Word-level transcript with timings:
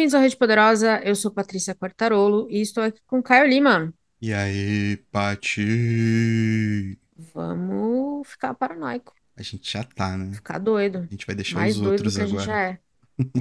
Bem-vindos 0.00 0.14
à 0.14 0.20
Rede 0.20 0.36
Poderosa, 0.38 0.98
eu 1.04 1.14
sou 1.14 1.30
Patrícia 1.30 1.74
Quartarolo 1.74 2.48
e 2.50 2.62
estou 2.62 2.82
aqui 2.82 3.02
com 3.06 3.22
Caio 3.22 3.46
Lima. 3.46 3.92
E 4.18 4.32
aí, 4.32 4.96
Pati? 5.12 6.98
Vamos 7.34 8.26
ficar 8.26 8.54
paranoico. 8.54 9.12
A 9.36 9.42
gente 9.42 9.70
já 9.70 9.84
tá, 9.84 10.16
né? 10.16 10.32
Ficar 10.32 10.56
doido. 10.56 11.00
A 11.00 11.10
gente 11.10 11.26
vai 11.26 11.36
deixar 11.36 11.58
Mais 11.58 11.76
os 11.76 11.82
doido 11.82 11.92
outros 11.92 12.16
que 12.16 12.22
agora. 12.22 12.34
a 12.34 12.38
gente 12.38 12.46
já 12.46 12.62
é. 12.62 12.78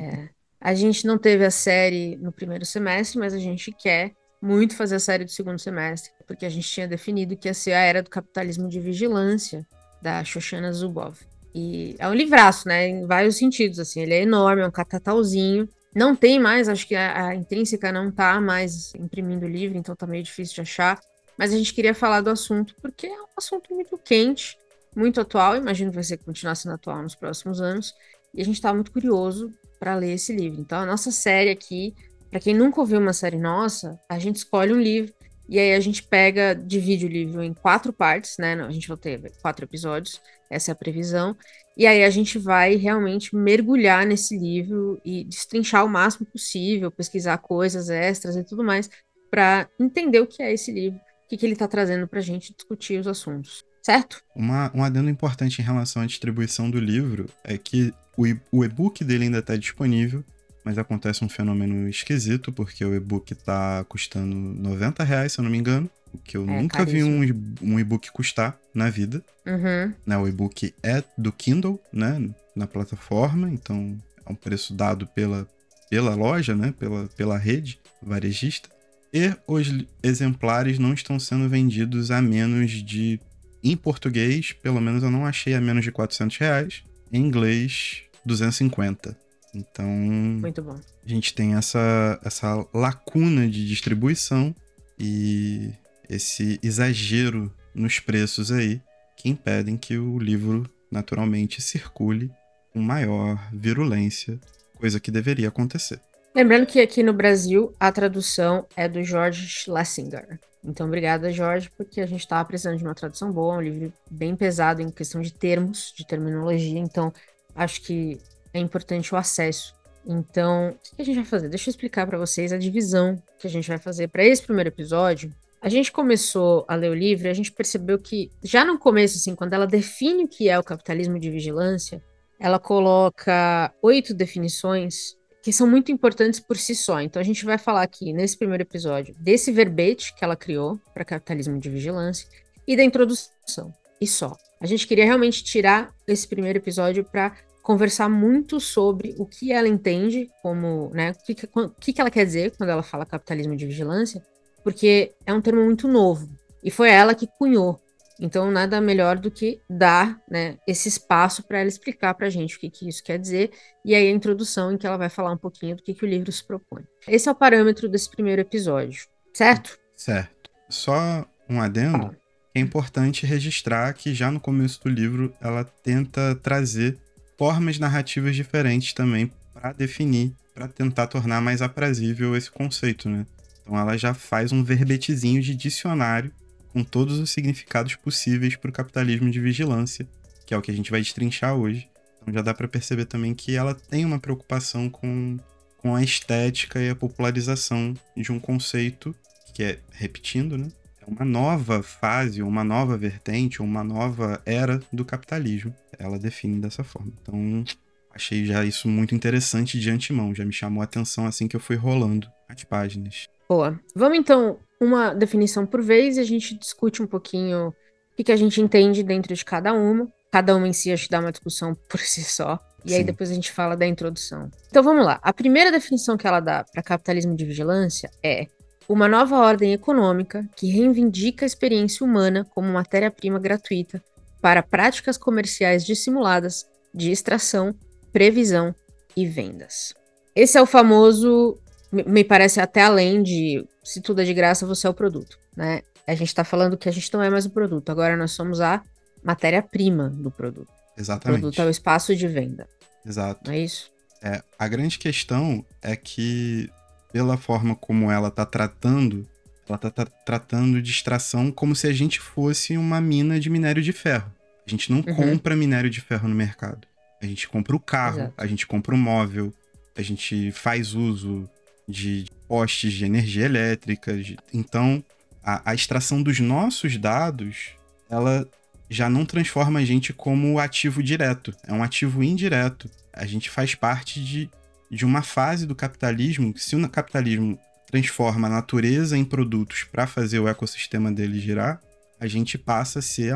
é. 0.04 0.30
A 0.60 0.74
gente 0.74 1.08
não 1.08 1.18
teve 1.18 1.46
a 1.46 1.52
série 1.52 2.18
no 2.18 2.30
primeiro 2.30 2.66
semestre, 2.66 3.18
mas 3.18 3.34
a 3.34 3.40
gente 3.40 3.72
quer 3.72 4.12
muito 4.42 4.76
fazer 4.76 4.96
a 4.96 5.00
série 5.00 5.24
do 5.24 5.32
segundo 5.32 5.60
semestre, 5.60 6.12
porque 6.28 6.46
a 6.46 6.50
gente 6.50 6.68
tinha 6.68 6.90
definido 6.90 7.38
que 7.38 7.48
ia 7.48 7.54
ser 7.54 7.72
a 7.72 7.80
era 7.80 8.04
do 8.04 8.10
capitalismo 8.10 8.68
de 8.68 8.82
vigilância 8.82 9.66
da 10.02 10.26
Shoshana 10.26 10.74
Zuboff. 10.74 11.26
E 11.56 11.96
é 11.98 12.08
um 12.10 12.14
livraço, 12.14 12.68
né? 12.68 12.86
Em 12.86 13.06
vários 13.06 13.38
sentidos, 13.38 13.80
assim. 13.80 14.02
Ele 14.02 14.14
é 14.14 14.24
enorme, 14.24 14.62
é 14.62 14.68
um 14.68 14.72
catatauzinho. 14.72 15.70
Não 15.96 16.16
tem 16.16 16.40
mais, 16.40 16.70
acho 16.70 16.88
que 16.88 16.96
a, 16.96 17.28
a 17.28 17.36
Intrínseca 17.36 17.92
não 17.92 18.12
tá 18.12 18.40
mais 18.40 18.94
imprimindo 18.96 19.48
livro, 19.48 19.78
então 19.78 19.96
tá 19.96 20.06
meio 20.06 20.24
difícil 20.24 20.56
de 20.56 20.62
achar. 20.62 21.00
Mas 21.38 21.54
a 21.54 21.58
gente 21.58 21.74
queria 21.74 21.96
falar 21.96 22.22
do 22.22 22.30
assunto, 22.30 22.76
porque 22.82 23.08
é 23.08 23.22
um 23.22 23.28
assunto 23.38 23.74
muito 23.74 23.98
quente, 23.98 24.58
muito 24.96 25.22
atual. 25.22 25.56
Imagino 25.56 25.90
que 25.90 25.96
vai 25.96 26.04
ser 26.04 26.18
continuar 26.18 26.56
sendo 26.56 26.74
atual 26.74 27.02
nos 27.02 27.16
próximos 27.16 27.62
anos. 27.62 27.96
E 28.34 28.42
a 28.42 28.46
gente 28.46 28.62
tá 28.62 28.74
muito 28.74 28.92
curioso 28.92 29.52
para 29.80 29.96
ler 29.96 30.14
esse 30.14 30.36
livro. 30.36 30.60
Então, 30.60 30.80
a 30.80 30.86
nossa 30.86 31.12
série 31.12 31.50
aqui, 31.50 31.96
para 32.30 32.40
quem 32.40 32.54
nunca 32.54 32.82
ouviu 32.82 33.00
uma 33.00 33.14
série 33.14 33.38
nossa, 33.38 34.00
a 34.08 34.20
gente 34.20 34.36
escolhe 34.36 34.74
um 34.74 34.82
livro 34.82 35.14
e 35.48 35.58
aí 35.58 35.74
a 35.74 35.80
gente 35.80 36.04
pega, 36.04 36.54
divide 36.54 37.08
o 37.08 37.10
livro 37.10 37.42
em 37.42 37.54
quatro 37.54 37.92
partes, 37.92 38.38
né? 38.38 38.54
A 38.54 38.70
gente 38.70 38.88
vai 38.88 38.98
ter 38.98 39.32
quatro 39.42 39.66
episódios, 39.66 40.22
essa 40.48 40.70
é 40.70 40.74
a 40.74 40.76
previsão. 40.76 41.36
E 41.80 41.88
aí 41.88 42.04
a 42.04 42.10
gente 42.10 42.38
vai 42.38 42.76
realmente 42.76 43.34
mergulhar 43.34 44.06
nesse 44.06 44.38
livro 44.38 45.00
e 45.06 45.24
destrinchar 45.24 45.86
o 45.86 45.88
máximo 45.88 46.26
possível, 46.26 46.92
pesquisar 46.92 47.38
coisas 47.38 47.90
extras 47.90 48.36
e 48.36 48.44
tudo 48.44 48.66
mais, 48.66 48.90
para 49.32 49.66
entender 49.80 50.20
o 50.20 50.28
que 50.28 50.44
é 50.44 50.52
esse 50.52 50.74
livro, 50.74 51.00
o 51.00 51.30
que, 51.30 51.38
que 51.38 51.46
ele 51.46 51.54
está 51.54 51.70
trazendo 51.70 52.06
para 52.06 52.20
a 52.20 52.22
gente 52.22 52.54
discutir 52.54 53.00
os 53.00 53.08
assuntos. 53.08 53.64
Certo? 53.82 54.22
Uma, 54.36 54.70
um 54.76 54.84
adendo 54.84 55.10
importante 55.10 55.62
em 55.62 55.64
relação 55.64 56.02
à 56.02 56.06
distribuição 56.06 56.70
do 56.70 56.82
livro 56.82 57.30
é 57.46 57.58
que 57.58 57.94
o, 58.18 58.66
e-book 58.66 59.02
dele 59.06 59.24
ainda 59.24 59.40
está 59.40 59.56
disponível, 59.56 60.22
mas 60.66 60.78
acontece 60.78 61.24
um 61.24 61.30
fenômeno 61.30 61.88
esquisito, 61.88 62.52
porque 62.52 62.84
o 62.84 62.94
e-book 62.94 63.34
tá 63.36 63.86
custando 63.88 64.36
90 64.36 65.02
reais, 65.06 65.32
se 65.32 65.40
eu 65.40 65.44
não 65.44 65.50
me 65.50 65.58
engano. 65.58 65.90
O 66.14 66.18
que 66.18 66.36
eu 66.38 66.44
É, 66.44 66.46
nunca 66.62 66.84
vi 66.86 67.00
caríssimo. 67.00 67.16
um, 67.16 67.24
e- 67.24 67.56
um 67.62 67.80
e-book 67.80 68.12
custar 68.12 68.58
na 68.74 68.90
vida. 68.90 69.24
Uhum. 69.46 69.94
né? 70.06 70.18
O 70.18 70.28
e-book 70.28 70.74
é 70.84 71.04
do 71.18 71.32
Kindle, 71.32 71.80
né? 71.92 72.30
Na 72.56 72.68
plataforma, 72.68 73.50
então 73.50 73.98
é 74.26 74.32
um 74.32 74.36
preço 74.36 74.74
dado 74.74 75.08
pela, 75.08 75.48
pela 75.90 76.14
loja, 76.16 76.56
né? 76.56 76.74
Pela, 76.78 77.08
pela 77.16 77.38
rede 77.38 77.80
varejista. 78.02 78.70
E 79.14 79.34
os 79.48 79.68
exemplares 80.04 80.78
não 80.78 80.94
estão 80.94 81.20
sendo 81.20 81.50
vendidos 81.50 82.12
a 82.12 82.22
menos 82.22 82.72
de. 82.72 83.20
Em 83.64 83.76
português, 83.76 84.52
pelo 84.54 84.80
menos 84.80 85.04
eu 85.04 85.12
não 85.12 85.26
achei 85.26 85.54
a 85.54 85.60
menos 85.62 85.84
de 85.84 85.92
400 85.92 86.38
reais. 86.38 86.84
Em 87.12 87.20
inglês, 87.22 88.04
250. 88.26 89.18
Então, 89.54 89.88
Muito 89.90 90.62
bom. 90.62 90.80
a 91.06 91.10
gente 91.10 91.34
tem 91.34 91.56
essa, 91.56 92.20
essa 92.24 92.64
lacuna 92.74 93.50
de 93.50 93.68
distribuição 93.68 94.56
e 94.98 95.72
esse 96.10 96.60
exagero 96.64 97.54
nos 97.74 98.00
preços 98.00 98.52
aí 98.52 98.82
que 99.16 99.30
impedem 99.30 99.78
que 99.78 99.98
o 99.98 100.18
livro 100.18 100.70
naturalmente 100.92 101.62
circule 101.62 102.32
com 102.74 102.80
maior 102.80 103.38
virulência, 103.54 104.40
coisa 104.76 105.00
que 105.00 105.12
deveria 105.12 105.50
acontecer. 105.50 106.00
Lembrando 106.34 106.66
que 106.66 106.80
aqui 106.80 107.04
no 107.04 107.14
Brasil 107.14 107.74
a 107.80 107.92
tradução 107.92 108.66
é 108.76 108.88
do 108.88 109.04
George 109.04 109.48
Schlesinger. 109.48 110.40
Então, 110.64 110.88
obrigada, 110.88 111.32
Jorge, 111.32 111.72
porque 111.76 112.02
a 112.02 112.06
gente 112.06 112.22
estava 112.22 112.46
precisando 112.46 112.78
de 112.78 112.84
uma 112.84 112.94
tradução 112.94 113.32
boa, 113.32 113.58
um 113.58 113.62
livro 113.62 113.94
bem 114.10 114.36
pesado 114.36 114.82
em 114.82 114.90
questão 114.90 115.22
de 115.22 115.34
termos, 115.34 115.94
de 115.96 116.06
terminologia. 116.06 116.80
Então, 116.80 117.14
acho 117.56 117.82
que 117.82 118.18
é 118.54 118.60
importante 118.60 119.14
o 119.14 119.18
acesso. 119.18 119.74
Então, 120.06 120.70
o 120.70 120.96
que 120.96 121.02
a 121.02 121.06
gente 121.06 121.16
vai 121.16 121.26
fazer? 121.26 121.50
Deixa 121.50 121.70
eu 121.70 121.72
explicar 121.72 122.06
para 122.08 122.18
vocês 122.18 122.52
a 122.52 122.58
divisão 122.58 123.22
que 123.38 123.48
a 123.48 123.50
gente 123.50 123.68
vai 123.68 123.78
fazer 123.78 124.10
para 124.10 124.24
esse 124.24 124.42
primeiro 124.42 124.70
episódio. 124.70 125.34
A 125.62 125.68
gente 125.68 125.92
começou 125.92 126.64
a 126.68 126.76
ler 126.76 126.90
o 126.90 126.96
livro 126.96 127.28
e 127.28 127.30
a 127.30 127.34
gente 127.34 127.52
percebeu 127.52 128.00
que, 128.00 128.32
já 128.42 128.64
no 128.64 128.80
começo, 128.80 129.18
assim, 129.18 129.36
quando 129.36 129.54
ela 129.54 129.68
define 129.68 130.24
o 130.24 130.28
que 130.28 130.48
é 130.48 130.58
o 130.58 130.64
capitalismo 130.64 131.20
de 131.20 131.30
vigilância, 131.30 132.02
ela 132.40 132.58
coloca 132.58 133.74
oito 133.82 134.14
definições 134.14 135.18
que 135.44 135.52
são 135.52 135.68
muito 135.68 135.92
importantes 135.92 136.40
por 136.40 136.56
si 136.58 136.74
só. 136.74 137.02
Então 137.02 137.20
a 137.22 137.26
gente 137.26 137.44
vai 137.44 137.58
falar 137.58 137.82
aqui 137.82 138.14
nesse 138.14 138.38
primeiro 138.38 138.64
episódio 138.64 139.14
desse 139.20 139.52
verbete 139.52 140.16
que 140.16 140.24
ela 140.24 140.36
criou 140.36 140.80
para 140.94 141.04
capitalismo 141.04 141.60
de 141.60 141.70
vigilância 141.70 142.28
e 142.66 142.78
da 142.78 142.84
introdução. 142.84 143.74
E 144.00 144.08
só. 144.08 144.36
A 144.62 144.66
gente 144.66 144.88
queria 144.88 145.06
realmente 145.06 145.44
tirar 145.44 145.94
esse 146.08 146.28
primeiro 146.28 146.60
episódio 146.60 147.04
para 147.04 147.36
conversar 147.62 148.08
muito 148.10 148.60
sobre 148.60 149.14
o 149.18 149.26
que 149.26 149.52
ela 149.52 149.68
entende 149.68 150.30
como, 150.42 150.90
né, 150.94 151.12
o 151.12 151.26
que, 151.26 151.36
que- 151.36 151.94
que 151.94 152.02
ela 152.02 152.10
quer 152.10 152.26
dizer 152.26 152.56
quando 152.58 152.70
ela 152.70 152.82
fala 152.84 153.06
capitalismo 153.06 153.56
de 153.56 153.66
vigilância, 153.66 154.22
porque 154.64 155.14
é 155.26 155.34
um 155.34 155.42
termo 155.42 155.64
muito 155.64 155.88
novo 155.88 156.30
e 156.64 156.70
foi 156.70 156.90
ela 156.90 157.16
que 157.16 157.28
cunhou. 157.28 157.80
Então, 158.20 158.52
nada 158.52 158.82
melhor 158.82 159.18
do 159.18 159.32
que 159.32 159.62
dar 159.70 160.20
né, 160.30 160.58
esse 160.68 160.90
espaço 160.90 161.42
para 161.42 161.60
ela 161.60 161.70
explicar 161.70 162.14
para 162.14 162.28
a 162.28 162.30
gente 162.30 162.58
o 162.58 162.60
que, 162.60 162.70
que 162.70 162.90
isso 162.90 163.02
quer 163.02 163.18
dizer 163.18 163.52
e 163.86 163.96
aí 163.96 164.08
a 164.08 164.12
introdução 164.12 164.74
em 164.74 164.78
que 164.78 164.86
ela 164.86 164.98
vai 164.98 165.10
falar 165.10 165.32
um 165.32 165.38
pouquinho 165.38 165.78
do 165.78 165.84
que, 165.84 165.94
que 165.94 166.04
o 166.04 166.08
livro 166.08 166.30
se 166.30 166.44
propõe. 166.44 166.84
Esse 167.08 167.30
é 167.30 167.32
o 167.32 167.36
parâmetro 167.36 167.88
desse 167.88 168.10
primeiro 168.10 168.42
episódio, 168.42 169.08
certo? 169.34 169.80
Certo. 169.96 170.50
Só 170.68 171.26
um 171.50 171.62
adendo. 171.62 171.98
Fala. 171.98 172.18
É 172.54 172.60
importante 172.60 173.26
registrar 173.26 173.94
que 173.94 174.14
já 174.14 174.30
no 174.30 174.40
começo 174.40 174.84
do 174.84 174.90
livro 174.90 175.34
ela 175.40 175.64
tenta 175.64 176.36
trazer 176.36 176.98
formas 177.38 177.80
narrativas 177.80 178.36
diferentes 178.36 178.92
também 178.92 179.32
para 179.54 179.72
definir, 179.72 180.34
para 180.54 180.68
tentar 180.68 181.08
tornar 181.08 181.40
mais 181.40 181.62
aprazível 181.62 182.36
esse 182.36 182.52
conceito, 182.52 183.08
né? 183.08 183.26
Então 183.70 183.80
ela 183.80 183.96
já 183.96 184.16
faz 184.16 184.52
um 184.52 184.64
verbetezinho 184.64 185.44
de 185.44 185.54
dicionário 185.54 186.32
com 186.74 186.84
todos 186.84 187.20
os 187.20 187.30
significados 187.30 187.96
possíveis 187.96 188.56
para 188.56 188.72
o 188.72 188.74
capitalismo 188.74 189.30
de 189.30 189.40
vigilância, 189.40 190.08
que 190.44 190.56
é 190.56 190.58
o 190.58 190.62
que 190.62 190.72
a 190.72 190.74
gente 190.74 190.90
vai 190.90 191.02
destrinchar 191.02 191.56
hoje. 191.56 191.88
Então 192.20 192.34
já 192.34 192.42
dá 192.42 192.52
para 192.52 192.68
perceber 192.68 193.06
também 193.06 193.36
que 193.36 193.56
ela 193.56 193.76
tem 193.76 194.06
uma 194.06 194.18
preocupação 194.18 194.90
com, 194.90 195.38
com 195.78 195.96
a 195.96 196.02
estética 196.02 196.82
e 196.82 196.90
a 196.90 196.96
popularização 196.96 197.94
de 198.18 198.32
um 198.32 198.40
conceito 198.40 199.16
que 199.54 199.62
é, 199.62 199.80
repetindo, 199.92 200.58
né? 200.58 200.68
É 201.00 201.06
uma 201.06 201.24
nova 201.24 201.84
fase, 201.84 202.42
uma 202.42 202.64
nova 202.64 202.98
vertente, 202.98 203.62
uma 203.62 203.84
nova 203.84 204.42
era 204.48 204.82
do 204.92 205.06
capitalismo. 205.06 205.76
Ela 206.00 206.18
define 206.18 206.60
dessa 206.60 206.84
forma. 206.84 207.12
Então, 207.22 207.64
achei 208.12 208.46
já 208.46 208.66
isso 208.66 208.88
muito 208.88 209.14
interessante 209.14 209.80
de 209.80 209.92
antemão. 209.92 210.34
Já 210.34 210.44
me 210.44 210.54
chamou 210.54 210.82
a 210.82 210.86
atenção 210.86 211.28
assim 211.28 211.48
que 211.48 211.56
eu 211.56 211.60
fui 211.60 211.76
rolando 211.76 212.28
as 212.48 212.64
páginas. 212.64 213.28
Boa. 213.50 213.80
Vamos 213.96 214.20
então 214.20 214.60
uma 214.80 215.12
definição 215.12 215.66
por 215.66 215.82
vez 215.82 216.18
e 216.18 216.20
a 216.20 216.24
gente 216.24 216.56
discute 216.56 217.02
um 217.02 217.08
pouquinho 217.08 217.70
o 217.70 217.74
que, 218.16 218.24
que 218.24 218.32
a 218.32 218.36
gente 218.36 218.62
entende 218.62 219.02
dentro 219.02 219.34
de 219.34 219.44
cada 219.44 219.74
uma. 219.74 220.08
Cada 220.32 220.56
uma 220.56 220.68
em 220.68 220.74
si 220.74 220.92
acho 220.92 221.06
que 221.06 221.10
dá 221.10 221.20
uma 221.20 221.32
discussão 221.32 221.74
por 221.90 222.00
si 222.00 222.24
só. 222.24 222.60
E 222.86 222.94
aí 222.94 223.00
Sim. 223.00 223.06
depois 223.06 223.32
a 223.32 223.34
gente 223.34 223.52
fala 223.52 223.76
da 223.76 223.88
introdução. 223.88 224.50
Então 224.70 224.84
vamos 224.84 225.04
lá. 225.04 225.20
A 225.24 225.34
primeira 225.34 225.72
definição 225.72 226.16
que 226.16 226.28
ela 226.28 226.40
dá 226.40 226.64
para 226.64 226.84
capitalismo 226.84 227.36
de 227.36 227.44
vigilância 227.44 228.12
é 228.24 228.46
uma 228.88 229.08
nova 229.08 229.38
ordem 229.38 229.74
econômica 229.74 230.48
que 230.56 230.70
reivindica 230.70 231.44
a 231.44 231.48
experiência 231.48 232.06
humana 232.06 232.46
como 232.54 232.72
matéria-prima 232.72 233.40
gratuita 233.40 234.02
para 234.40 234.64
práticas 234.64 235.18
comerciais 235.18 235.84
dissimuladas 235.84 236.66
de 236.94 237.12
extração, 237.12 237.76
previsão 238.14 238.74
e 239.16 239.26
vendas. 239.26 239.94
Esse 240.36 240.58
é 240.58 240.62
o 240.62 240.66
famoso, 240.66 241.60
me- 241.92 242.24
parece 242.24 242.60
até 242.60 242.82
além 242.84 243.22
de 243.24 243.66
se 243.84 244.02
tudo 244.02 244.22
é 244.22 244.26
de 244.26 244.34
graça, 244.34 244.66
você 244.66 244.86
é 244.88 244.90
o 244.90 244.94
produto, 244.94 245.38
né? 245.56 245.82
A 246.08 246.16
gente 246.16 246.28
está 246.28 246.44
falando 246.44 246.78
que 246.78 246.90
a 246.90 246.92
gente 246.92 247.12
não 247.14 247.22
é 247.22 247.30
mais 247.30 247.46
o 247.46 247.50
produto, 247.50 247.90
agora 247.90 248.18
nós 248.18 248.32
somos 248.32 248.60
a 248.62 248.82
matéria-prima 249.24 250.10
do 250.10 250.32
produto. 250.32 250.70
O 250.98 251.00
Exatamente. 251.00 251.40
produto 251.42 251.62
é 251.62 251.66
o 251.66 251.70
espaço 251.70 252.16
de 252.16 252.28
venda, 252.28 252.68
Exato. 253.06 253.42
não 253.46 253.54
é 253.54 253.60
isso? 253.60 253.92
É, 254.22 254.42
a 254.58 254.68
grande 254.68 254.98
questão 255.00 255.64
é 255.82 255.96
que, 255.96 256.70
pela 257.14 257.38
forma 257.38 257.76
como 257.76 258.12
ela 258.12 258.30
tá 258.30 258.46
tratando, 258.46 259.26
ela 259.68 259.78
tá, 259.78 259.90
tá 259.90 260.06
tratando 260.06 260.82
de 260.82 260.92
extração 260.92 261.52
como 261.52 261.76
se 261.76 261.88
a 261.88 261.94
gente 261.94 262.20
fosse 262.20 262.76
uma 262.76 263.00
mina 263.00 263.40
de 263.40 263.50
minério 263.50 263.82
de 263.82 263.94
ferro. 263.94 264.30
A 264.68 264.70
gente 264.70 264.92
não 264.92 264.98
Uhum. 265.00 265.16
compra 265.16 265.56
minério 265.56 265.90
de 265.90 266.02
ferro 266.02 266.28
no 266.28 266.36
mercado. 266.36 266.88
A 267.22 267.26
gente 267.26 267.48
compra 267.48 267.76
o 267.76 267.80
carro, 267.80 268.20
Exato. 268.20 268.34
a 268.38 268.46
gente 268.48 268.68
compra 268.68 268.94
o 268.94 268.98
móvel, 268.98 269.54
a 269.96 270.02
gente 270.02 270.52
faz 270.52 270.94
uso 270.94 271.50
de 271.90 272.26
postes 272.48 272.94
de 272.94 273.04
energia 273.06 273.46
elétrica. 273.46 274.16
de- 274.16 274.38
Então, 274.54 275.04
a, 275.44 275.72
a 275.72 275.74
extração 275.74 276.22
dos 276.22 276.40
nossos 276.40 276.96
dados, 276.98 277.72
ela 278.10 278.48
já 278.90 279.10
não 279.10 279.26
transforma 279.26 279.80
a 279.80 279.86
gente 279.86 280.14
como 280.14 280.60
ativo 280.60 281.02
direto. 281.02 281.54
É 281.68 281.74
um 281.74 281.84
ativo 281.84 282.24
indireto. 282.24 282.90
A 283.12 283.26
gente 283.26 283.50
faz 283.50 283.74
parte 283.76 284.24
de 284.24 284.50
de 284.92 285.06
uma 285.06 285.22
fase 285.22 285.68
do 285.68 285.76
capitalismo, 285.76 286.52
que 286.52 286.64
se 286.64 286.76
o 286.76 286.90
capitalismo 286.90 287.60
transforma 287.92 288.48
a 288.48 288.50
natureza 288.50 289.16
em 289.16 289.24
produtos 289.24 289.84
para 289.84 290.08
fazer 290.08 290.40
o 290.40 290.48
ecossistema 290.48 291.12
dele 291.12 291.40
girar, 291.40 291.80
a 292.20 292.26
gente 292.26 292.58
passa 292.58 292.98
a 292.98 293.02
ser 293.04 293.36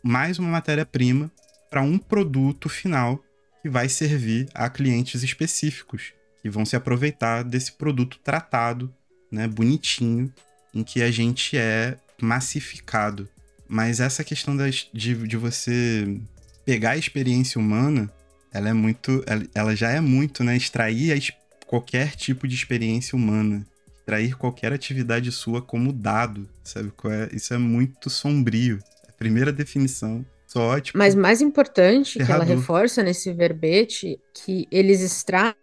mais 0.00 0.38
uma 0.38 0.48
matéria-prima 0.48 1.28
para 1.68 1.82
um 1.82 1.98
produto 1.98 2.68
final 2.68 3.20
que 3.60 3.68
vai 3.68 3.88
servir 3.88 4.48
a 4.54 4.70
clientes 4.70 5.24
específicos, 5.24 6.12
que 6.42 6.50
vão 6.50 6.66
se 6.66 6.74
aproveitar 6.76 7.44
desse 7.44 7.72
produto 7.72 8.18
tratado, 8.22 8.92
né, 9.30 9.46
bonitinho, 9.46 10.32
em 10.74 10.82
que 10.82 11.02
a 11.02 11.10
gente 11.10 11.56
é 11.56 11.96
massificado. 12.20 13.28
Mas 13.68 14.00
essa 14.00 14.24
questão 14.24 14.56
de, 14.92 15.14
de 15.14 15.36
você 15.36 16.20
pegar 16.64 16.90
a 16.90 16.96
experiência 16.96 17.58
humana, 17.58 18.10
ela 18.52 18.68
é 18.68 18.72
muito. 18.72 19.24
Ela 19.54 19.74
já 19.74 19.90
é 19.90 20.00
muito, 20.00 20.44
né? 20.44 20.56
Extrair 20.56 21.12
a, 21.12 21.66
qualquer 21.66 22.14
tipo 22.14 22.46
de 22.46 22.54
experiência 22.54 23.16
humana. 23.16 23.66
Extrair 23.98 24.36
qualquer 24.36 24.72
atividade 24.72 25.32
sua 25.32 25.62
como 25.62 25.92
dado, 25.92 26.46
sabe? 26.62 26.92
É? 27.04 27.34
Isso 27.34 27.54
é 27.54 27.58
muito 27.58 28.10
sombrio. 28.10 28.78
A 29.08 29.12
primeira 29.12 29.52
definição. 29.52 30.24
Só, 30.46 30.78
tipo, 30.78 30.98
Mas 30.98 31.14
mais 31.14 31.40
importante 31.40 32.18
que 32.18 32.30
ela 32.30 32.44
reforça 32.44 33.02
nesse 33.02 33.32
verbete 33.32 34.20
que 34.34 34.68
eles 34.70 35.00
extraem 35.00 35.54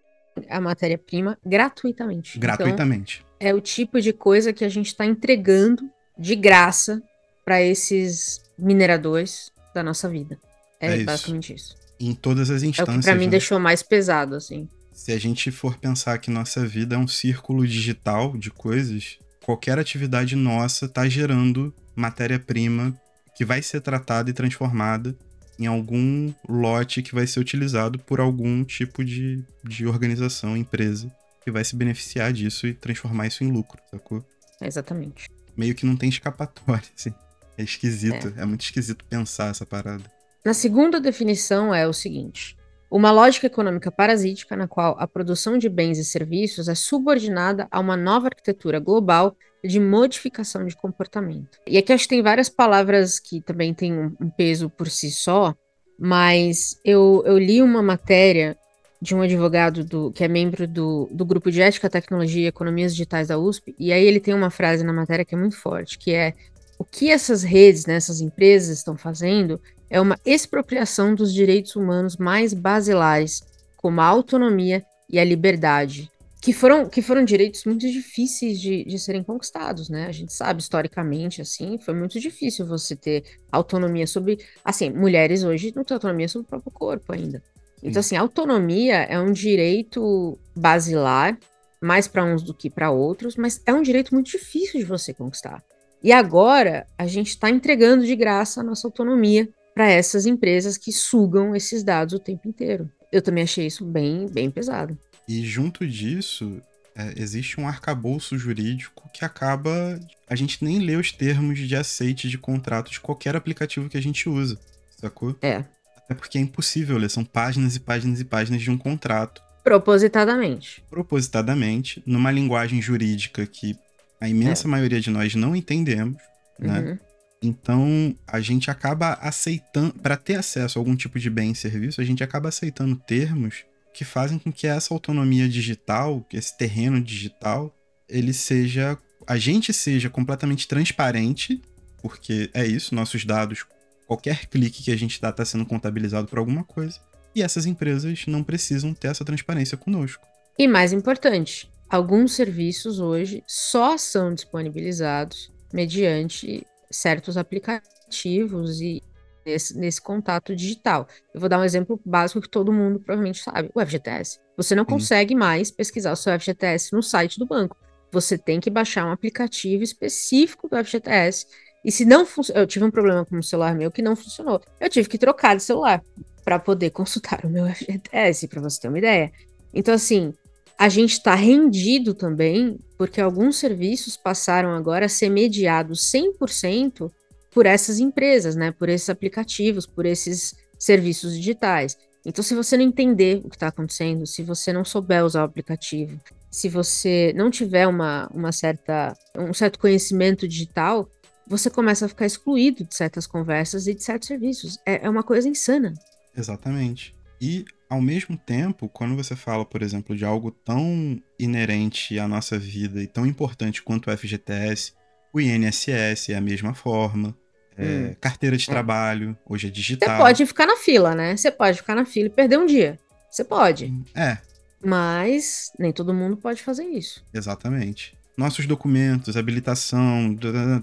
a 0.49 0.61
matéria-prima 0.61 1.37
gratuitamente. 1.45 2.37
Então, 2.37 2.41
gratuitamente. 2.41 3.25
Então, 3.37 3.49
é 3.49 3.53
o 3.53 3.61
tipo 3.61 4.01
de 4.01 4.13
coisa 4.13 4.53
que 4.53 4.63
a 4.63 4.69
gente 4.69 4.87
está 4.87 5.05
entregando 5.05 5.89
de 6.17 6.35
graça 6.35 7.01
para 7.45 7.61
esses 7.61 8.41
mineradores 8.57 9.51
da 9.73 9.81
nossa 9.81 10.07
vida. 10.09 10.37
É, 10.79 10.99
é 10.99 11.03
basicamente 11.03 11.53
isso. 11.53 11.75
Em 11.99 12.13
todas 12.13 12.49
as 12.49 12.63
instâncias. 12.63 12.95
É 12.95 12.97
o 12.97 13.01
que 13.01 13.05
pra 13.05 13.15
mim 13.15 13.25
né? 13.25 13.31
deixou 13.31 13.59
mais 13.59 13.81
pesado, 13.81 14.35
assim. 14.35 14.67
Se 14.91 15.11
a 15.11 15.19
gente 15.19 15.49
for 15.51 15.77
pensar 15.77 16.17
que 16.17 16.29
nossa 16.29 16.65
vida 16.65 16.95
é 16.95 16.97
um 16.97 17.07
círculo 17.07 17.65
digital 17.65 18.37
de 18.37 18.51
coisas, 18.51 19.17
qualquer 19.45 19.79
atividade 19.79 20.35
nossa 20.35 20.85
está 20.85 21.07
gerando 21.07 21.73
matéria-prima 21.95 22.93
que 23.35 23.45
vai 23.45 23.61
ser 23.61 23.81
tratada 23.81 24.29
e 24.29 24.33
transformada 24.33 25.15
em 25.59 25.67
algum 25.67 26.33
lote 26.47 27.03
que 27.03 27.13
vai 27.13 27.27
ser 27.27 27.39
utilizado 27.39 27.99
por 27.99 28.19
algum 28.19 28.63
tipo 28.63 29.03
de, 29.03 29.43
de 29.63 29.85
organização, 29.85 30.55
empresa, 30.55 31.11
que 31.43 31.51
vai 31.51 31.63
se 31.65 31.75
beneficiar 31.75 32.31
disso 32.31 32.65
e 32.65 32.73
transformar 32.73 33.27
isso 33.27 33.43
em 33.43 33.51
lucro, 33.51 33.81
sacou? 33.91 34.23
Exatamente. 34.61 35.29
Meio 35.57 35.75
que 35.75 35.85
não 35.85 35.97
tem 35.97 36.09
escapatória, 36.09 36.87
assim. 36.97 37.13
É 37.57 37.63
esquisito, 37.63 38.33
é, 38.37 38.43
é 38.43 38.45
muito 38.45 38.61
esquisito 38.61 39.03
pensar 39.03 39.51
essa 39.51 39.65
parada. 39.65 40.03
Na 40.45 40.53
segunda 40.53 41.01
definição 41.01 41.75
é 41.75 41.85
o 41.85 41.91
seguinte: 41.91 42.55
uma 42.89 43.11
lógica 43.11 43.47
econômica 43.47 43.91
parasítica 43.91 44.55
na 44.55 44.67
qual 44.67 44.95
a 44.97 45.05
produção 45.05 45.57
de 45.57 45.67
bens 45.67 45.97
e 45.97 46.05
serviços 46.05 46.69
é 46.69 46.75
subordinada 46.75 47.67
a 47.69 47.79
uma 47.79 47.97
nova 47.97 48.27
arquitetura 48.27 48.79
global 48.79 49.35
de 49.63 49.79
modificação 49.79 50.65
de 50.65 50.75
comportamento. 50.75 51.59
E 51.67 51.77
aqui 51.77 51.91
acho 51.91 52.03
que 52.03 52.09
tem 52.09 52.21
várias 52.21 52.49
palavras 52.49 53.19
que 53.19 53.41
também 53.41 53.73
têm 53.73 53.93
um, 53.93 54.29
peso 54.29 54.69
por 54.69 54.89
si 54.89 55.11
só, 55.11 55.53
mas 55.97 56.79
eu, 56.85 57.23
eu 57.25 57.37
li 57.37 57.61
uma 57.61 57.81
matéria 57.81 58.57
de 59.01 59.15
um 59.15 59.21
advogado 59.21 59.83
do, 59.83 60.11
que 60.11 60.23
é 60.23 60.27
membro 60.27 60.67
do, 60.67 61.07
do 61.11 61.25
grupo 61.25 61.51
de 61.51 61.61
Ética, 61.61 61.89
Tecnologia 61.89 62.43
e 62.43 62.47
Economias 62.47 62.93
Digitais 62.93 63.29
da 63.29 63.37
USP, 63.37 63.75
e 63.79 63.93
aí 63.93 64.05
ele 64.05 64.19
tem 64.19 64.33
uma 64.33 64.49
frase 64.49 64.83
na 64.83 64.93
matéria 64.93 65.23
que 65.23 65.35
é 65.35 65.37
muito 65.37 65.55
forte, 65.55 65.97
que 65.97 66.13
é 66.13 66.33
o 66.77 66.85
que 66.85 67.09
essas 67.09 67.43
redes, 67.43 67.85
né, 67.85 67.95
essas 67.95 68.21
empresas 68.21 68.77
estão 68.77 68.97
fazendo 68.97 69.59
é 69.89 69.99
uma 69.99 70.19
expropriação 70.25 71.15
dos 71.15 71.33
direitos 71.33 71.75
humanos 71.75 72.15
mais 72.15 72.53
basilares, 72.53 73.41
como 73.75 74.01
a 74.01 74.05
autonomia 74.05 74.85
e 75.09 75.19
a 75.19 75.23
liberdade, 75.23 76.11
que 76.41 76.53
foram, 76.53 76.87
que 76.87 77.01
foram 77.01 77.25
direitos 77.25 77.65
muito 77.65 77.81
difíceis 77.89 78.59
de, 78.61 78.85
de 78.85 78.97
serem 78.97 79.23
conquistados, 79.23 79.89
né? 79.89 80.05
A 80.05 80.11
gente 80.11 80.31
sabe, 80.31 80.61
historicamente, 80.61 81.41
assim, 81.41 81.77
foi 81.79 81.93
muito 81.93 82.19
difícil 82.19 82.65
você 82.65 82.95
ter 82.95 83.23
autonomia 83.51 84.07
sobre... 84.07 84.39
Assim, 84.63 84.89
mulheres 84.89 85.43
hoje 85.43 85.73
não 85.75 85.83
têm 85.83 85.95
autonomia 85.95 86.29
sobre 86.29 86.45
o 86.45 86.49
próprio 86.49 86.71
corpo 86.71 87.11
ainda. 87.11 87.43
Então, 87.83 87.99
assim, 87.99 88.15
autonomia 88.15 89.03
é 89.03 89.19
um 89.19 89.31
direito 89.31 90.37
basilar, 90.55 91.37
mais 91.81 92.07
para 92.07 92.25
uns 92.25 92.41
do 92.41 92.53
que 92.53 92.69
para 92.69 92.91
outros, 92.91 93.35
mas 93.35 93.61
é 93.65 93.73
um 93.73 93.81
direito 93.81 94.13
muito 94.13 94.31
difícil 94.31 94.79
de 94.79 94.85
você 94.85 95.13
conquistar. 95.13 95.63
E 96.01 96.11
agora 96.11 96.87
a 96.97 97.05
gente 97.05 97.29
está 97.29 97.49
entregando 97.49 98.05
de 98.05 98.15
graça 98.15 98.61
a 98.61 98.63
nossa 98.63 98.87
autonomia 98.87 99.49
para 99.73 99.89
essas 99.89 100.25
empresas 100.25 100.77
que 100.77 100.91
sugam 100.91 101.55
esses 101.55 101.83
dados 101.83 102.13
o 102.13 102.19
tempo 102.19 102.47
inteiro. 102.47 102.89
Eu 103.11 103.21
também 103.21 103.43
achei 103.43 103.65
isso 103.65 103.85
bem, 103.85 104.27
bem 104.27 104.49
pesado. 104.49 104.97
E 105.29 105.45
junto 105.45 105.85
disso, 105.85 106.59
é, 106.95 107.13
existe 107.15 107.61
um 107.61 107.67
arcabouço 107.67 108.35
jurídico 108.35 109.07
que 109.13 109.23
acaba. 109.23 109.99
A 110.27 110.35
gente 110.35 110.65
nem 110.65 110.79
lê 110.79 110.95
os 110.95 111.11
termos 111.11 111.59
de 111.59 111.75
aceite 111.75 112.27
de 112.27 112.35
contrato 112.35 112.89
de 112.89 112.99
qualquer 112.99 113.35
aplicativo 113.35 113.87
que 113.87 113.97
a 113.97 114.01
gente 114.01 114.27
usa, 114.27 114.59
sacou? 114.99 115.35
É. 115.43 115.63
Até 115.95 116.15
porque 116.15 116.39
é 116.39 116.41
impossível 116.41 116.97
ler, 116.97 117.11
são 117.11 117.23
páginas 117.23 117.75
e 117.75 117.79
páginas 117.79 118.19
e 118.19 118.25
páginas 118.25 118.59
de 118.59 118.71
um 118.71 118.77
contrato. 118.77 119.39
Propositadamente. 119.63 120.83
Propositadamente, 120.89 122.01
numa 122.07 122.31
linguagem 122.31 122.81
jurídica 122.81 123.45
que 123.45 123.77
a 124.19 124.27
imensa 124.27 124.67
é. 124.67 124.67
maioria 124.67 124.99
de 124.99 125.11
nós 125.11 125.35
não 125.35 125.55
entendemos, 125.55 126.19
né? 126.57 126.79
Uhum. 126.79 126.97
Então, 127.41 128.15
a 128.27 128.41
gente 128.41 128.71
acaba 128.71 129.13
aceitando, 129.21 129.93
para 129.93 130.17
ter 130.17 130.35
acesso 130.35 130.77
a 130.77 130.81
algum 130.81 130.95
tipo 130.95 131.19
de 131.19 131.29
bem 131.29 131.51
e 131.51 131.55
serviço, 131.55 132.01
a 132.01 132.03
gente 132.03 132.23
acaba 132.23 132.49
aceitando 132.49 132.95
termos 132.95 133.63
que 133.93 134.05
fazem 134.05 134.39
com 134.39 134.51
que 134.51 134.67
essa 134.67 134.93
autonomia 134.93 135.47
digital, 135.47 136.25
esse 136.31 136.57
terreno 136.57 137.01
digital, 137.01 137.75
ele 138.07 138.33
seja, 138.33 138.97
a 139.27 139.37
gente 139.37 139.73
seja 139.73 140.09
completamente 140.09 140.67
transparente, 140.67 141.61
porque 142.01 142.49
é 142.53 142.65
isso, 142.65 142.95
nossos 142.95 143.25
dados, 143.25 143.65
qualquer 144.07 144.47
clique 144.47 144.83
que 144.83 144.91
a 144.91 144.97
gente 144.97 145.21
dá 145.21 145.29
está 145.29 145.45
sendo 145.45 145.65
contabilizado 145.65 146.27
por 146.27 146.39
alguma 146.39 146.63
coisa, 146.63 146.99
e 147.35 147.41
essas 147.41 147.65
empresas 147.65 148.25
não 148.27 148.43
precisam 148.43 148.93
ter 148.93 149.09
essa 149.09 149.25
transparência 149.25 149.77
conosco. 149.77 150.25
E 150.57 150.67
mais 150.67 150.91
importante, 150.91 151.69
alguns 151.89 152.33
serviços 152.33 152.99
hoje 152.99 153.43
só 153.47 153.97
são 153.97 154.33
disponibilizados 154.33 155.51
mediante 155.71 156.65
certos 156.91 157.37
aplicativos 157.37 158.81
e 158.81 159.03
nesse, 159.49 159.77
nesse 159.77 160.01
contato 160.01 160.55
digital. 160.55 161.07
Eu 161.33 161.39
vou 161.39 161.49
dar 161.49 161.59
um 161.59 161.63
exemplo 161.63 161.99
básico 162.05 162.41
que 162.41 162.49
todo 162.49 162.71
mundo 162.71 162.99
provavelmente 162.99 163.41
sabe: 163.41 163.69
o 163.73 163.85
FGTS. 163.85 164.39
Você 164.55 164.75
não 164.75 164.85
consegue 164.85 165.35
mais 165.35 165.71
pesquisar 165.71 166.11
o 166.11 166.15
seu 166.15 166.37
FGTS 166.39 166.93
no 166.93 167.01
site 167.01 167.39
do 167.39 167.45
banco. 167.45 167.77
Você 168.11 168.37
tem 168.37 168.59
que 168.59 168.69
baixar 168.69 169.05
um 169.05 169.11
aplicativo 169.11 169.83
específico 169.83 170.67
do 170.67 170.83
FGTS. 170.83 171.45
E 171.83 171.91
se 171.91 172.03
não 172.03 172.25
funcionar, 172.25 172.61
eu 172.61 172.67
tive 172.67 172.83
um 172.83 172.91
problema 172.91 173.25
com 173.25 173.37
o 173.37 173.43
celular 173.43 173.73
meu 173.75 173.91
que 173.91 174.01
não 174.01 174.15
funcionou. 174.15 174.61
Eu 174.79 174.89
tive 174.89 175.07
que 175.07 175.17
trocar 175.17 175.55
de 175.55 175.63
celular 175.63 176.01
para 176.43 176.59
poder 176.59 176.89
consultar 176.91 177.45
o 177.45 177.49
meu 177.49 177.65
FGTS, 177.67 178.47
para 178.47 178.61
você 178.61 178.81
ter 178.81 178.87
uma 178.89 178.97
ideia. 178.97 179.31
Então, 179.73 179.93
assim, 179.93 180.33
a 180.77 180.89
gente 180.89 181.13
está 181.13 181.35
rendido 181.35 182.13
também, 182.13 182.79
porque 182.97 183.21
alguns 183.21 183.57
serviços 183.57 184.17
passaram 184.17 184.73
agora 184.73 185.05
a 185.05 185.09
ser 185.09 185.29
mediados 185.29 186.11
100% 186.11 187.11
por 187.51 187.65
essas 187.65 187.99
empresas, 187.99 188.55
né? 188.55 188.71
Por 188.71 188.89
esses 188.89 189.09
aplicativos, 189.09 189.85
por 189.85 190.05
esses 190.05 190.55
serviços 190.77 191.35
digitais. 191.35 191.97
Então, 192.25 192.43
se 192.43 192.53
você 192.53 192.77
não 192.77 192.83
entender 192.83 193.41
o 193.43 193.49
que 193.49 193.55
está 193.55 193.67
acontecendo, 193.67 194.25
se 194.25 194.43
você 194.43 194.73
não 194.73 194.83
souber 194.83 195.25
usar 195.25 195.41
o 195.41 195.45
aplicativo, 195.45 196.19
se 196.51 196.67
você 196.67 197.33
não 197.35 197.49
tiver 197.49 197.87
uma, 197.87 198.27
uma 198.33 198.51
certa, 198.51 199.13
um 199.37 199.53
certo 199.53 199.79
conhecimento 199.79 200.47
digital, 200.47 201.09
você 201.47 201.69
começa 201.69 202.05
a 202.05 202.09
ficar 202.09 202.25
excluído 202.25 202.83
de 202.83 202.93
certas 202.93 203.25
conversas 203.25 203.87
e 203.87 203.93
de 203.93 204.03
certos 204.03 204.27
serviços. 204.27 204.77
É, 204.85 205.05
é 205.05 205.09
uma 205.09 205.23
coisa 205.23 205.47
insana. 205.47 205.93
Exatamente. 206.35 207.15
E, 207.41 207.65
ao 207.89 208.01
mesmo 208.01 208.37
tempo, 208.37 208.89
quando 208.89 209.15
você 209.15 209.35
fala, 209.35 209.65
por 209.65 209.81
exemplo, 209.81 210.15
de 210.15 210.25
algo 210.25 210.51
tão 210.51 211.19
inerente 211.39 212.19
à 212.19 212.27
nossa 212.27 212.59
vida 212.59 213.01
e 213.01 213.07
tão 213.07 213.25
importante 213.25 213.81
quanto 213.81 214.11
o 214.11 214.17
FGTS, 214.17 214.93
o 215.33 215.39
INSS 215.39 216.29
é 216.29 216.35
a 216.35 216.41
mesma 216.41 216.73
forma. 216.73 217.35
É, 217.79 217.85
hum. 217.85 218.15
Carteira 218.19 218.57
de 218.57 218.69
é. 218.69 218.73
trabalho, 218.73 219.37
hoje 219.45 219.67
é 219.67 219.69
digital. 219.71 220.09
Você 220.09 220.21
pode 220.21 220.45
ficar 220.45 220.65
na 220.65 220.75
fila, 220.75 221.15
né? 221.15 221.37
Você 221.37 221.49
pode 221.49 221.77
ficar 221.77 221.95
na 221.95 222.05
fila 222.05 222.27
e 222.27 222.29
perder 222.29 222.59
um 222.59 222.65
dia. 222.65 222.99
Você 223.31 223.43
pode. 223.43 223.93
É. 224.13 224.37
Mas 224.83 225.71
nem 225.79 225.93
todo 225.93 226.13
mundo 226.13 226.35
pode 226.35 226.61
fazer 226.61 226.83
isso. 226.83 227.23
Exatamente. 227.33 228.17
Nossos 228.37 228.65
documentos, 228.65 229.37
habilitação, 229.37 230.37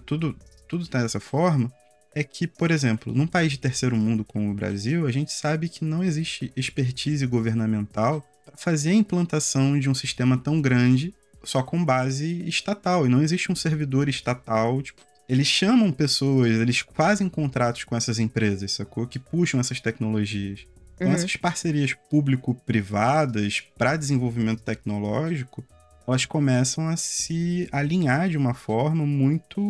tudo, 0.05 0.37
tudo 0.69 0.87
tá 0.87 1.03
dessa 1.03 1.21
forma. 1.21 1.71
É 2.15 2.25
que, 2.25 2.47
por 2.47 2.71
exemplo, 2.71 3.13
num 3.13 3.27
país 3.27 3.53
de 3.53 3.59
terceiro 3.59 3.95
mundo 3.95 4.25
como 4.25 4.51
o 4.51 4.55
Brasil, 4.55 5.07
a 5.07 5.13
gente 5.13 5.33
sabe 5.33 5.69
que 5.69 5.85
não 5.85 6.03
existe 6.03 6.51
expertise 6.57 7.27
governamental 7.27 8.27
para 8.45 8.57
fazer 8.57 8.91
a 8.91 8.95
implantação 8.95 9.79
de 9.79 9.91
um 9.91 9.95
sistema 9.95 10.39
tão 10.39 10.63
grande 10.63 11.13
só 11.45 11.63
com 11.63 11.85
base 11.85 12.43
estatal. 12.49 13.07
E 13.07 13.09
não 13.11 13.23
existe 13.23 13.53
um 13.53 13.55
servidor 13.55 14.09
estatal. 14.09 14.81
Tipo, 14.81 15.03
eles 15.29 15.47
chamam 15.47 15.91
pessoas, 15.91 16.51
eles 16.53 16.85
fazem 16.95 17.29
contratos 17.29 17.85
com 17.85 17.97
essas 17.97 18.19
empresas, 18.19 18.73
sacou? 18.73 19.07
Que 19.07 19.19
puxam 19.19 19.59
essas 19.59 19.81
tecnologias. 19.81 20.67
Então, 20.95 21.09
uhum. 21.09 21.15
essas 21.15 21.37
parcerias 21.37 21.95
público-privadas 22.09 23.63
para 23.77 23.97
desenvolvimento 23.97 24.63
tecnológico, 24.63 25.65
elas 26.07 26.25
começam 26.25 26.89
a 26.89 26.97
se 26.97 27.69
alinhar 27.73 28.29
de 28.29 28.37
uma 28.37 28.55
forma 28.55 29.05
muito, 29.05 29.61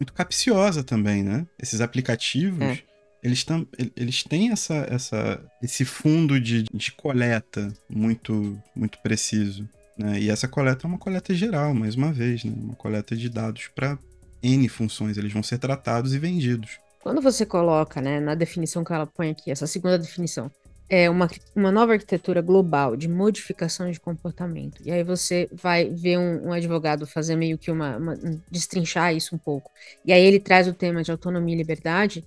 muito 0.00 0.12
capciosa 0.12 0.82
também, 0.82 1.22
né? 1.22 1.46
Esses 1.60 1.80
aplicativos, 1.80 2.62
é. 2.62 2.78
eles, 3.22 3.44
tam, 3.44 3.66
eles 3.94 4.24
têm 4.24 4.50
essa, 4.50 4.86
essa, 4.90 5.40
esse 5.62 5.84
fundo 5.84 6.40
de, 6.40 6.64
de 6.72 6.92
coleta 6.92 7.72
muito, 7.88 8.58
muito 8.74 8.98
preciso. 8.98 9.68
Né? 9.96 10.20
E 10.20 10.30
essa 10.30 10.48
coleta 10.48 10.86
é 10.86 10.88
uma 10.88 10.98
coleta 10.98 11.34
geral, 11.34 11.74
mais 11.74 11.94
uma 11.94 12.12
vez, 12.12 12.42
né? 12.42 12.52
uma 12.56 12.74
coleta 12.74 13.14
de 13.14 13.28
dados 13.28 13.68
para 13.74 13.98
N 14.42 14.68
funções. 14.68 15.16
Eles 15.16 15.32
vão 15.32 15.42
ser 15.42 15.58
tratados 15.58 16.14
e 16.14 16.18
vendidos. 16.18 16.78
Quando 17.02 17.20
você 17.20 17.44
coloca, 17.44 18.00
né, 18.00 18.20
na 18.20 18.34
definição 18.34 18.84
que 18.84 18.92
ela 18.92 19.06
põe 19.06 19.30
aqui, 19.30 19.50
essa 19.50 19.66
segunda 19.66 19.98
definição, 19.98 20.50
é 20.88 21.08
uma, 21.08 21.28
uma 21.56 21.72
nova 21.72 21.94
arquitetura 21.94 22.42
global 22.42 22.94
de 22.96 23.08
modificação 23.08 23.90
de 23.90 23.98
comportamento. 23.98 24.82
E 24.84 24.90
aí 24.90 25.02
você 25.02 25.48
vai 25.50 25.88
ver 25.88 26.18
um, 26.18 26.48
um 26.48 26.52
advogado 26.52 27.06
fazer 27.06 27.34
meio 27.34 27.56
que 27.56 27.70
uma, 27.70 27.96
uma, 27.96 28.14
destrinchar 28.50 29.14
isso 29.14 29.34
um 29.34 29.38
pouco. 29.38 29.70
E 30.04 30.12
aí 30.12 30.22
ele 30.22 30.38
traz 30.38 30.68
o 30.68 30.74
tema 30.74 31.02
de 31.02 31.10
autonomia 31.10 31.54
e 31.54 31.58
liberdade. 31.58 32.24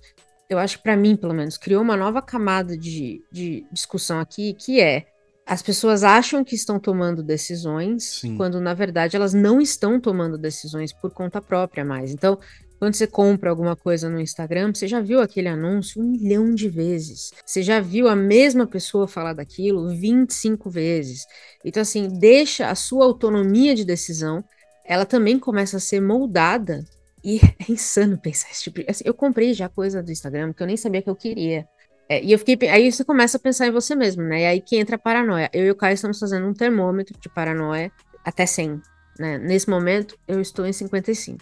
Eu 0.50 0.58
acho 0.58 0.78
que 0.78 0.82
para 0.82 0.96
mim, 0.96 1.16
pelo 1.16 1.32
menos, 1.32 1.56
criou 1.56 1.80
uma 1.80 1.96
nova 1.96 2.20
camada 2.20 2.76
de, 2.76 3.22
de 3.30 3.64
discussão 3.72 4.18
aqui, 4.18 4.52
que 4.54 4.80
é 4.80 5.06
as 5.46 5.62
pessoas 5.62 6.02
acham 6.02 6.42
que 6.42 6.56
estão 6.56 6.80
tomando 6.80 7.22
decisões, 7.22 8.20
Sim. 8.20 8.36
quando 8.36 8.60
na 8.60 8.74
verdade 8.74 9.14
elas 9.14 9.32
não 9.32 9.60
estão 9.60 10.00
tomando 10.00 10.36
decisões 10.36 10.92
por 10.92 11.12
conta 11.12 11.40
própria 11.40 11.84
mais. 11.84 12.12
Então, 12.12 12.36
quando 12.80 12.94
você 12.94 13.06
compra 13.06 13.48
alguma 13.48 13.76
coisa 13.76 14.10
no 14.10 14.20
Instagram, 14.20 14.74
você 14.74 14.88
já 14.88 15.00
viu 15.00 15.20
aquele 15.20 15.46
anúncio 15.48 16.02
um 16.02 16.10
milhão 16.10 16.52
de 16.52 16.68
vezes. 16.68 17.30
Você 17.44 17.62
já 17.62 17.78
viu 17.78 18.08
a 18.08 18.16
mesma 18.16 18.66
pessoa 18.66 19.06
falar 19.06 19.34
daquilo 19.34 19.88
25 19.88 20.68
vezes. 20.68 21.24
Então, 21.64 21.80
assim, 21.80 22.08
deixa 22.18 22.68
a 22.68 22.74
sua 22.74 23.04
autonomia 23.04 23.74
de 23.74 23.84
decisão, 23.84 24.44
ela 24.84 25.06
também 25.06 25.38
começa 25.38 25.76
a 25.76 25.80
ser 25.80 26.00
moldada. 26.00 26.84
E 27.24 27.38
é 27.60 27.70
insano 27.72 28.18
pensar 28.18 28.50
esse 28.50 28.64
tipo 28.64 28.80
de... 28.80 28.86
Assim, 28.90 29.04
eu 29.06 29.14
comprei 29.14 29.54
já 29.54 29.68
coisa 29.68 30.02
do 30.02 30.10
Instagram 30.10 30.52
que 30.52 30.62
eu 30.62 30.66
nem 30.66 30.76
sabia 30.76 31.00
que 31.00 31.08
eu 31.08 31.16
queria. 31.16 31.66
É, 32.08 32.22
e 32.22 32.32
eu 32.32 32.38
fiquei. 32.38 32.68
Aí 32.68 32.90
você 32.90 33.04
começa 33.04 33.36
a 33.36 33.40
pensar 33.40 33.66
em 33.66 33.72
você 33.72 33.94
mesmo, 33.94 34.22
né? 34.22 34.42
E 34.42 34.46
aí 34.46 34.60
que 34.60 34.76
entra 34.76 34.96
a 34.96 34.98
paranoia. 34.98 35.50
Eu 35.52 35.66
e 35.66 35.70
o 35.70 35.74
Caio 35.74 35.94
estamos 35.94 36.18
fazendo 36.18 36.46
um 36.46 36.54
termômetro 36.54 37.18
de 37.18 37.28
paranoia 37.28 37.90
até 38.24 38.46
100. 38.46 38.80
Né? 39.18 39.38
Nesse 39.38 39.68
momento, 39.68 40.16
eu 40.26 40.40
estou 40.40 40.66
em 40.66 40.72
55. 40.72 41.38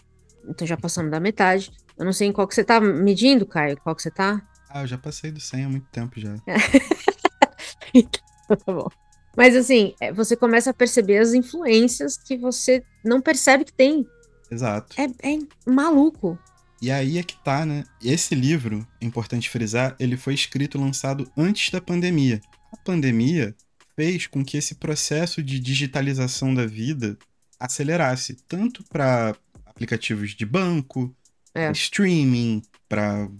Então 0.48 0.66
já 0.66 0.76
passamos 0.76 1.10
da 1.10 1.20
metade. 1.20 1.70
Eu 1.98 2.04
não 2.04 2.12
sei 2.12 2.28
em 2.28 2.32
qual 2.32 2.48
que 2.48 2.54
você 2.54 2.64
tá 2.64 2.80
medindo, 2.80 3.46
Caio. 3.46 3.76
Qual 3.82 3.94
que 3.94 4.02
você 4.02 4.10
tá? 4.10 4.42
Ah, 4.68 4.82
eu 4.82 4.86
já 4.86 4.98
passei 4.98 5.30
do 5.30 5.40
100 5.40 5.64
há 5.64 5.68
muito 5.68 5.86
tempo 5.90 6.18
já. 6.18 6.34
então, 7.94 8.20
tá 8.48 8.72
bom. 8.72 8.88
Mas 9.36 9.56
assim, 9.56 9.94
é, 10.00 10.12
você 10.12 10.36
começa 10.36 10.70
a 10.70 10.74
perceber 10.74 11.18
as 11.18 11.34
influências 11.34 12.16
que 12.16 12.36
você 12.36 12.84
não 13.04 13.20
percebe 13.20 13.64
que 13.64 13.72
tem. 13.72 14.06
Exato. 14.50 14.94
É, 15.00 15.04
é 15.04 15.38
maluco. 15.66 16.38
E 16.84 16.90
aí 16.90 17.16
é 17.16 17.22
que 17.22 17.34
tá, 17.42 17.64
né? 17.64 17.82
Esse 18.02 18.34
livro, 18.34 18.86
é 19.00 19.06
importante 19.06 19.48
frisar, 19.48 19.96
ele 19.98 20.18
foi 20.18 20.34
escrito 20.34 20.76
e 20.76 20.80
lançado 20.82 21.26
antes 21.34 21.70
da 21.70 21.80
pandemia. 21.80 22.42
A 22.70 22.76
pandemia 22.76 23.56
fez 23.96 24.26
com 24.26 24.44
que 24.44 24.58
esse 24.58 24.74
processo 24.74 25.42
de 25.42 25.58
digitalização 25.58 26.54
da 26.54 26.66
vida 26.66 27.16
acelerasse, 27.58 28.34
tanto 28.46 28.84
para 28.84 29.34
aplicativos 29.64 30.32
de 30.32 30.44
banco, 30.44 31.16
é. 31.54 31.72
streaming, 31.72 32.60
para 32.86 33.30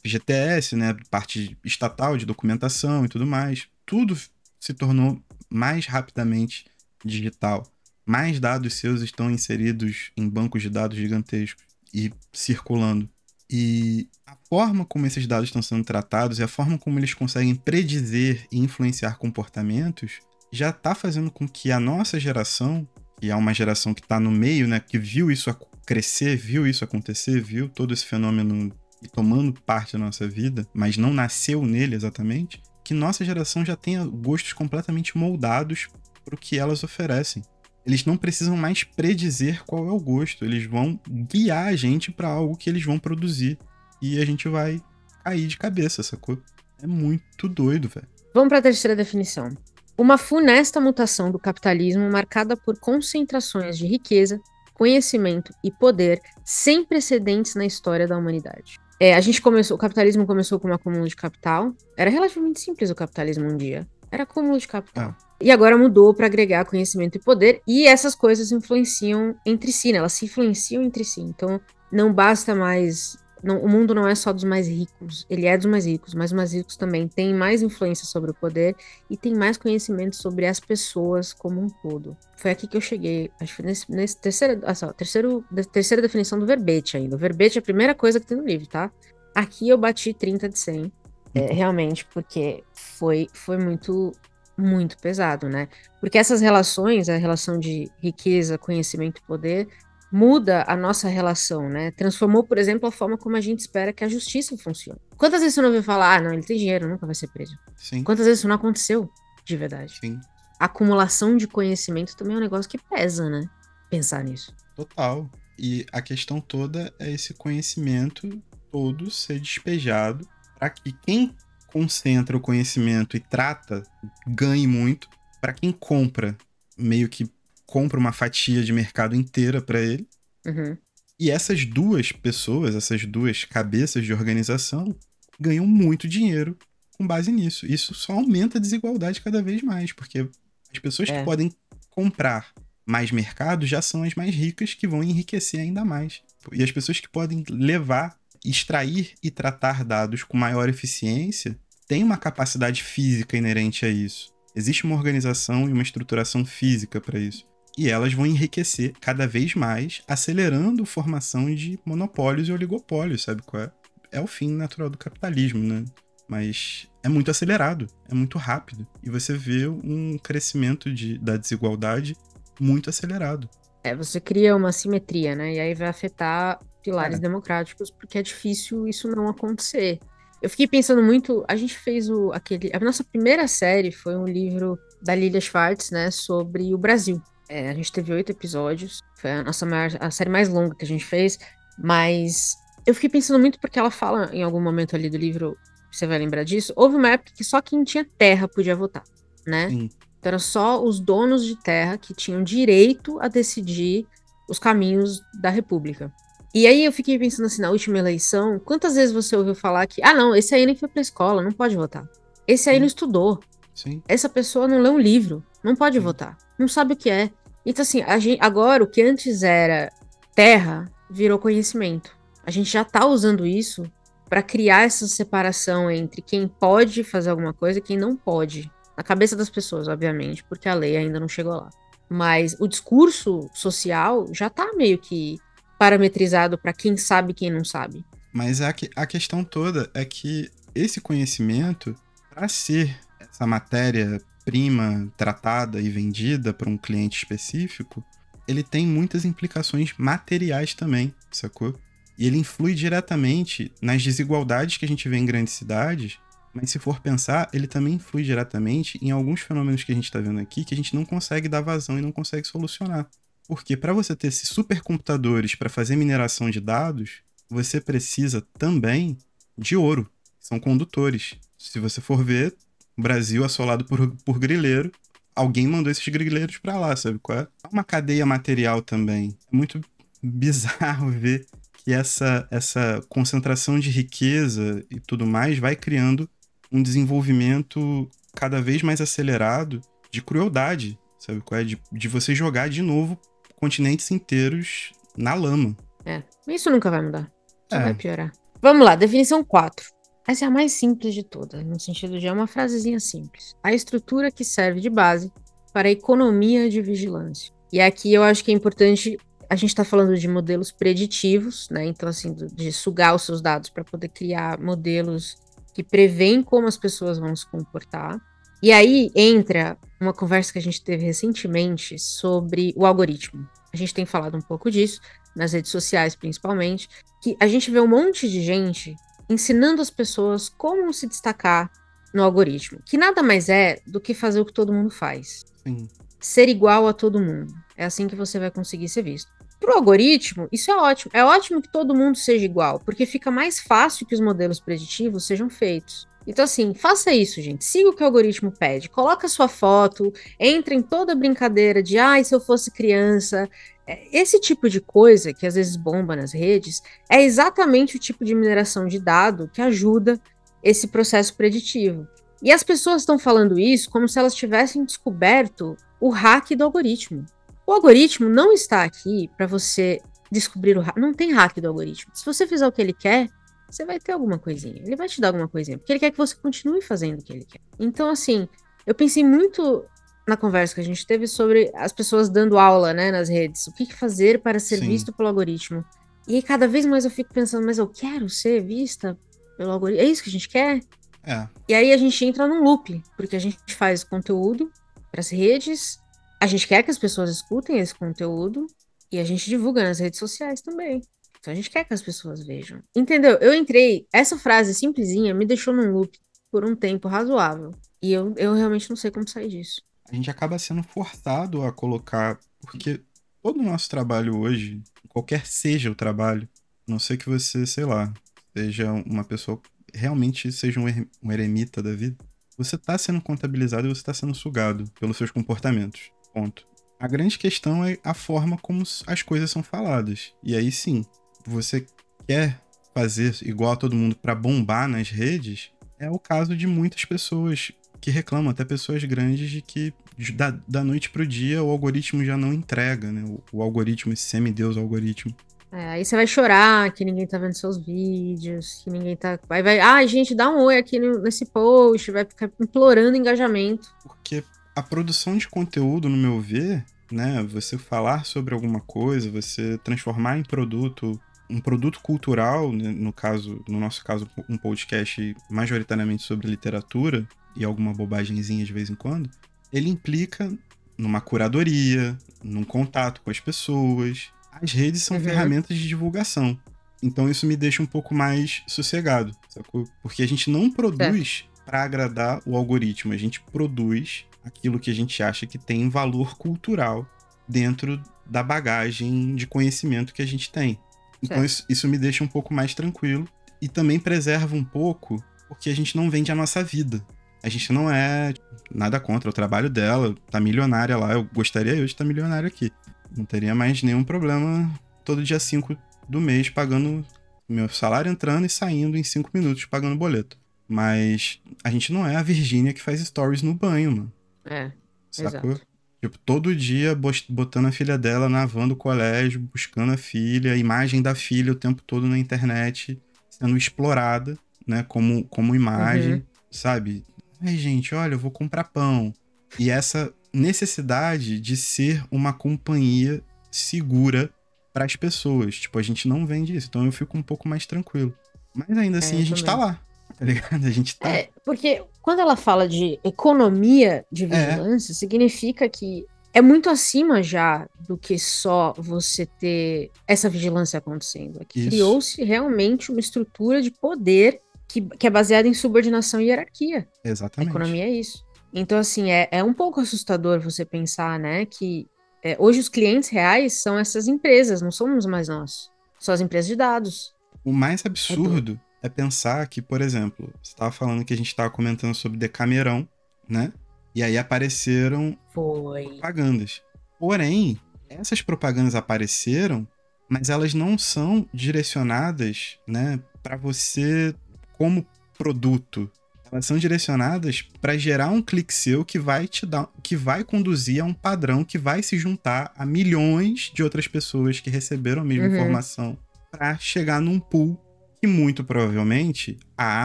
FGTS, 0.00 0.76
né, 0.76 0.94
parte 1.10 1.58
estatal 1.64 2.16
de 2.16 2.24
documentação 2.24 3.04
e 3.04 3.08
tudo 3.08 3.26
mais. 3.26 3.66
Tudo 3.84 4.16
se 4.60 4.72
tornou 4.72 5.20
mais 5.50 5.86
rapidamente 5.86 6.66
digital. 7.04 7.66
Mais 8.06 8.38
dados 8.38 8.74
seus 8.74 9.00
estão 9.02 9.28
inseridos 9.28 10.12
em 10.16 10.28
bancos 10.28 10.62
de 10.62 10.70
dados 10.70 10.96
gigantescos 10.96 11.71
e 11.92 12.12
circulando. 12.32 13.08
E 13.50 14.08
a 14.26 14.36
forma 14.48 14.84
como 14.84 15.06
esses 15.06 15.26
dados 15.26 15.48
estão 15.48 15.60
sendo 15.60 15.84
tratados 15.84 16.38
e 16.38 16.42
a 16.42 16.48
forma 16.48 16.78
como 16.78 16.98
eles 16.98 17.12
conseguem 17.12 17.54
predizer 17.54 18.46
e 18.50 18.58
influenciar 18.58 19.18
comportamentos 19.18 20.20
já 20.50 20.70
está 20.70 20.94
fazendo 20.94 21.30
com 21.30 21.48
que 21.48 21.72
a 21.72 21.80
nossa 21.80 22.20
geração, 22.20 22.86
que 23.18 23.30
é 23.30 23.36
uma 23.36 23.54
geração 23.54 23.94
que 23.94 24.02
está 24.02 24.20
no 24.20 24.30
meio, 24.30 24.68
né, 24.68 24.80
que 24.80 24.98
viu 24.98 25.30
isso 25.30 25.54
crescer, 25.86 26.36
viu 26.36 26.66
isso 26.66 26.84
acontecer, 26.84 27.40
viu 27.40 27.68
todo 27.68 27.92
esse 27.92 28.06
fenômeno 28.06 28.72
tomando 29.12 29.52
parte 29.52 29.94
da 29.94 29.98
nossa 29.98 30.28
vida, 30.28 30.66
mas 30.72 30.96
não 30.96 31.12
nasceu 31.12 31.64
nele 31.64 31.94
exatamente, 31.94 32.62
que 32.84 32.94
nossa 32.94 33.24
geração 33.24 33.64
já 33.64 33.76
tenha 33.76 34.04
gostos 34.04 34.52
completamente 34.52 35.16
moldados 35.16 35.88
para 36.24 36.34
o 36.34 36.38
que 36.38 36.58
elas 36.58 36.84
oferecem. 36.84 37.42
Eles 37.84 38.04
não 38.04 38.16
precisam 38.16 38.56
mais 38.56 38.84
predizer 38.84 39.64
qual 39.64 39.86
é 39.88 39.90
o 39.90 39.98
gosto, 39.98 40.44
eles 40.44 40.64
vão 40.64 40.98
guiar 41.08 41.68
a 41.68 41.76
gente 41.76 42.10
para 42.10 42.28
algo 42.28 42.56
que 42.56 42.70
eles 42.70 42.84
vão 42.84 42.98
produzir 42.98 43.58
e 44.00 44.20
a 44.20 44.24
gente 44.24 44.48
vai 44.48 44.80
cair 45.24 45.46
de 45.46 45.56
cabeça, 45.56 46.02
sacou? 46.02 46.38
É 46.82 46.86
muito 46.86 47.48
doido, 47.48 47.88
velho. 47.88 48.06
Vamos 48.34 48.48
para 48.48 48.58
a 48.58 48.62
terceira 48.62 48.96
definição. 48.96 49.50
Uma 49.96 50.16
funesta 50.16 50.80
mutação 50.80 51.30
do 51.30 51.38
capitalismo 51.38 52.10
marcada 52.10 52.56
por 52.56 52.78
concentrações 52.78 53.76
de 53.78 53.86
riqueza, 53.86 54.40
conhecimento 54.74 55.52
e 55.62 55.70
poder 55.70 56.20
sem 56.44 56.84
precedentes 56.84 57.54
na 57.54 57.64
história 57.64 58.08
da 58.08 58.16
humanidade. 58.16 58.80
É, 58.98 59.14
a 59.14 59.20
gente 59.20 59.42
começou, 59.42 59.76
o 59.76 59.80
capitalismo 59.80 60.26
começou 60.26 60.58
com 60.58 60.68
um 60.68 60.72
acúmulo 60.72 61.06
de 61.06 61.16
capital. 61.16 61.74
Era 61.96 62.10
relativamente 62.10 62.60
simples 62.60 62.90
o 62.90 62.94
capitalismo 62.94 63.44
um 63.44 63.56
dia. 63.56 63.86
Era 64.12 64.24
acúmulo 64.24 64.58
de 64.58 64.68
capital. 64.68 65.16
Ah. 65.18 65.32
E 65.40 65.50
agora 65.50 65.76
mudou 65.76 66.14
para 66.14 66.26
agregar 66.26 66.64
conhecimento 66.66 67.16
e 67.16 67.20
poder, 67.20 67.62
e 67.66 67.86
essas 67.86 68.14
coisas 68.14 68.52
influenciam 68.52 69.34
entre 69.44 69.72
si, 69.72 69.90
né? 69.90 69.98
Elas 69.98 70.12
se 70.12 70.26
influenciam 70.26 70.82
entre 70.82 71.04
si. 71.04 71.20
Então, 71.20 71.60
não 71.90 72.12
basta 72.12 72.54
mais 72.54 73.18
não, 73.42 73.58
o 73.58 73.68
mundo 73.68 73.92
não 73.92 74.06
é 74.06 74.14
só 74.14 74.32
dos 74.32 74.44
mais 74.44 74.68
ricos, 74.68 75.26
ele 75.28 75.46
é 75.46 75.56
dos 75.56 75.66
mais 75.66 75.84
ricos, 75.84 76.14
mas 76.14 76.30
os 76.30 76.36
mais 76.36 76.52
ricos 76.52 76.76
também 76.76 77.08
têm 77.08 77.34
mais 77.34 77.60
influência 77.60 78.06
sobre 78.06 78.30
o 78.30 78.34
poder 78.34 78.76
e 79.10 79.16
têm 79.16 79.34
mais 79.34 79.56
conhecimento 79.58 80.14
sobre 80.14 80.46
as 80.46 80.60
pessoas 80.60 81.32
como 81.32 81.60
um 81.60 81.68
todo. 81.68 82.16
Foi 82.36 82.52
aqui 82.52 82.68
que 82.68 82.76
eu 82.76 82.80
cheguei, 82.80 83.30
acho 83.40 83.56
que 83.56 83.62
nesse, 83.62 83.90
nesse 83.90 84.16
ah, 84.64 84.74
só, 84.74 84.92
terceiro, 84.92 85.44
terceira 85.72 86.00
definição 86.00 86.38
do 86.38 86.46
verbete 86.46 86.96
ainda. 86.96 87.16
O 87.16 87.18
verbete 87.18 87.58
é 87.58 87.60
a 87.60 87.62
primeira 87.62 87.94
coisa 87.94 88.20
que 88.20 88.26
tem 88.26 88.36
no 88.36 88.44
livro, 88.44 88.68
tá? 88.68 88.92
Aqui 89.34 89.68
eu 89.68 89.76
bati 89.76 90.14
30 90.14 90.48
de 90.48 90.58
100, 90.58 90.92
é, 91.34 91.40
uhum. 91.40 91.54
realmente, 91.54 92.04
porque 92.06 92.62
foi, 92.72 93.28
foi 93.32 93.58
muito 93.58 94.12
muito 94.56 94.98
pesado, 94.98 95.48
né? 95.48 95.66
Porque 95.98 96.18
essas 96.18 96.40
relações, 96.40 97.08
a 97.08 97.16
relação 97.16 97.58
de 97.58 97.90
riqueza, 97.98 98.58
conhecimento 98.58 99.18
e 99.18 99.26
poder, 99.26 99.66
muda 100.12 100.62
a 100.68 100.76
nossa 100.76 101.08
relação, 101.08 101.68
né? 101.70 101.90
Transformou, 101.92 102.44
por 102.44 102.58
exemplo, 102.58 102.86
a 102.86 102.92
forma 102.92 103.16
como 103.16 103.34
a 103.34 103.40
gente 103.40 103.60
espera 103.60 103.92
que 103.92 104.04
a 104.04 104.08
justiça 104.08 104.56
funcione. 104.58 105.00
Quantas 105.16 105.40
vezes 105.40 105.54
você 105.54 105.62
não 105.62 105.68
ouviu 105.68 105.82
falar, 105.82 106.16
ah, 106.16 106.20
não, 106.20 106.32
ele 106.32 106.42
tem 106.42 106.58
dinheiro, 106.58 106.86
nunca 106.86 107.06
vai 107.06 107.14
ser 107.14 107.28
preso? 107.28 107.58
Sim. 107.76 108.04
Quantas 108.04 108.26
vezes 108.26 108.40
isso 108.40 108.48
não 108.48 108.56
aconteceu 108.56 109.10
de 109.44 109.56
verdade? 109.56 109.98
Sim. 109.98 110.20
A 110.60 110.66
acumulação 110.66 111.36
de 111.36 111.48
conhecimento 111.48 112.14
também 112.14 112.34
é 112.34 112.38
um 112.38 112.42
negócio 112.42 112.70
que 112.70 112.78
pesa, 112.78 113.28
né? 113.28 113.48
Pensar 113.88 114.22
nisso. 114.22 114.54
Total. 114.76 115.28
E 115.58 115.86
a 115.90 116.02
questão 116.02 116.40
toda 116.40 116.92
é 116.98 117.10
esse 117.10 117.32
conhecimento 117.34 118.42
todo 118.70 119.10
ser 119.10 119.40
despejado 119.40 120.28
para 120.62 120.70
que 120.70 120.92
quem 120.92 121.34
concentra 121.66 122.36
o 122.36 122.40
conhecimento 122.40 123.16
e 123.16 123.20
trata 123.20 123.82
ganhe 124.24 124.64
muito, 124.64 125.10
para 125.40 125.52
quem 125.52 125.72
compra 125.72 126.38
meio 126.78 127.08
que 127.08 127.28
compra 127.66 127.98
uma 127.98 128.12
fatia 128.12 128.62
de 128.62 128.72
mercado 128.72 129.16
inteira 129.16 129.60
para 129.60 129.80
ele. 129.80 130.06
Uhum. 130.46 130.78
E 131.18 131.32
essas 131.32 131.64
duas 131.64 132.12
pessoas, 132.12 132.76
essas 132.76 133.04
duas 133.04 133.42
cabeças 133.42 134.04
de 134.04 134.12
organização, 134.12 134.94
ganham 135.40 135.66
muito 135.66 136.06
dinheiro 136.06 136.56
com 136.92 137.04
base 137.04 137.32
nisso. 137.32 137.66
Isso 137.66 137.92
só 137.92 138.12
aumenta 138.12 138.58
a 138.58 138.60
desigualdade 138.60 139.20
cada 139.20 139.42
vez 139.42 139.62
mais, 139.64 139.92
porque 139.92 140.28
as 140.72 140.78
pessoas 140.78 141.08
é. 141.08 141.18
que 141.18 141.24
podem 141.24 141.52
comprar 141.90 142.52
mais 142.86 143.10
mercado 143.10 143.66
já 143.66 143.82
são 143.82 144.04
as 144.04 144.14
mais 144.14 144.32
ricas 144.32 144.74
que 144.74 144.86
vão 144.86 145.02
enriquecer 145.02 145.58
ainda 145.58 145.84
mais. 145.84 146.22
E 146.52 146.62
as 146.62 146.70
pessoas 146.70 147.00
que 147.00 147.08
podem 147.08 147.42
levar, 147.50 148.16
extrair 148.44 149.14
e 149.22 149.30
tratar 149.30 149.84
dados 149.84 150.24
com 150.24 150.36
maior 150.36 150.68
eficiência 150.68 151.58
têm 151.86 152.02
uma 152.02 152.16
capacidade 152.16 152.82
física 152.82 153.36
inerente 153.36 153.84
a 153.84 153.88
isso. 153.88 154.32
Existe 154.54 154.84
uma 154.84 154.96
organização 154.96 155.68
e 155.68 155.72
uma 155.72 155.82
estruturação 155.82 156.44
física 156.44 157.00
para 157.00 157.18
isso 157.18 157.46
e 157.76 157.88
elas 157.88 158.12
vão 158.12 158.26
enriquecer 158.26 158.92
cada 159.00 159.26
vez 159.26 159.54
mais, 159.54 160.02
acelerando 160.06 160.82
a 160.82 160.86
formação 160.86 161.52
de 161.54 161.78
monopólios 161.84 162.48
e 162.48 162.52
oligopólios, 162.52 163.22
sabe 163.22 163.42
qual 163.42 163.62
é? 163.62 163.72
É 164.10 164.20
o 164.20 164.26
fim 164.26 164.50
natural 164.52 164.90
do 164.90 164.98
capitalismo, 164.98 165.62
né? 165.62 165.84
Mas 166.28 166.86
é 167.02 167.08
muito 167.08 167.30
acelerado, 167.30 167.86
é 168.08 168.14
muito 168.14 168.38
rápido. 168.38 168.86
E 169.02 169.10
você 169.10 169.34
vê 169.34 169.66
um 169.66 170.18
crescimento 170.18 170.92
de, 170.92 171.18
da 171.18 171.36
desigualdade 171.36 172.14
muito 172.60 172.90
acelerado. 172.90 173.48
É, 173.82 173.94
você 173.94 174.20
cria 174.20 174.54
uma 174.54 174.70
simetria, 174.70 175.34
né? 175.34 175.54
E 175.54 175.60
aí 175.60 175.74
vai 175.74 175.88
afetar 175.88 176.60
pilares 176.82 177.18
é. 177.18 177.20
democráticos, 177.20 177.90
porque 177.90 178.18
é 178.18 178.22
difícil 178.22 178.86
isso 178.86 179.08
não 179.08 179.28
acontecer. 179.28 180.00
Eu 180.42 180.50
fiquei 180.50 180.66
pensando 180.66 181.02
muito. 181.02 181.44
A 181.46 181.54
gente 181.54 181.78
fez 181.78 182.10
o 182.10 182.32
aquele. 182.32 182.70
A 182.74 182.80
nossa 182.80 183.04
primeira 183.04 183.46
série 183.46 183.92
foi 183.92 184.16
um 184.16 184.24
livro 184.24 184.78
da 185.00 185.14
Lilia 185.14 185.40
Schwartz, 185.40 185.90
né, 185.90 186.10
sobre 186.10 186.74
o 186.74 186.78
Brasil. 186.78 187.22
É, 187.48 187.68
a 187.70 187.74
gente 187.74 187.92
teve 187.92 188.12
oito 188.12 188.32
episódios. 188.32 189.00
Foi 189.14 189.30
a 189.30 189.42
nossa 189.42 189.64
maior, 189.64 189.90
a 190.00 190.10
série 190.10 190.30
mais 190.30 190.48
longa 190.48 190.74
que 190.74 190.84
a 190.84 190.88
gente 190.88 191.04
fez. 191.04 191.38
Mas 191.78 192.56
eu 192.84 192.94
fiquei 192.94 193.08
pensando 193.08 193.38
muito 193.38 193.60
porque 193.60 193.78
ela 193.78 193.90
fala 193.90 194.30
em 194.32 194.42
algum 194.42 194.60
momento 194.60 194.96
ali 194.96 195.08
do 195.08 195.16
livro, 195.16 195.56
você 195.90 196.06
vai 196.06 196.18
lembrar 196.18 196.44
disso. 196.44 196.72
Houve 196.74 196.96
uma 196.96 197.10
época 197.10 197.32
que 197.36 197.44
só 197.44 197.60
quem 197.60 197.84
tinha 197.84 198.04
terra 198.18 198.48
podia 198.48 198.74
votar, 198.74 199.04
né? 199.46 199.68
Sim. 199.68 199.90
Então 200.18 200.30
eram 200.30 200.38
só 200.38 200.82
os 200.82 200.98
donos 200.98 201.44
de 201.44 201.56
terra 201.56 201.96
que 201.98 202.14
tinham 202.14 202.42
direito 202.42 203.20
a 203.20 203.28
decidir 203.28 204.06
os 204.48 204.58
caminhos 204.58 205.20
da 205.40 205.50
República. 205.50 206.12
E 206.54 206.66
aí 206.66 206.84
eu 206.84 206.92
fiquei 206.92 207.18
pensando 207.18 207.46
assim, 207.46 207.62
na 207.62 207.70
última 207.70 207.98
eleição, 207.98 208.58
quantas 208.58 208.94
vezes 208.94 209.12
você 209.12 209.34
ouviu 209.34 209.54
falar 209.54 209.86
que, 209.86 210.02
ah, 210.02 210.12
não, 210.12 210.34
esse 210.34 210.54
aí 210.54 210.66
nem 210.66 210.76
foi 210.76 210.88
pra 210.88 211.00
escola, 211.00 211.42
não 211.42 211.52
pode 211.52 211.74
votar. 211.74 212.06
Esse 212.46 212.68
aí 212.68 212.76
Sim. 212.76 212.80
não 212.80 212.86
estudou. 212.86 213.40
Sim. 213.74 214.02
Essa 214.06 214.28
pessoa 214.28 214.68
não 214.68 214.80
lê 214.80 214.90
um 214.90 214.98
livro, 214.98 215.42
não 215.62 215.74
pode 215.74 215.96
Sim. 215.96 216.04
votar. 216.04 216.36
Não 216.58 216.68
sabe 216.68 216.92
o 216.92 216.96
que 216.96 217.08
é. 217.08 217.30
Então, 217.64 217.82
assim, 217.82 218.02
gente, 218.20 218.38
agora 218.42 218.82
o 218.84 218.86
que 218.86 219.00
antes 219.00 219.42
era 219.42 219.90
terra 220.34 220.92
virou 221.10 221.38
conhecimento. 221.38 222.14
A 222.44 222.50
gente 222.50 222.70
já 222.70 222.84
tá 222.84 223.06
usando 223.06 223.46
isso 223.46 223.84
para 224.28 224.42
criar 224.42 224.82
essa 224.82 225.06
separação 225.06 225.90
entre 225.90 226.20
quem 226.20 226.48
pode 226.48 227.04
fazer 227.04 227.30
alguma 227.30 227.52
coisa 227.52 227.78
e 227.78 227.82
quem 227.82 227.96
não 227.96 228.16
pode. 228.16 228.70
Na 228.96 229.02
cabeça 229.02 229.36
das 229.36 229.48
pessoas, 229.48 229.88
obviamente, 229.88 230.44
porque 230.44 230.68
a 230.68 230.74
lei 230.74 230.96
ainda 230.96 231.20
não 231.20 231.28
chegou 231.28 231.52
lá. 231.52 231.70
Mas 232.08 232.56
o 232.60 232.66
discurso 232.66 233.48
social 233.54 234.26
já 234.32 234.50
tá 234.50 234.72
meio 234.74 234.98
que 234.98 235.38
parametrizado 235.82 236.56
para 236.56 236.72
quem 236.72 236.96
sabe 236.96 237.32
e 237.32 237.34
quem 237.34 237.50
não 237.50 237.64
sabe. 237.64 238.04
Mas 238.32 238.60
a, 238.60 238.72
a 238.94 239.04
questão 239.04 239.42
toda 239.42 239.90
é 239.92 240.04
que 240.04 240.48
esse 240.76 241.00
conhecimento, 241.00 241.96
para 242.32 242.46
ser 242.46 242.96
essa 243.18 243.44
matéria-prima 243.48 245.12
tratada 245.16 245.80
e 245.80 245.90
vendida 245.90 246.54
para 246.54 246.70
um 246.70 246.78
cliente 246.78 247.18
específico, 247.18 248.04
ele 248.46 248.62
tem 248.62 248.86
muitas 248.86 249.24
implicações 249.24 249.92
materiais 249.98 250.72
também, 250.72 251.12
sacou? 251.32 251.76
E 252.16 252.28
ele 252.28 252.38
influi 252.38 252.74
diretamente 252.74 253.72
nas 253.82 254.04
desigualdades 254.04 254.76
que 254.76 254.84
a 254.84 254.88
gente 254.88 255.08
vê 255.08 255.16
em 255.16 255.26
grandes 255.26 255.54
cidades 255.54 256.16
mas 256.54 256.70
se 256.70 256.78
for 256.78 257.00
pensar, 257.00 257.48
ele 257.52 257.66
também 257.66 257.94
influi 257.94 258.22
diretamente 258.22 258.98
em 259.00 259.10
alguns 259.10 259.40
fenômenos 259.40 259.84
que 259.84 259.92
a 259.92 259.94
gente 259.94 260.04
está 260.04 260.20
vendo 260.20 260.38
aqui 260.38 260.64
que 260.64 260.74
a 260.74 260.76
gente 260.76 260.94
não 260.94 261.02
consegue 261.02 261.48
dar 261.48 261.62
vazão 261.62 261.98
e 261.98 262.02
não 262.02 262.12
consegue 262.12 262.46
solucionar. 262.46 263.08
Porque 263.46 263.76
para 263.76 263.92
você 263.92 264.14
ter 264.14 264.28
esses 264.28 264.48
supercomputadores 264.48 265.54
para 265.54 265.68
fazer 265.68 265.96
mineração 265.96 266.50
de 266.50 266.60
dados, 266.60 267.22
você 267.48 267.80
precisa 267.80 268.40
também 268.58 269.18
de 269.56 269.76
ouro. 269.76 270.10
São 270.40 270.58
condutores. 270.58 271.34
Se 271.58 271.78
você 271.78 272.00
for 272.00 272.24
ver, 272.24 272.54
Brasil 272.96 273.44
assolado 273.44 273.84
por, 273.84 274.16
por 274.24 274.38
grileiro, 274.38 274.90
alguém 275.34 275.66
mandou 275.66 275.90
esses 275.90 276.06
grileiros 276.08 276.58
para 276.58 276.78
lá, 276.78 276.94
sabe 276.96 277.18
qual 277.18 277.38
é? 277.38 277.48
Uma 277.70 277.84
cadeia 277.84 278.24
material 278.26 278.82
também. 278.82 279.36
É 279.52 279.56
muito 279.56 279.80
bizarro 280.22 281.10
ver 281.12 281.46
que 281.84 281.92
essa, 281.92 282.46
essa 282.50 283.02
concentração 283.08 283.78
de 283.78 283.90
riqueza 283.90 284.84
e 284.90 285.00
tudo 285.00 285.26
mais 285.26 285.58
vai 285.58 285.74
criando 285.74 286.28
um 286.70 286.82
desenvolvimento 286.82 288.08
cada 288.34 288.62
vez 288.62 288.82
mais 288.82 289.00
acelerado 289.00 289.80
de 290.10 290.22
crueldade, 290.22 290.98
sabe 291.18 291.40
qual 291.40 291.60
é? 291.60 291.64
De, 291.64 291.78
de 291.90 292.08
você 292.08 292.34
jogar 292.34 292.68
de 292.68 292.82
novo 292.82 293.18
continentes 293.62 294.10
inteiros 294.10 294.92
na 295.16 295.34
lama. 295.34 295.76
É, 296.04 296.24
isso 296.48 296.68
nunca 296.68 296.90
vai 296.90 297.00
mudar. 297.00 297.30
Só 297.70 297.78
é. 297.78 297.84
vai 297.84 297.94
piorar. 297.94 298.32
Vamos 298.60 298.84
lá, 298.84 298.96
definição 298.96 299.44
4. 299.44 299.86
Essa 300.26 300.44
é 300.44 300.48
a 300.48 300.50
mais 300.50 300.72
simples 300.72 301.14
de 301.14 301.22
todas, 301.22 301.64
no 301.64 301.78
sentido 301.78 302.18
de 302.18 302.26
é 302.26 302.32
uma 302.32 302.48
frasezinha 302.48 302.98
simples. 302.98 303.54
A 303.62 303.72
estrutura 303.72 304.32
que 304.32 304.44
serve 304.44 304.80
de 304.80 304.90
base 304.90 305.32
para 305.72 305.86
a 305.86 305.92
economia 305.92 306.68
de 306.68 306.82
vigilância. 306.82 307.52
E 307.72 307.80
aqui 307.80 308.12
eu 308.12 308.24
acho 308.24 308.42
que 308.44 308.50
é 308.50 308.54
importante 308.54 309.16
a 309.48 309.54
gente 309.54 309.70
está 309.70 309.84
falando 309.84 310.16
de 310.16 310.26
modelos 310.26 310.72
preditivos, 310.72 311.68
né? 311.70 311.84
Então, 311.84 312.08
assim, 312.08 312.34
de 312.34 312.72
sugar 312.72 313.14
os 313.14 313.22
seus 313.22 313.40
dados 313.40 313.70
para 313.70 313.84
poder 313.84 314.08
criar 314.08 314.58
modelos 314.58 315.36
que 315.72 315.84
prevêem 315.84 316.42
como 316.42 316.66
as 316.66 316.76
pessoas 316.76 317.18
vão 317.18 317.36
se 317.36 317.48
comportar. 317.48 318.20
E 318.62 318.72
aí 318.72 319.10
entra 319.14 319.76
uma 320.00 320.12
conversa 320.12 320.52
que 320.52 320.58
a 320.58 320.62
gente 320.62 320.82
teve 320.82 321.04
recentemente 321.04 321.98
sobre 321.98 322.72
o 322.76 322.86
algoritmo. 322.86 323.46
A 323.72 323.76
gente 323.76 323.94
tem 323.94 324.04
falado 324.04 324.36
um 324.36 324.40
pouco 324.40 324.70
disso, 324.70 325.00
nas 325.34 325.52
redes 325.52 325.70
sociais 325.70 326.14
principalmente, 326.14 326.88
que 327.22 327.36
a 327.40 327.46
gente 327.46 327.70
vê 327.70 327.80
um 327.80 327.86
monte 327.86 328.28
de 328.28 328.42
gente 328.42 328.94
ensinando 329.28 329.80
as 329.80 329.90
pessoas 329.90 330.48
como 330.48 330.92
se 330.92 331.06
destacar 331.06 331.70
no 332.12 332.22
algoritmo, 332.22 332.80
que 332.84 332.98
nada 332.98 333.22
mais 333.22 333.48
é 333.48 333.80
do 333.86 334.00
que 334.00 334.12
fazer 334.12 334.40
o 334.40 334.44
que 334.44 334.52
todo 334.52 334.72
mundo 334.72 334.90
faz. 334.90 335.44
Sim. 335.64 335.88
Ser 336.20 336.48
igual 336.48 336.86
a 336.86 336.92
todo 336.92 337.20
mundo. 337.20 337.52
É 337.76 337.84
assim 337.84 338.06
que 338.06 338.14
você 338.14 338.38
vai 338.38 338.50
conseguir 338.50 338.88
ser 338.88 339.02
visto. 339.02 339.30
Para 339.58 339.74
o 339.74 339.76
algoritmo, 339.76 340.48
isso 340.52 340.70
é 340.70 340.76
ótimo. 340.76 341.12
É 341.14 341.24
ótimo 341.24 341.62
que 341.62 341.70
todo 341.70 341.94
mundo 341.94 342.16
seja 342.18 342.44
igual, 342.44 342.80
porque 342.80 343.06
fica 343.06 343.30
mais 343.30 343.60
fácil 343.60 344.06
que 344.06 344.14
os 344.14 344.20
modelos 344.20 344.60
preditivos 344.60 345.24
sejam 345.24 345.48
feitos. 345.48 346.06
Então, 346.26 346.44
assim, 346.44 346.72
faça 346.74 347.12
isso, 347.12 347.40
gente. 347.40 347.64
Siga 347.64 347.90
o 347.90 347.92
que 347.92 348.02
o 348.02 348.06
algoritmo 348.06 348.52
pede. 348.52 348.88
Coloca 348.88 349.28
sua 349.28 349.48
foto, 349.48 350.12
entre 350.38 350.74
em 350.74 350.82
toda 350.82 351.12
a 351.12 351.16
brincadeira 351.16 351.82
de, 351.82 351.98
ai, 351.98 352.24
se 352.24 352.34
eu 352.34 352.40
fosse 352.40 352.70
criança. 352.70 353.48
É, 353.86 354.06
esse 354.12 354.38
tipo 354.38 354.68
de 354.68 354.80
coisa 354.80 355.32
que 355.32 355.46
às 355.46 355.54
vezes 355.54 355.76
bomba 355.76 356.14
nas 356.14 356.32
redes 356.32 356.82
é 357.10 357.22
exatamente 357.22 357.96
o 357.96 357.98
tipo 357.98 358.24
de 358.24 358.34
mineração 358.34 358.86
de 358.86 359.00
dado 359.00 359.50
que 359.52 359.60
ajuda 359.60 360.20
esse 360.62 360.86
processo 360.86 361.34
preditivo. 361.34 362.06
E 362.40 362.52
as 362.52 362.62
pessoas 362.62 363.02
estão 363.02 363.18
falando 363.18 363.58
isso 363.58 363.90
como 363.90 364.08
se 364.08 364.18
elas 364.18 364.34
tivessem 364.34 364.84
descoberto 364.84 365.76
o 366.00 366.10
hack 366.10 366.50
do 366.56 366.64
algoritmo. 366.64 367.24
O 367.66 367.72
algoritmo 367.72 368.28
não 368.28 368.52
está 368.52 368.82
aqui 368.82 369.30
para 369.36 369.46
você 369.46 370.00
descobrir 370.30 370.76
o 370.76 370.80
hack. 370.80 370.96
Não 370.96 371.12
tem 371.12 371.32
hack 371.32 371.60
do 371.60 371.68
algoritmo. 371.68 372.12
Se 372.14 372.24
você 372.24 372.46
fizer 372.46 372.66
o 372.66 372.72
que 372.72 372.82
ele 372.82 372.92
quer, 372.92 373.28
você 373.72 373.84
vai 373.84 373.98
ter 373.98 374.12
alguma 374.12 374.38
coisinha. 374.38 374.82
Ele 374.84 374.96
vai 374.96 375.08
te 375.08 375.20
dar 375.20 375.28
alguma 375.28 375.48
coisinha, 375.48 375.78
porque 375.78 375.92
ele 375.92 376.00
quer 376.00 376.10
que 376.10 376.18
você 376.18 376.34
continue 376.36 376.82
fazendo 376.82 377.20
o 377.20 377.22
que 377.22 377.32
ele 377.32 377.44
quer. 377.44 377.60
Então, 377.78 378.10
assim, 378.10 378.48
eu 378.86 378.94
pensei 378.94 379.24
muito 379.24 379.84
na 380.28 380.36
conversa 380.36 380.74
que 380.74 380.80
a 380.80 380.84
gente 380.84 381.06
teve 381.06 381.26
sobre 381.26 381.70
as 381.74 381.92
pessoas 381.92 382.28
dando 382.28 382.58
aula, 382.58 382.92
né, 382.92 383.10
nas 383.10 383.28
redes. 383.28 383.66
O 383.66 383.72
que, 383.72 383.92
fazer 383.92 384.40
para 384.40 384.58
ser 384.58 384.78
Sim. 384.78 384.86
visto 384.86 385.12
pelo 385.12 385.28
algoritmo? 385.28 385.84
E 386.28 386.36
aí, 386.36 386.42
cada 386.42 386.68
vez 386.68 386.86
mais 386.86 387.04
eu 387.04 387.10
fico 387.10 387.32
pensando, 387.32 387.66
mas 387.66 387.78
eu 387.78 387.88
quero 387.88 388.28
ser 388.28 388.62
vista 388.62 389.18
pelo 389.56 389.72
algoritmo. 389.72 390.02
É 390.02 390.06
isso 390.06 390.22
que 390.22 390.28
a 390.28 390.32
gente 390.32 390.48
quer? 390.48 390.80
É. 391.24 391.48
E 391.68 391.74
aí 391.74 391.92
a 391.92 391.96
gente 391.96 392.24
entra 392.24 392.46
num 392.46 392.62
loop, 392.62 393.02
porque 393.16 393.36
a 393.36 393.38
gente 393.38 393.58
faz 393.74 394.04
conteúdo 394.04 394.70
para 395.10 395.20
as 395.20 395.30
redes, 395.30 396.00
a 396.40 396.46
gente 396.46 396.66
quer 396.66 396.82
que 396.82 396.90
as 396.90 396.98
pessoas 396.98 397.30
escutem 397.30 397.78
esse 397.78 397.94
conteúdo 397.94 398.66
e 399.10 399.18
a 399.18 399.24
gente 399.24 399.48
divulga 399.48 399.84
nas 399.84 399.98
redes 399.98 400.18
sociais 400.18 400.60
também. 400.60 401.02
Então 401.42 401.52
a 401.52 401.56
gente 401.56 401.70
quer 401.70 401.82
que 401.84 401.92
as 401.92 402.00
pessoas 402.00 402.46
vejam. 402.46 402.80
Entendeu? 402.94 403.32
Eu 403.38 403.52
entrei, 403.52 404.06
essa 404.12 404.38
frase 404.38 404.72
simplesinha 404.72 405.34
me 405.34 405.44
deixou 405.44 405.74
num 405.74 405.90
loop 405.90 406.16
por 406.52 406.64
um 406.64 406.76
tempo 406.76 407.08
razoável. 407.08 407.72
E 408.00 408.12
eu, 408.12 408.32
eu 408.36 408.54
realmente 408.54 408.88
não 408.88 408.96
sei 408.96 409.10
como 409.10 409.28
sair 409.28 409.48
disso. 409.48 409.82
A 410.08 410.14
gente 410.14 410.30
acaba 410.30 410.56
sendo 410.56 410.84
forçado 410.84 411.64
a 411.64 411.72
colocar, 411.72 412.38
porque 412.60 413.00
todo 413.42 413.58
o 413.58 413.62
nosso 413.62 413.90
trabalho 413.90 414.38
hoje, 414.38 414.80
qualquer 415.08 415.44
seja 415.44 415.90
o 415.90 415.96
trabalho, 415.96 416.48
a 416.86 416.92
não 416.92 417.00
ser 417.00 417.16
que 417.16 417.28
você, 417.28 417.66
sei 417.66 417.84
lá, 417.86 418.14
seja 418.56 418.92
uma 418.92 419.24
pessoa, 419.24 419.60
realmente 419.92 420.52
seja 420.52 420.78
um, 420.78 420.88
er 420.88 421.08
um 421.20 421.32
eremita 421.32 421.82
da 421.82 421.92
vida, 421.92 422.16
você 422.56 422.76
está 422.76 422.96
sendo 422.96 423.20
contabilizado 423.20 423.88
e 423.88 423.90
você 423.90 424.00
está 424.00 424.14
sendo 424.14 424.34
sugado 424.34 424.84
pelos 425.00 425.16
seus 425.16 425.32
comportamentos. 425.32 426.12
Ponto. 426.32 426.64
A 427.00 427.08
grande 427.08 427.36
questão 427.36 427.84
é 427.84 427.98
a 428.04 428.14
forma 428.14 428.56
como 428.58 428.84
as 429.08 429.22
coisas 429.22 429.50
são 429.50 429.60
faladas. 429.60 430.32
E 430.40 430.54
aí 430.54 430.70
sim, 430.70 431.04
você 431.46 431.86
quer 432.26 432.60
fazer 432.94 433.36
igual 433.42 433.72
a 433.72 433.76
todo 433.76 433.96
mundo 433.96 434.16
para 434.16 434.34
bombar 434.34 434.88
nas 434.88 435.10
redes, 435.10 435.70
é 435.98 436.10
o 436.10 436.18
caso 436.18 436.56
de 436.56 436.66
muitas 436.66 437.04
pessoas 437.04 437.72
que 438.00 438.10
reclamam, 438.10 438.50
até 438.50 438.64
pessoas 438.64 439.02
grandes, 439.04 439.48
de 439.48 439.62
que 439.62 439.94
da, 440.34 440.50
da 440.66 440.82
noite 440.84 441.08
pro 441.08 441.26
dia 441.26 441.62
o 441.62 441.70
algoritmo 441.70 442.24
já 442.24 442.36
não 442.36 442.52
entrega, 442.52 443.10
né? 443.12 443.22
O, 443.24 443.58
o 443.58 443.62
algoritmo, 443.62 444.12
esse 444.12 444.24
semideus 444.24 444.76
algoritmo. 444.76 445.34
É, 445.70 445.90
aí 445.90 446.04
você 446.04 446.14
vai 446.14 446.26
chorar 446.26 446.92
que 446.92 447.02
ninguém 447.02 447.26
tá 447.26 447.38
vendo 447.38 447.56
seus 447.56 447.78
vídeos, 447.78 448.82
que 448.84 448.90
ninguém 448.90 449.16
tá. 449.16 449.38
Vai, 449.48 449.62
vai. 449.62 449.80
Ai, 449.80 450.04
ah, 450.04 450.06
gente, 450.06 450.34
dá 450.34 450.50
um 450.50 450.64
oi 450.64 450.76
aqui 450.76 450.98
nesse 450.98 451.46
post, 451.46 452.10
vai 452.10 452.26
ficar 452.26 452.50
implorando 452.60 453.16
engajamento. 453.16 453.88
Porque 454.02 454.44
a 454.76 454.82
produção 454.82 455.36
de 455.36 455.48
conteúdo, 455.48 456.10
no 456.10 456.16
meu 456.16 456.40
ver, 456.40 456.84
né, 457.10 457.42
você 457.42 457.78
falar 457.78 458.26
sobre 458.26 458.52
alguma 458.52 458.80
coisa, 458.80 459.30
você 459.30 459.78
transformar 459.78 460.38
em 460.38 460.42
produto 460.42 461.18
um 461.52 461.60
produto 461.60 462.00
cultural, 462.00 462.72
né, 462.72 462.90
no 462.90 463.12
caso, 463.12 463.62
no 463.68 463.78
nosso 463.78 464.02
caso, 464.02 464.28
um 464.48 464.56
podcast 464.56 465.36
majoritariamente 465.50 466.22
sobre 466.22 466.48
literatura 466.48 467.28
e 467.54 467.62
alguma 467.62 467.92
bobagemzinha 467.92 468.64
de 468.64 468.72
vez 468.72 468.88
em 468.88 468.94
quando, 468.94 469.28
ele 469.70 469.90
implica 469.90 470.50
numa 470.96 471.20
curadoria, 471.20 472.16
num 472.42 472.64
contato 472.64 473.20
com 473.20 473.30
as 473.30 473.38
pessoas. 473.38 474.30
As 474.50 474.72
redes 474.72 475.02
são 475.02 475.18
uhum. 475.18 475.22
ferramentas 475.22 475.76
de 475.76 475.86
divulgação. 475.86 476.58
Então 477.02 477.28
isso 477.28 477.46
me 477.46 477.56
deixa 477.56 477.82
um 477.82 477.86
pouco 477.86 478.14
mais 478.14 478.62
sossegado, 478.66 479.36
sacou? 479.48 479.86
Porque 480.02 480.22
a 480.22 480.28
gente 480.28 480.50
não 480.50 480.70
produz 480.70 481.44
para 481.66 481.82
agradar 481.82 482.40
o 482.46 482.56
algoritmo, 482.56 483.12
a 483.12 483.16
gente 483.16 483.40
produz 483.40 484.24
aquilo 484.44 484.78
que 484.78 484.90
a 484.90 484.94
gente 484.94 485.22
acha 485.22 485.46
que 485.46 485.58
tem 485.58 485.88
valor 485.88 486.36
cultural 486.36 487.06
dentro 487.46 488.02
da 488.24 488.42
bagagem 488.42 489.34
de 489.34 489.46
conhecimento 489.46 490.14
que 490.14 490.22
a 490.22 490.26
gente 490.26 490.50
tem. 490.50 490.78
Então 491.22 491.44
isso, 491.44 491.64
isso 491.68 491.88
me 491.88 491.96
deixa 491.96 492.24
um 492.24 492.28
pouco 492.28 492.52
mais 492.52 492.74
tranquilo 492.74 493.28
e 493.60 493.68
também 493.68 493.98
preserva 493.98 494.56
um 494.56 494.64
pouco 494.64 495.22
porque 495.48 495.70
a 495.70 495.76
gente 495.76 495.96
não 495.96 496.10
vende 496.10 496.32
a 496.32 496.34
nossa 496.34 496.64
vida. 496.64 497.04
A 497.42 497.48
gente 497.48 497.72
não 497.72 497.90
é 497.90 498.32
nada 498.72 498.98
contra 498.98 499.28
o 499.28 499.32
trabalho 499.32 499.68
dela, 499.68 500.14
tá 500.30 500.40
milionária 500.40 500.96
lá. 500.96 501.12
Eu 501.12 501.28
gostaria 501.32 501.72
eu 501.72 501.84
de 501.84 501.92
estar 501.92 502.04
milionário 502.04 502.46
aqui. 502.46 502.72
Não 503.16 503.24
teria 503.24 503.54
mais 503.54 503.82
nenhum 503.82 504.02
problema 504.02 504.72
todo 505.04 505.22
dia 505.22 505.38
5 505.38 505.76
do 506.08 506.20
mês 506.20 506.48
pagando 506.48 507.04
meu 507.48 507.68
salário 507.68 508.10
entrando 508.10 508.46
e 508.46 508.48
saindo 508.48 508.96
em 508.96 509.04
5 509.04 509.30
minutos 509.34 509.64
pagando 509.66 509.96
boleto. 509.96 510.38
Mas 510.66 511.40
a 511.62 511.70
gente 511.70 511.92
não 511.92 512.06
é 512.06 512.16
a 512.16 512.22
Virgínia 512.22 512.72
que 512.72 512.80
faz 512.80 513.00
stories 513.00 513.42
no 513.42 513.54
banho, 513.54 513.90
mano. 513.90 514.12
É. 514.44 514.72
Sacou? 515.10 515.50
Exato. 515.50 515.71
Tipo, 516.02 516.18
todo 516.18 516.54
dia 516.56 516.98
botando 517.28 517.66
a 517.66 517.72
filha 517.72 517.96
dela 517.96 518.28
na 518.28 518.44
van 518.44 518.66
do 518.66 518.74
colégio, 518.74 519.38
buscando 519.38 519.92
a 519.92 519.96
filha, 519.96 520.52
a 520.52 520.56
imagem 520.56 521.00
da 521.00 521.14
filha 521.14 521.52
o 521.52 521.54
tempo 521.54 521.80
todo 521.86 522.08
na 522.08 522.18
internet, 522.18 523.00
sendo 523.30 523.56
explorada, 523.56 524.36
né, 524.66 524.84
como, 524.88 525.22
como 525.26 525.54
imagem, 525.54 526.14
uhum. 526.14 526.22
sabe? 526.50 527.04
Ai, 527.40 527.56
gente, 527.56 527.94
olha, 527.94 528.14
eu 528.14 528.18
vou 528.18 528.32
comprar 528.32 528.64
pão. 528.64 529.14
E 529.56 529.70
essa 529.70 530.12
necessidade 530.32 531.38
de 531.38 531.56
ser 531.56 532.04
uma 532.10 532.32
companhia 532.32 533.22
segura 533.48 534.28
para 534.72 534.84
as 534.84 534.96
pessoas. 534.96 535.54
Tipo, 535.60 535.78
a 535.78 535.82
gente 535.82 536.08
não 536.08 536.26
vende 536.26 536.56
isso, 536.56 536.66
então 536.68 536.84
eu 536.84 536.90
fico 536.90 537.16
um 537.16 537.22
pouco 537.22 537.46
mais 537.48 537.64
tranquilo. 537.64 538.12
Mas 538.52 538.76
ainda 538.76 538.98
assim, 538.98 539.18
é, 539.18 539.20
a 539.20 539.24
gente 539.24 539.44
tá 539.44 539.52
também. 539.52 539.66
tá 539.66 539.72
lá, 539.72 539.80
tá 540.18 540.24
ligado? 540.24 540.66
A 540.66 540.70
gente 540.70 540.96
tá. 540.96 541.08
É, 541.08 541.28
porque 541.44 541.80
quando 542.02 542.18
ela 542.18 542.36
fala 542.36 542.68
de 542.68 542.98
economia 543.04 544.04
de 544.10 544.24
é. 544.24 544.26
vigilância, 544.26 544.92
é. 544.92 544.94
significa 544.94 545.68
que 545.68 546.04
é 546.34 546.42
muito 546.42 546.68
acima 546.68 547.22
já 547.22 547.68
do 547.86 547.96
que 547.96 548.18
só 548.18 548.74
você 548.76 549.26
ter 549.26 549.90
essa 550.06 550.28
vigilância 550.28 550.78
acontecendo. 550.78 551.40
Aqui 551.40 551.66
criou-se 551.66 552.22
realmente 552.24 552.90
uma 552.90 553.00
estrutura 553.00 553.62
de 553.62 553.70
poder 553.70 554.40
que, 554.66 554.80
que 554.80 555.06
é 555.06 555.10
baseada 555.10 555.46
em 555.46 555.54
subordinação 555.54 556.20
e 556.20 556.28
hierarquia. 556.28 556.88
Exatamente. 557.04 557.48
A 557.48 557.50
economia 557.50 557.84
é 557.84 557.90
isso. 557.90 558.24
Então, 558.52 558.78
assim, 558.78 559.10
é, 559.10 559.28
é 559.30 559.44
um 559.44 559.52
pouco 559.54 559.80
assustador 559.80 560.40
você 560.40 560.64
pensar, 560.64 561.18
né, 561.18 561.46
que 561.46 561.86
é, 562.22 562.36
hoje 562.38 562.60
os 562.60 562.68
clientes 562.68 563.08
reais 563.08 563.62
são 563.62 563.78
essas 563.78 564.08
empresas, 564.08 564.62
não 564.62 564.70
somos 564.70 565.06
mais 565.06 565.28
nós. 565.28 565.70
São 565.98 566.14
as 566.14 566.20
empresas 566.20 566.48
de 566.48 566.56
dados. 566.56 567.14
O 567.44 567.52
mais 567.52 567.84
absurdo 567.84 568.58
é, 568.82 568.88
pensar 568.88 569.46
que, 569.46 569.62
por 569.62 569.80
exemplo, 569.80 570.32
você 570.42 570.52
estava 570.52 570.72
falando 570.72 571.04
que 571.04 571.14
a 571.14 571.16
gente 571.16 571.28
estava 571.28 571.50
comentando 571.50 571.94
sobre 571.94 572.18
Decamerão, 572.18 572.86
né? 573.28 573.52
E 573.94 574.02
aí 574.02 574.18
apareceram 574.18 575.16
Foi. 575.32 575.84
propagandas. 575.84 576.62
Porém, 576.98 577.58
essas 577.88 578.22
propagandas 578.22 578.74
apareceram, 578.74 579.66
mas 580.08 580.30
elas 580.30 580.54
não 580.54 580.76
são 580.78 581.26
direcionadas, 581.32 582.58
né, 582.66 582.98
para 583.22 583.36
você 583.36 584.14
como 584.56 584.86
produto. 585.16 585.90
Elas 586.30 586.46
são 586.46 586.56
direcionadas 586.56 587.42
para 587.60 587.76
gerar 587.76 588.08
um 588.08 588.22
clique 588.22 588.54
seu 588.54 588.84
que 588.84 588.98
vai 588.98 589.28
te 589.28 589.44
dar, 589.44 589.68
que 589.82 589.94
vai 589.94 590.24
conduzir 590.24 590.82
a 590.82 590.84
um 590.84 590.94
padrão 590.94 591.44
que 591.44 591.58
vai 591.58 591.82
se 591.82 591.98
juntar 591.98 592.50
a 592.56 592.64
milhões 592.64 593.50
de 593.54 593.62
outras 593.62 593.86
pessoas 593.86 594.40
que 594.40 594.48
receberam 594.48 595.02
a 595.02 595.04
mesma 595.04 595.26
uhum. 595.26 595.34
informação 595.34 595.98
para 596.30 596.56
chegar 596.56 597.02
num 597.02 597.20
pool 597.20 597.60
que 598.02 598.06
muito 598.08 598.42
provavelmente 598.42 599.38
a 599.56 599.84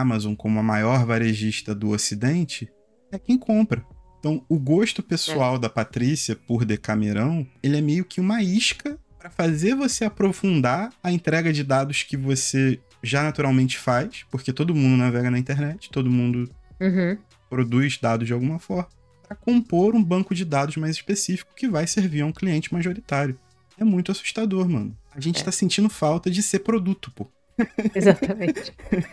Amazon, 0.00 0.34
como 0.34 0.58
a 0.58 0.62
maior 0.62 1.06
varejista 1.06 1.72
do 1.72 1.90
Ocidente, 1.90 2.68
é 3.12 3.18
quem 3.18 3.38
compra. 3.38 3.86
Então, 4.18 4.44
o 4.48 4.58
gosto 4.58 5.04
pessoal 5.04 5.54
é. 5.54 5.58
da 5.60 5.68
Patrícia 5.70 6.34
por 6.34 6.64
Decamerão, 6.64 7.46
ele 7.62 7.78
é 7.78 7.80
meio 7.80 8.04
que 8.04 8.20
uma 8.20 8.42
isca 8.42 8.98
para 9.20 9.30
fazer 9.30 9.76
você 9.76 10.04
aprofundar 10.04 10.92
a 11.00 11.12
entrega 11.12 11.52
de 11.52 11.62
dados 11.62 12.02
que 12.02 12.16
você 12.16 12.80
já 13.04 13.22
naturalmente 13.22 13.78
faz, 13.78 14.24
porque 14.28 14.52
todo 14.52 14.74
mundo 14.74 14.98
navega 14.98 15.30
na 15.30 15.38
internet, 15.38 15.88
todo 15.88 16.10
mundo 16.10 16.50
uhum. 16.80 17.16
produz 17.48 17.98
dados 17.98 18.26
de 18.26 18.32
alguma 18.32 18.58
forma, 18.58 18.88
para 19.28 19.36
compor 19.36 19.94
um 19.94 20.02
banco 20.02 20.34
de 20.34 20.44
dados 20.44 20.76
mais 20.76 20.96
específico 20.96 21.54
que 21.54 21.68
vai 21.68 21.86
servir 21.86 22.22
a 22.22 22.26
um 22.26 22.32
cliente 22.32 22.72
majoritário. 22.72 23.38
É 23.78 23.84
muito 23.84 24.10
assustador, 24.10 24.68
mano. 24.68 24.98
A 25.14 25.20
gente 25.20 25.40
é. 25.40 25.44
tá 25.44 25.52
sentindo 25.52 25.88
falta 25.88 26.28
de 26.28 26.42
ser 26.42 26.58
produto, 26.58 27.12
pô. 27.12 27.30
Exatamente. 27.94 28.72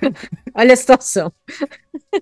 Olha 0.54 0.74
a 0.74 0.78
situação. 0.78 1.32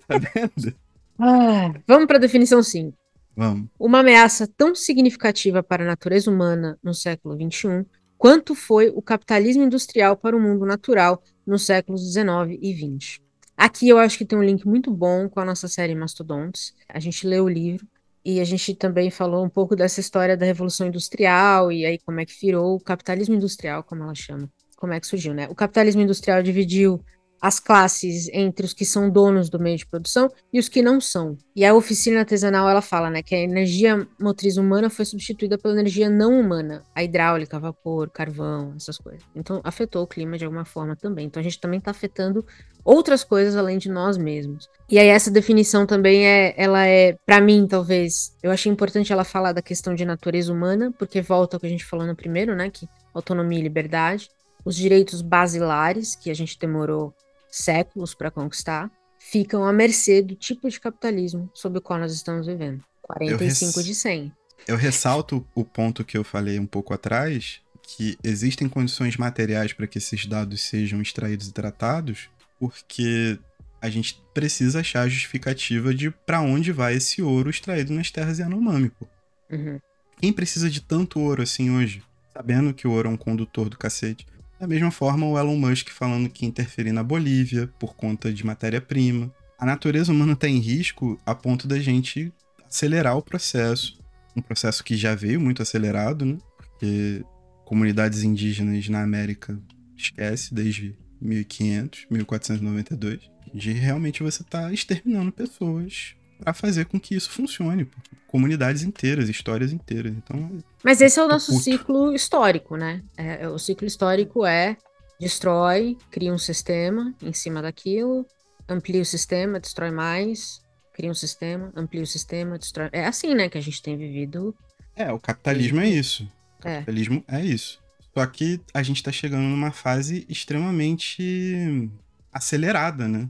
Tá 0.07 0.17
vendo? 0.17 0.75
Ah, 1.19 1.73
vamos 1.87 2.07
para 2.07 2.17
a 2.17 2.21
definição 2.21 2.61
5. 2.61 2.97
Vamos. 3.35 3.69
Uma 3.79 3.99
ameaça 3.99 4.47
tão 4.47 4.75
significativa 4.75 5.63
para 5.63 5.83
a 5.83 5.87
natureza 5.87 6.29
humana 6.29 6.77
no 6.83 6.93
século 6.93 7.35
XXI 7.35 7.85
quanto 8.17 8.55
foi 8.55 8.89
o 8.89 9.01
capitalismo 9.01 9.63
industrial 9.63 10.15
para 10.15 10.35
o 10.35 10.39
mundo 10.39 10.65
natural 10.65 11.21
nos 11.45 11.65
séculos 11.65 12.01
XIX 12.13 12.57
e 12.61 12.73
XX. 12.73 13.19
Aqui 13.57 13.89
eu 13.89 13.97
acho 13.97 14.17
que 14.17 14.25
tem 14.25 14.37
um 14.37 14.43
link 14.43 14.65
muito 14.65 14.89
bom 14.89 15.27
com 15.27 15.39
a 15.39 15.45
nossa 15.45 15.67
série 15.67 15.93
Mastodontes. 15.93 16.73
A 16.87 16.99
gente 16.99 17.27
leu 17.27 17.45
o 17.45 17.49
livro 17.49 17.87
e 18.23 18.39
a 18.39 18.43
gente 18.43 18.73
também 18.75 19.11
falou 19.11 19.43
um 19.43 19.49
pouco 19.49 19.75
dessa 19.75 19.99
história 19.99 20.37
da 20.37 20.45
Revolução 20.45 20.87
Industrial 20.87 21.71
e 21.71 21.85
aí 21.85 21.99
como 21.99 22.19
é 22.19 22.25
que 22.25 22.39
virou 22.39 22.75
o 22.75 22.79
capitalismo 22.79 23.35
industrial, 23.35 23.83
como 23.83 24.03
ela 24.03 24.15
chama. 24.15 24.49
Como 24.83 24.91
é 24.91 24.99
que 24.99 25.07
surgiu, 25.07 25.33
né? 25.33 25.47
O 25.49 25.55
capitalismo 25.55 26.01
industrial 26.01 26.43
dividiu 26.43 27.01
as 27.41 27.57
classes 27.57 28.27
entre 28.33 28.65
os 28.65 28.73
que 28.73 28.83
são 28.85 29.09
donos 29.09 29.49
do 29.49 29.57
meio 29.57 29.77
de 29.77 29.85
produção 29.85 30.29
e 30.51 30.59
os 30.59 30.67
que 30.67 30.81
não 30.81 30.99
são. 30.99 31.37
E 31.55 31.63
a 31.63 31.73
oficina 31.73 32.19
artesanal 32.19 32.67
ela 32.67 32.81
fala, 32.81 33.09
né, 33.09 33.23
que 33.23 33.33
a 33.33 33.39
energia 33.39 34.05
motriz 34.19 34.57
humana 34.57 34.89
foi 34.89 35.05
substituída 35.05 35.57
pela 35.57 35.73
energia 35.73 36.09
não 36.09 36.37
humana, 36.37 36.83
a 36.93 37.01
hidráulica, 37.01 37.57
vapor, 37.57 38.09
carvão, 38.09 38.73
essas 38.75 38.97
coisas. 38.97 39.23
Então 39.33 39.61
afetou 39.63 40.03
o 40.03 40.07
clima 40.07 40.37
de 40.37 40.43
alguma 40.43 40.65
forma 40.65 40.97
também. 40.97 41.27
Então 41.27 41.39
a 41.39 41.43
gente 41.43 41.61
também 41.61 41.79
está 41.79 41.91
afetando 41.91 42.45
outras 42.83 43.23
coisas 43.23 43.55
além 43.55 43.77
de 43.77 43.89
nós 43.89 44.17
mesmos. 44.17 44.67
E 44.89 44.99
aí 44.99 45.07
essa 45.07 45.31
definição 45.31 45.85
também 45.85 46.27
é, 46.27 46.53
ela 46.57 46.85
é, 46.85 47.15
para 47.25 47.39
mim 47.39 47.67
talvez, 47.67 48.35
eu 48.43 48.51
achei 48.51 48.69
importante 48.69 49.13
ela 49.13 49.23
falar 49.23 49.53
da 49.53 49.61
questão 49.61 49.95
de 49.95 50.03
natureza 50.03 50.51
humana, 50.51 50.93
porque 50.99 51.21
volta 51.21 51.55
ao 51.55 51.61
que 51.61 51.67
a 51.67 51.69
gente 51.69 51.85
falou 51.85 52.05
no 52.05 52.15
primeiro, 52.15 52.53
né, 52.53 52.69
que 52.69 52.85
autonomia 53.13 53.59
e 53.59 53.63
liberdade, 53.63 54.29
os 54.65 54.75
direitos 54.75 55.21
basilares 55.21 56.15
que 56.15 56.29
a 56.29 56.33
gente 56.33 56.57
demorou 56.57 57.13
séculos 57.49 58.13
para 58.13 58.31
conquistar, 58.31 58.91
ficam 59.19 59.63
à 59.63 59.71
mercê 59.71 60.21
do 60.21 60.35
tipo 60.35 60.69
de 60.69 60.79
capitalismo 60.79 61.49
sob 61.53 61.77
o 61.77 61.81
qual 61.81 61.99
nós 61.99 62.13
estamos 62.13 62.47
vivendo. 62.47 62.83
45 63.03 63.77
res... 63.77 63.85
de 63.85 63.95
100. 63.95 64.31
Eu 64.67 64.75
ressalto 64.75 65.45
o 65.53 65.63
ponto 65.63 66.03
que 66.03 66.17
eu 66.17 66.23
falei 66.23 66.59
um 66.59 66.65
pouco 66.65 66.93
atrás, 66.93 67.61
que 67.81 68.17
existem 68.23 68.67
condições 68.67 69.17
materiais 69.17 69.73
para 69.73 69.87
que 69.87 69.97
esses 69.97 70.25
dados 70.25 70.61
sejam 70.61 71.01
extraídos 71.01 71.47
e 71.47 71.53
tratados, 71.53 72.29
porque 72.59 73.37
a 73.81 73.89
gente 73.89 74.21
precisa 74.33 74.79
achar 74.79 75.01
a 75.01 75.09
justificativa 75.09 75.93
de 75.93 76.09
para 76.09 76.41
onde 76.41 76.71
vai 76.71 76.95
esse 76.95 77.21
ouro 77.21 77.49
extraído 77.49 77.93
nas 77.93 78.09
terras 78.09 78.39
Yanomami, 78.39 78.89
pô. 78.89 79.05
Uhum. 79.51 79.77
Quem 80.19 80.31
precisa 80.31 80.69
de 80.69 80.81
tanto 80.81 81.19
ouro 81.19 81.41
assim 81.41 81.69
hoje? 81.69 82.01
Sabendo 82.33 82.73
que 82.73 82.87
o 82.87 82.91
ouro 82.91 83.09
é 83.09 83.11
um 83.11 83.17
condutor 83.17 83.69
do 83.69 83.77
cacete. 83.77 84.25
Da 84.63 84.67
mesma 84.67 84.91
forma, 84.91 85.27
o 85.27 85.37
Elon 85.37 85.57
Musk 85.57 85.89
falando 85.89 86.29
que 86.29 86.45
interferir 86.45 86.93
na 86.93 87.03
Bolívia 87.03 87.69
por 87.77 87.97
conta 87.97 88.31
de 88.31 88.45
matéria-prima. 88.45 89.29
A 89.59 89.65
natureza 89.65 90.09
humana 90.09 90.31
está 90.31 90.47
em 90.47 90.57
risco 90.57 91.19
a 91.25 91.35
ponto 91.35 91.67
da 91.67 91.77
gente 91.79 92.31
acelerar 92.65 93.17
o 93.17 93.21
processo. 93.21 93.99
Um 94.33 94.41
processo 94.41 94.81
que 94.81 94.95
já 94.95 95.15
veio 95.15 95.41
muito 95.41 95.61
acelerado, 95.61 96.23
né? 96.23 96.37
Porque 96.55 97.25
comunidades 97.65 98.23
indígenas 98.23 98.87
na 98.87 99.03
América 99.03 99.59
esquece 99.97 100.53
desde 100.53 100.97
1500, 101.19 102.05
1492, 102.09 103.19
de 103.53 103.73
realmente 103.73 104.23
você 104.23 104.43
estar 104.43 104.61
tá 104.61 104.71
exterminando 104.71 105.33
pessoas 105.33 106.15
para 106.39 106.53
fazer 106.53 106.85
com 106.85 106.99
que 106.99 107.15
isso 107.15 107.29
funcione. 107.29 107.89
Comunidades 108.27 108.83
inteiras, 108.83 109.29
histórias 109.29 109.71
inteiras. 109.71 110.13
Então. 110.13 110.57
Mas 110.83 111.01
esse 111.01 111.19
é 111.19 111.23
o 111.23 111.27
nosso 111.27 111.51
puto. 111.51 111.63
ciclo 111.63 112.13
histórico, 112.13 112.75
né? 112.75 113.03
É, 113.17 113.47
o 113.47 113.59
ciclo 113.59 113.87
histórico 113.87 114.45
é 114.45 114.77
destrói, 115.19 115.97
cria 116.11 116.33
um 116.33 116.37
sistema 116.37 117.13
em 117.21 117.33
cima 117.33 117.61
daquilo, 117.61 118.25
amplia 118.67 119.01
o 119.01 119.05
sistema, 119.05 119.59
destrói 119.59 119.91
mais, 119.91 120.61
cria 120.93 121.09
um 121.09 121.15
sistema, 121.15 121.71
amplia 121.75 122.03
o 122.03 122.07
sistema, 122.07 122.57
destrói. 122.57 122.89
É 122.91 123.05
assim, 123.05 123.33
né, 123.33 123.49
que 123.49 123.57
a 123.57 123.61
gente 123.61 123.81
tem 123.81 123.97
vivido. 123.97 124.55
É, 124.95 125.11
o 125.11 125.19
capitalismo 125.19 125.79
é 125.79 125.89
isso. 125.89 126.23
O 126.63 126.67
é. 126.67 126.75
capitalismo 126.75 127.23
é, 127.27 127.41
é 127.41 127.45
isso. 127.45 127.81
Só 128.13 128.25
que 128.27 128.61
a 128.73 128.83
gente 128.83 129.01
tá 129.01 129.11
chegando 129.11 129.43
numa 129.43 129.71
fase 129.71 130.25
extremamente 130.29 131.89
acelerada, 132.31 133.07
né? 133.07 133.27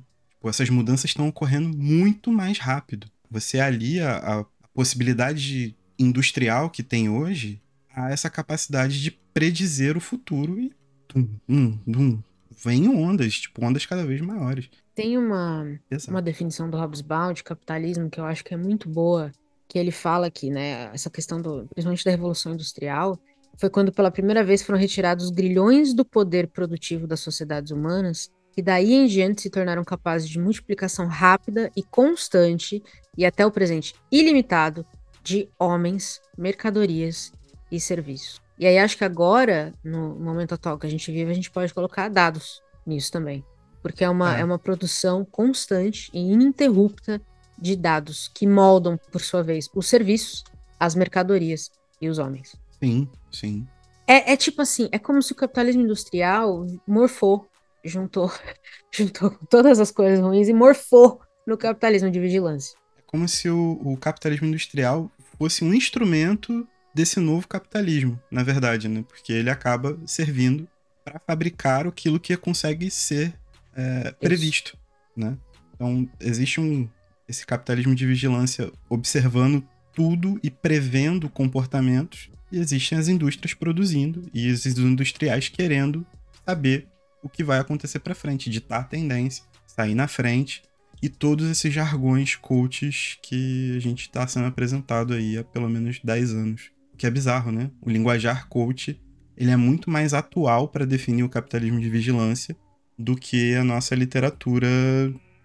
Essas 0.50 0.70
mudanças 0.70 1.06
estão 1.06 1.28
ocorrendo 1.28 1.76
muito 1.78 2.32
mais 2.32 2.60
rápido. 2.60 3.08
Você 3.30 3.60
alia 3.60 4.18
a, 4.18 4.46
possibilidade 4.74 5.76
industrial 6.00 6.70
que 6.70 6.82
tem 6.82 7.08
hoje 7.08 7.62
a 7.96 8.10
essa 8.10 8.28
capacidade 8.30 9.02
de 9.02 9.12
predizer 9.12 9.96
o 9.96 10.02
futuro 10.02 10.60
e 10.60 10.74
tum, 11.08 11.28
tum, 11.48 11.78
tum, 11.92 12.24
vem 12.64 12.90
ondas, 12.90 13.36
tipo, 13.36 13.64
ondas 13.64 13.86
cada 13.86 14.04
vez 14.04 14.20
maiores. 14.20 14.70
Tem 14.96 15.18
uma, 15.18 15.80
uma 16.08 16.22
definição 16.22 16.70
do 16.70 16.78
Hobsbawm 16.78 17.34
de 17.34 17.44
capitalismo 17.44 18.10
que 18.10 18.20
eu 18.20 18.26
acho 18.26 18.44
que 18.44 18.54
é 18.54 18.58
muito 18.58 18.90
boa, 18.90 19.32
que 19.68 19.78
ele 19.78 19.92
fala 19.92 20.30
que, 20.32 20.50
né, 20.50 20.90
essa 20.94 21.10
questão 21.10 21.42
do, 21.42 21.68
principalmente 21.68 22.06
da 22.06 22.12
revolução 22.12 22.54
industrial, 22.54 23.20
foi 23.58 23.70
quando 23.70 23.92
pela 23.92 24.12
primeira 24.12 24.44
vez 24.44 24.62
foram 24.64 24.80
retirados 24.80 25.26
os 25.26 25.32
grilhões 25.32 25.94
do 25.94 26.04
poder 26.04 26.48
produtivo 26.48 27.06
das 27.06 27.20
sociedades 27.20 27.72
humanas 27.72 28.32
e 28.56 28.62
daí 28.62 28.94
em 28.94 29.08
diante 29.08 29.42
se 29.42 29.50
tornaram 29.50 29.84
capazes 29.84 30.30
de 30.30 30.40
multiplicação 30.40 31.08
rápida 31.08 31.72
e 31.76 31.84
constante 31.84 32.84
e 33.18 33.26
até 33.26 33.46
o 33.46 33.52
presente 33.52 33.96
ilimitado 34.12 34.86
de 35.24 35.50
homens, 35.58 36.22
mercadorias 36.38 37.32
e 37.72 37.80
serviços. 37.80 38.42
E 38.58 38.68
aí 38.68 38.78
acho 38.78 38.98
que 38.98 39.04
agora, 39.04 39.74
no 39.84 40.16
momento 40.16 40.54
atual 40.54 40.78
que 40.78 40.86
a 40.86 40.90
gente 40.90 41.12
vive, 41.12 41.32
a 41.32 41.34
gente 41.34 41.50
pode 41.50 41.74
colocar 41.74 42.10
dados 42.10 42.62
nisso 42.86 43.12
também. 43.12 43.44
Porque 43.82 44.04
é 44.04 44.10
uma, 44.10 44.38
é. 44.38 44.42
é 44.42 44.44
uma 44.44 44.60
produção 44.60 45.26
constante 45.26 46.10
e 46.14 46.20
ininterrupta 46.20 47.22
de 47.58 47.76
dados 47.76 48.30
que 48.34 48.46
moldam, 48.46 48.98
por 49.12 49.22
sua 49.22 49.42
vez, 49.42 49.70
os 49.74 49.88
serviços, 49.88 50.44
as 50.80 50.96
mercadorias 50.96 51.72
e 52.02 52.10
os 52.10 52.20
homens. 52.20 52.56
Sim, 52.80 53.08
sim. 53.32 53.68
É, 54.08 54.34
é 54.34 54.38
tipo 54.38 54.62
assim, 54.62 54.90
é 54.92 55.00
como 55.00 55.22
se 55.22 55.32
o 55.32 55.36
capitalismo 55.36 55.82
industrial 55.82 56.66
morfou, 56.86 57.48
juntou, 57.84 58.32
juntou 58.92 59.32
todas 59.50 59.80
as 59.80 59.92
coisas 59.92 60.20
ruins 60.20 60.48
e 60.48 60.54
morfou 60.54 61.22
no 61.46 61.58
capitalismo 61.58 62.10
de 62.10 62.20
vigilância. 62.20 62.78
É 62.98 63.02
como 63.06 63.28
se 63.28 63.50
o, 63.50 63.80
o 63.84 63.98
capitalismo 63.98 64.48
industrial 64.48 65.12
fosse 65.38 65.64
um 65.64 65.74
instrumento 65.74 66.68
desse 66.94 67.20
novo 67.20 67.48
capitalismo, 67.48 68.20
na 68.30 68.44
verdade, 68.44 68.88
né? 68.88 69.04
Porque 69.08 69.34
ele 69.34 69.50
acaba 69.50 70.00
servindo 70.06 70.68
para 71.04 71.20
fabricar 71.20 71.88
aquilo 71.88 72.20
que 72.20 72.38
consegue 72.38 72.90
ser 72.90 73.34
é, 73.76 74.12
previsto, 74.12 74.78
né? 75.16 75.38
Então 75.76 76.08
existe 76.20 76.62
um 76.62 76.88
esse 77.28 77.46
capitalismo 77.46 77.96
de 77.96 78.06
vigilância 78.06 78.72
observando 78.90 79.64
tudo 79.94 80.40
e 80.44 80.52
prevendo 80.52 81.30
comportamentos 81.30 82.30
e 82.52 82.60
existem 82.60 82.98
as 82.98 83.08
indústrias 83.08 83.54
produzindo 83.54 84.30
e 84.34 84.52
os 84.52 84.66
industriais 84.66 85.48
querendo 85.48 86.06
saber 86.46 86.88
o 87.24 87.30
que 87.30 87.44
vai 87.44 87.60
acontecer 87.60 88.00
para 88.00 88.14
frente, 88.14 88.50
ditar 88.50 88.82
a 88.82 88.84
tendência, 88.84 89.44
sair 89.66 89.96
na 89.96 90.08
frente 90.08 90.62
e 91.02 91.10
todos 91.10 91.50
esses 91.50 91.74
jargões 91.74 92.36
coaches 92.36 93.18
que 93.22 93.76
a 93.76 93.80
gente 93.80 94.02
está 94.02 94.28
sendo 94.28 94.46
apresentado 94.46 95.14
aí 95.14 95.38
há 95.38 95.44
pelo 95.44 95.70
menos 95.70 96.00
10 96.04 96.34
anos. 96.34 96.72
Que 96.98 97.08
é 97.08 97.10
bizarro, 97.10 97.52
né? 97.52 97.72
O 97.82 97.90
linguajar 97.90 98.48
coach 98.48 99.02
ele 99.36 99.50
é 99.50 99.56
muito 99.56 99.90
mais 99.90 100.14
atual 100.14 100.68
para 100.68 100.86
definir 100.86 101.24
o 101.24 101.30
capitalismo 101.30 101.80
de 101.80 101.90
vigilância 101.90 102.56
do 102.98 103.16
que 103.16 103.56
a 103.56 103.64
nossa 103.64 103.96
literatura, 103.96 104.68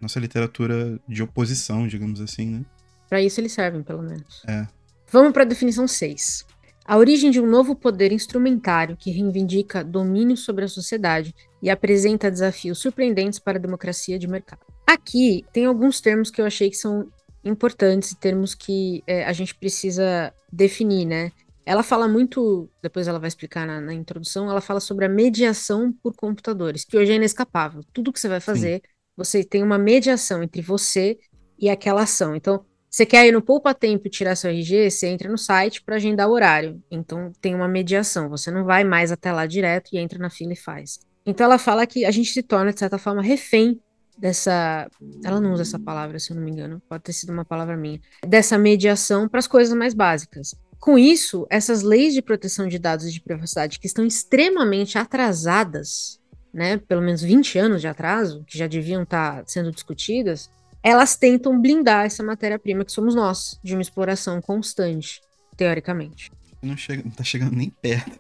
nossa 0.01 0.21
literatura 0.21 1.01
de 1.09 1.23
oposição, 1.23 1.89
digamos 1.89 2.21
assim, 2.21 2.47
né? 2.47 2.65
Para 3.09 3.23
isso 3.23 3.41
eles 3.41 3.53
servem, 3.53 3.83
pelo 3.83 4.03
menos. 4.03 4.43
É. 4.47 4.67
Vamos 5.11 5.33
para 5.33 5.43
a 5.43 5.47
definição 5.47 5.89
6. 5.89 6.45
A 6.89 6.97
origem 6.97 7.31
de 7.31 7.39
um 7.39 7.47
novo 7.47 7.77
poder 7.77 8.13
instrumentário 8.13 8.97
que 8.97 9.11
reivindica 9.11 9.85
domínio 9.85 10.39
sobre 10.39 10.65
a 10.65 10.69
sociedade 10.69 11.35
e 11.61 11.69
apresenta 11.69 12.31
desafios 12.31 12.79
surpreendentes 12.79 13.39
para 13.39 13.59
a 13.59 13.61
democracia 13.61 14.19
de 14.19 14.27
mercado. 14.27 14.63
Aqui 14.87 15.45
tem 15.53 15.67
alguns 15.67 16.01
termos 16.01 16.31
que 16.31 16.41
eu 16.41 16.47
achei 16.47 16.71
que 16.71 16.79
são 16.79 17.13
importantes, 17.45 18.15
termos 18.15 18.55
que 18.55 19.03
é, 19.07 19.27
a 19.27 19.35
gente 19.35 19.55
precisa 19.55 20.33
definir, 20.51 21.05
né? 21.05 21.31
Ela 21.67 21.83
fala 21.83 22.09
muito, 22.09 22.71
depois 22.83 23.07
ela 23.07 23.19
vai 23.19 23.29
explicar 23.29 23.67
na, 23.67 23.83
na, 23.83 23.93
introdução, 23.93 24.51
ela 24.51 24.63
fala 24.63 24.81
sobre 24.81 25.05
a 25.05 25.11
mediação 25.11 25.93
por 26.03 26.17
computadores, 26.17 26.87
que 26.87 26.97
hoje 26.97 27.13
é 27.13 27.17
inescapável. 27.17 27.83
Tudo 27.93 28.15
que 28.15 28.19
você 28.19 28.31
vai 28.31 28.41
fazer, 28.41 28.77
Sim. 28.77 28.93
você 29.15 29.45
tem 29.45 29.63
uma 29.63 29.77
mediação 29.77 30.43
entre 30.43 30.63
você 30.63 31.19
e 31.59 31.69
aquela 31.69 32.05
ação. 32.05 32.35
Então, 32.35 32.65
você 32.91 33.05
quer 33.05 33.27
ir 33.27 33.33
no 33.33 33.43
Poupa 33.43 33.75
Tempo 33.75 34.07
e 34.07 34.11
tirar 34.11 34.35
seu 34.35 34.51
RG, 34.51 34.91
você 34.91 35.09
entra 35.09 35.29
no 35.29 35.39
site 35.39 35.83
para 35.83 35.97
agendar 35.97 36.29
o 36.29 36.33
horário. 36.33 36.83
Então 36.91 37.31
tem 37.41 37.55
uma 37.55 37.69
mediação, 37.69 38.29
você 38.29 38.51
não 38.51 38.65
vai 38.65 38.83
mais 38.85 39.13
até 39.13 39.31
lá 39.31 39.47
direto 39.47 39.91
e 39.93 39.99
entra 39.99 40.19
na 40.19 40.31
fila 40.31 40.53
e 40.53 40.57
faz. 40.57 40.99
Então 41.27 41.45
ela 41.45 41.59
fala 41.59 41.87
que 41.87 42.05
a 42.05 42.11
gente 42.11 42.33
se 42.33 42.43
torna, 42.43 42.73
de 42.73 42.79
certa 42.79 42.97
forma, 42.97 43.21
refém 43.21 43.79
dessa. 44.19 44.89
Ela 45.23 45.41
não 45.41 45.53
usa 45.53 45.63
essa 45.63 45.79
palavra, 45.79 46.19
se 46.19 46.33
eu 46.33 46.37
não 46.37 46.43
me 46.43 46.51
engano, 46.51 46.83
pode 46.89 47.05
ter 47.05 47.13
sido 47.13 47.31
uma 47.31 47.45
palavra 47.45 47.77
minha. 47.77 48.01
Dessa 48.27 48.59
mediação 48.59 49.29
para 49.29 49.39
as 49.39 49.47
coisas 49.47 49.77
mais 49.77 49.95
básicas. 49.95 50.55
Com 50.81 50.97
isso, 50.97 51.47
essas 51.51 51.83
leis 51.83 52.15
de 52.15 52.23
proteção 52.23 52.69
de 52.69 52.79
dados 52.79 53.07
e 53.07 53.13
de 53.13 53.21
privacidade 53.21 53.79
que 53.79 53.87
estão 53.87 54.07
extremamente 54.07 54.97
atrasadas, 54.97 56.21
né, 56.53 56.79
pelo 56.79 57.03
menos 57.03 57.21
20 57.21 57.59
anos 57.59 57.81
de 57.81 57.89
atraso, 57.89 58.45
que 58.47 58.57
já 58.57 58.67
deviam 58.67 59.03
estar 59.03 59.39
tá 59.39 59.45
sendo 59.47 59.73
discutidas, 59.73 60.49
elas 60.83 61.17
tentam 61.17 61.61
blindar 61.61 62.07
essa 62.07 62.23
matéria-prima 62.23 62.85
que 62.85 62.93
somos 62.93 63.15
nós, 63.15 63.59
de 63.63 63.75
uma 63.75 63.83
exploração 63.83 64.41
constante, 64.41 65.21
teoricamente. 65.57 66.31
Não, 66.63 66.77
chega, 66.77 67.03
não 67.05 67.11
tá 67.11 67.25
chegando 67.25 67.55
nem 67.55 67.71
perto. 67.71 68.19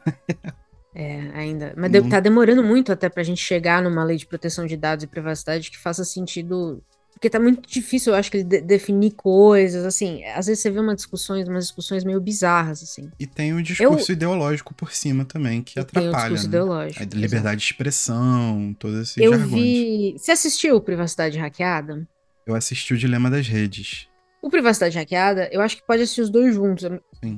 é, 0.94 1.30
ainda. 1.34 1.74
Mas 1.76 1.90
não. 1.90 2.08
tá 2.08 2.20
demorando 2.20 2.62
muito 2.62 2.92
até 2.92 3.08
pra 3.08 3.22
gente 3.22 3.42
chegar 3.42 3.82
numa 3.82 4.04
lei 4.04 4.16
de 4.16 4.26
proteção 4.26 4.66
de 4.66 4.76
dados 4.76 5.04
e 5.04 5.08
privacidade 5.08 5.70
que 5.70 5.78
faça 5.78 6.04
sentido. 6.04 6.82
Porque 7.12 7.28
tá 7.28 7.40
muito 7.40 7.68
difícil, 7.68 8.12
eu 8.12 8.18
acho, 8.18 8.30
que 8.30 8.36
ele 8.36 8.44
de 8.44 8.60
definir 8.60 9.10
coisas, 9.10 9.84
assim. 9.84 10.24
Às 10.26 10.46
vezes 10.46 10.62
você 10.62 10.70
vê 10.70 10.78
umas 10.78 10.96
discussões, 10.96 11.48
umas 11.48 11.64
discussões 11.64 12.04
meio 12.04 12.20
bizarras, 12.20 12.80
assim. 12.80 13.10
E 13.18 13.26
tem 13.26 13.52
o 13.52 13.60
discurso 13.60 14.12
eu... 14.12 14.14
ideológico 14.14 14.72
por 14.72 14.92
cima 14.92 15.24
também, 15.24 15.60
que 15.60 15.80
atrapalha. 15.80 16.12
Tem 16.12 16.14
o 16.14 16.20
discurso 16.20 16.44
né? 16.44 16.48
ideológico. 16.48 17.02
A 17.02 17.04
liberdade 17.06 17.26
exatamente. 17.34 17.58
de 17.58 17.64
expressão, 17.64 18.76
todos 18.78 19.00
esses 19.00 19.16
eu 19.16 19.32
jargões. 19.32 19.50
Vi... 19.50 20.14
Você 20.16 20.30
assistiu 20.30 20.80
Privacidade 20.80 21.38
Hackeada? 21.38 22.06
Eu 22.48 22.54
assisti 22.54 22.94
o 22.94 22.98
Dilema 22.98 23.30
das 23.30 23.46
Redes. 23.46 24.08
O 24.40 24.48
Privacidade 24.48 24.96
Hackeada, 24.96 25.48
eu 25.52 25.60
acho 25.60 25.76
que 25.76 25.86
pode 25.86 26.02
assistir 26.02 26.22
os 26.22 26.30
dois 26.30 26.54
juntos. 26.54 26.84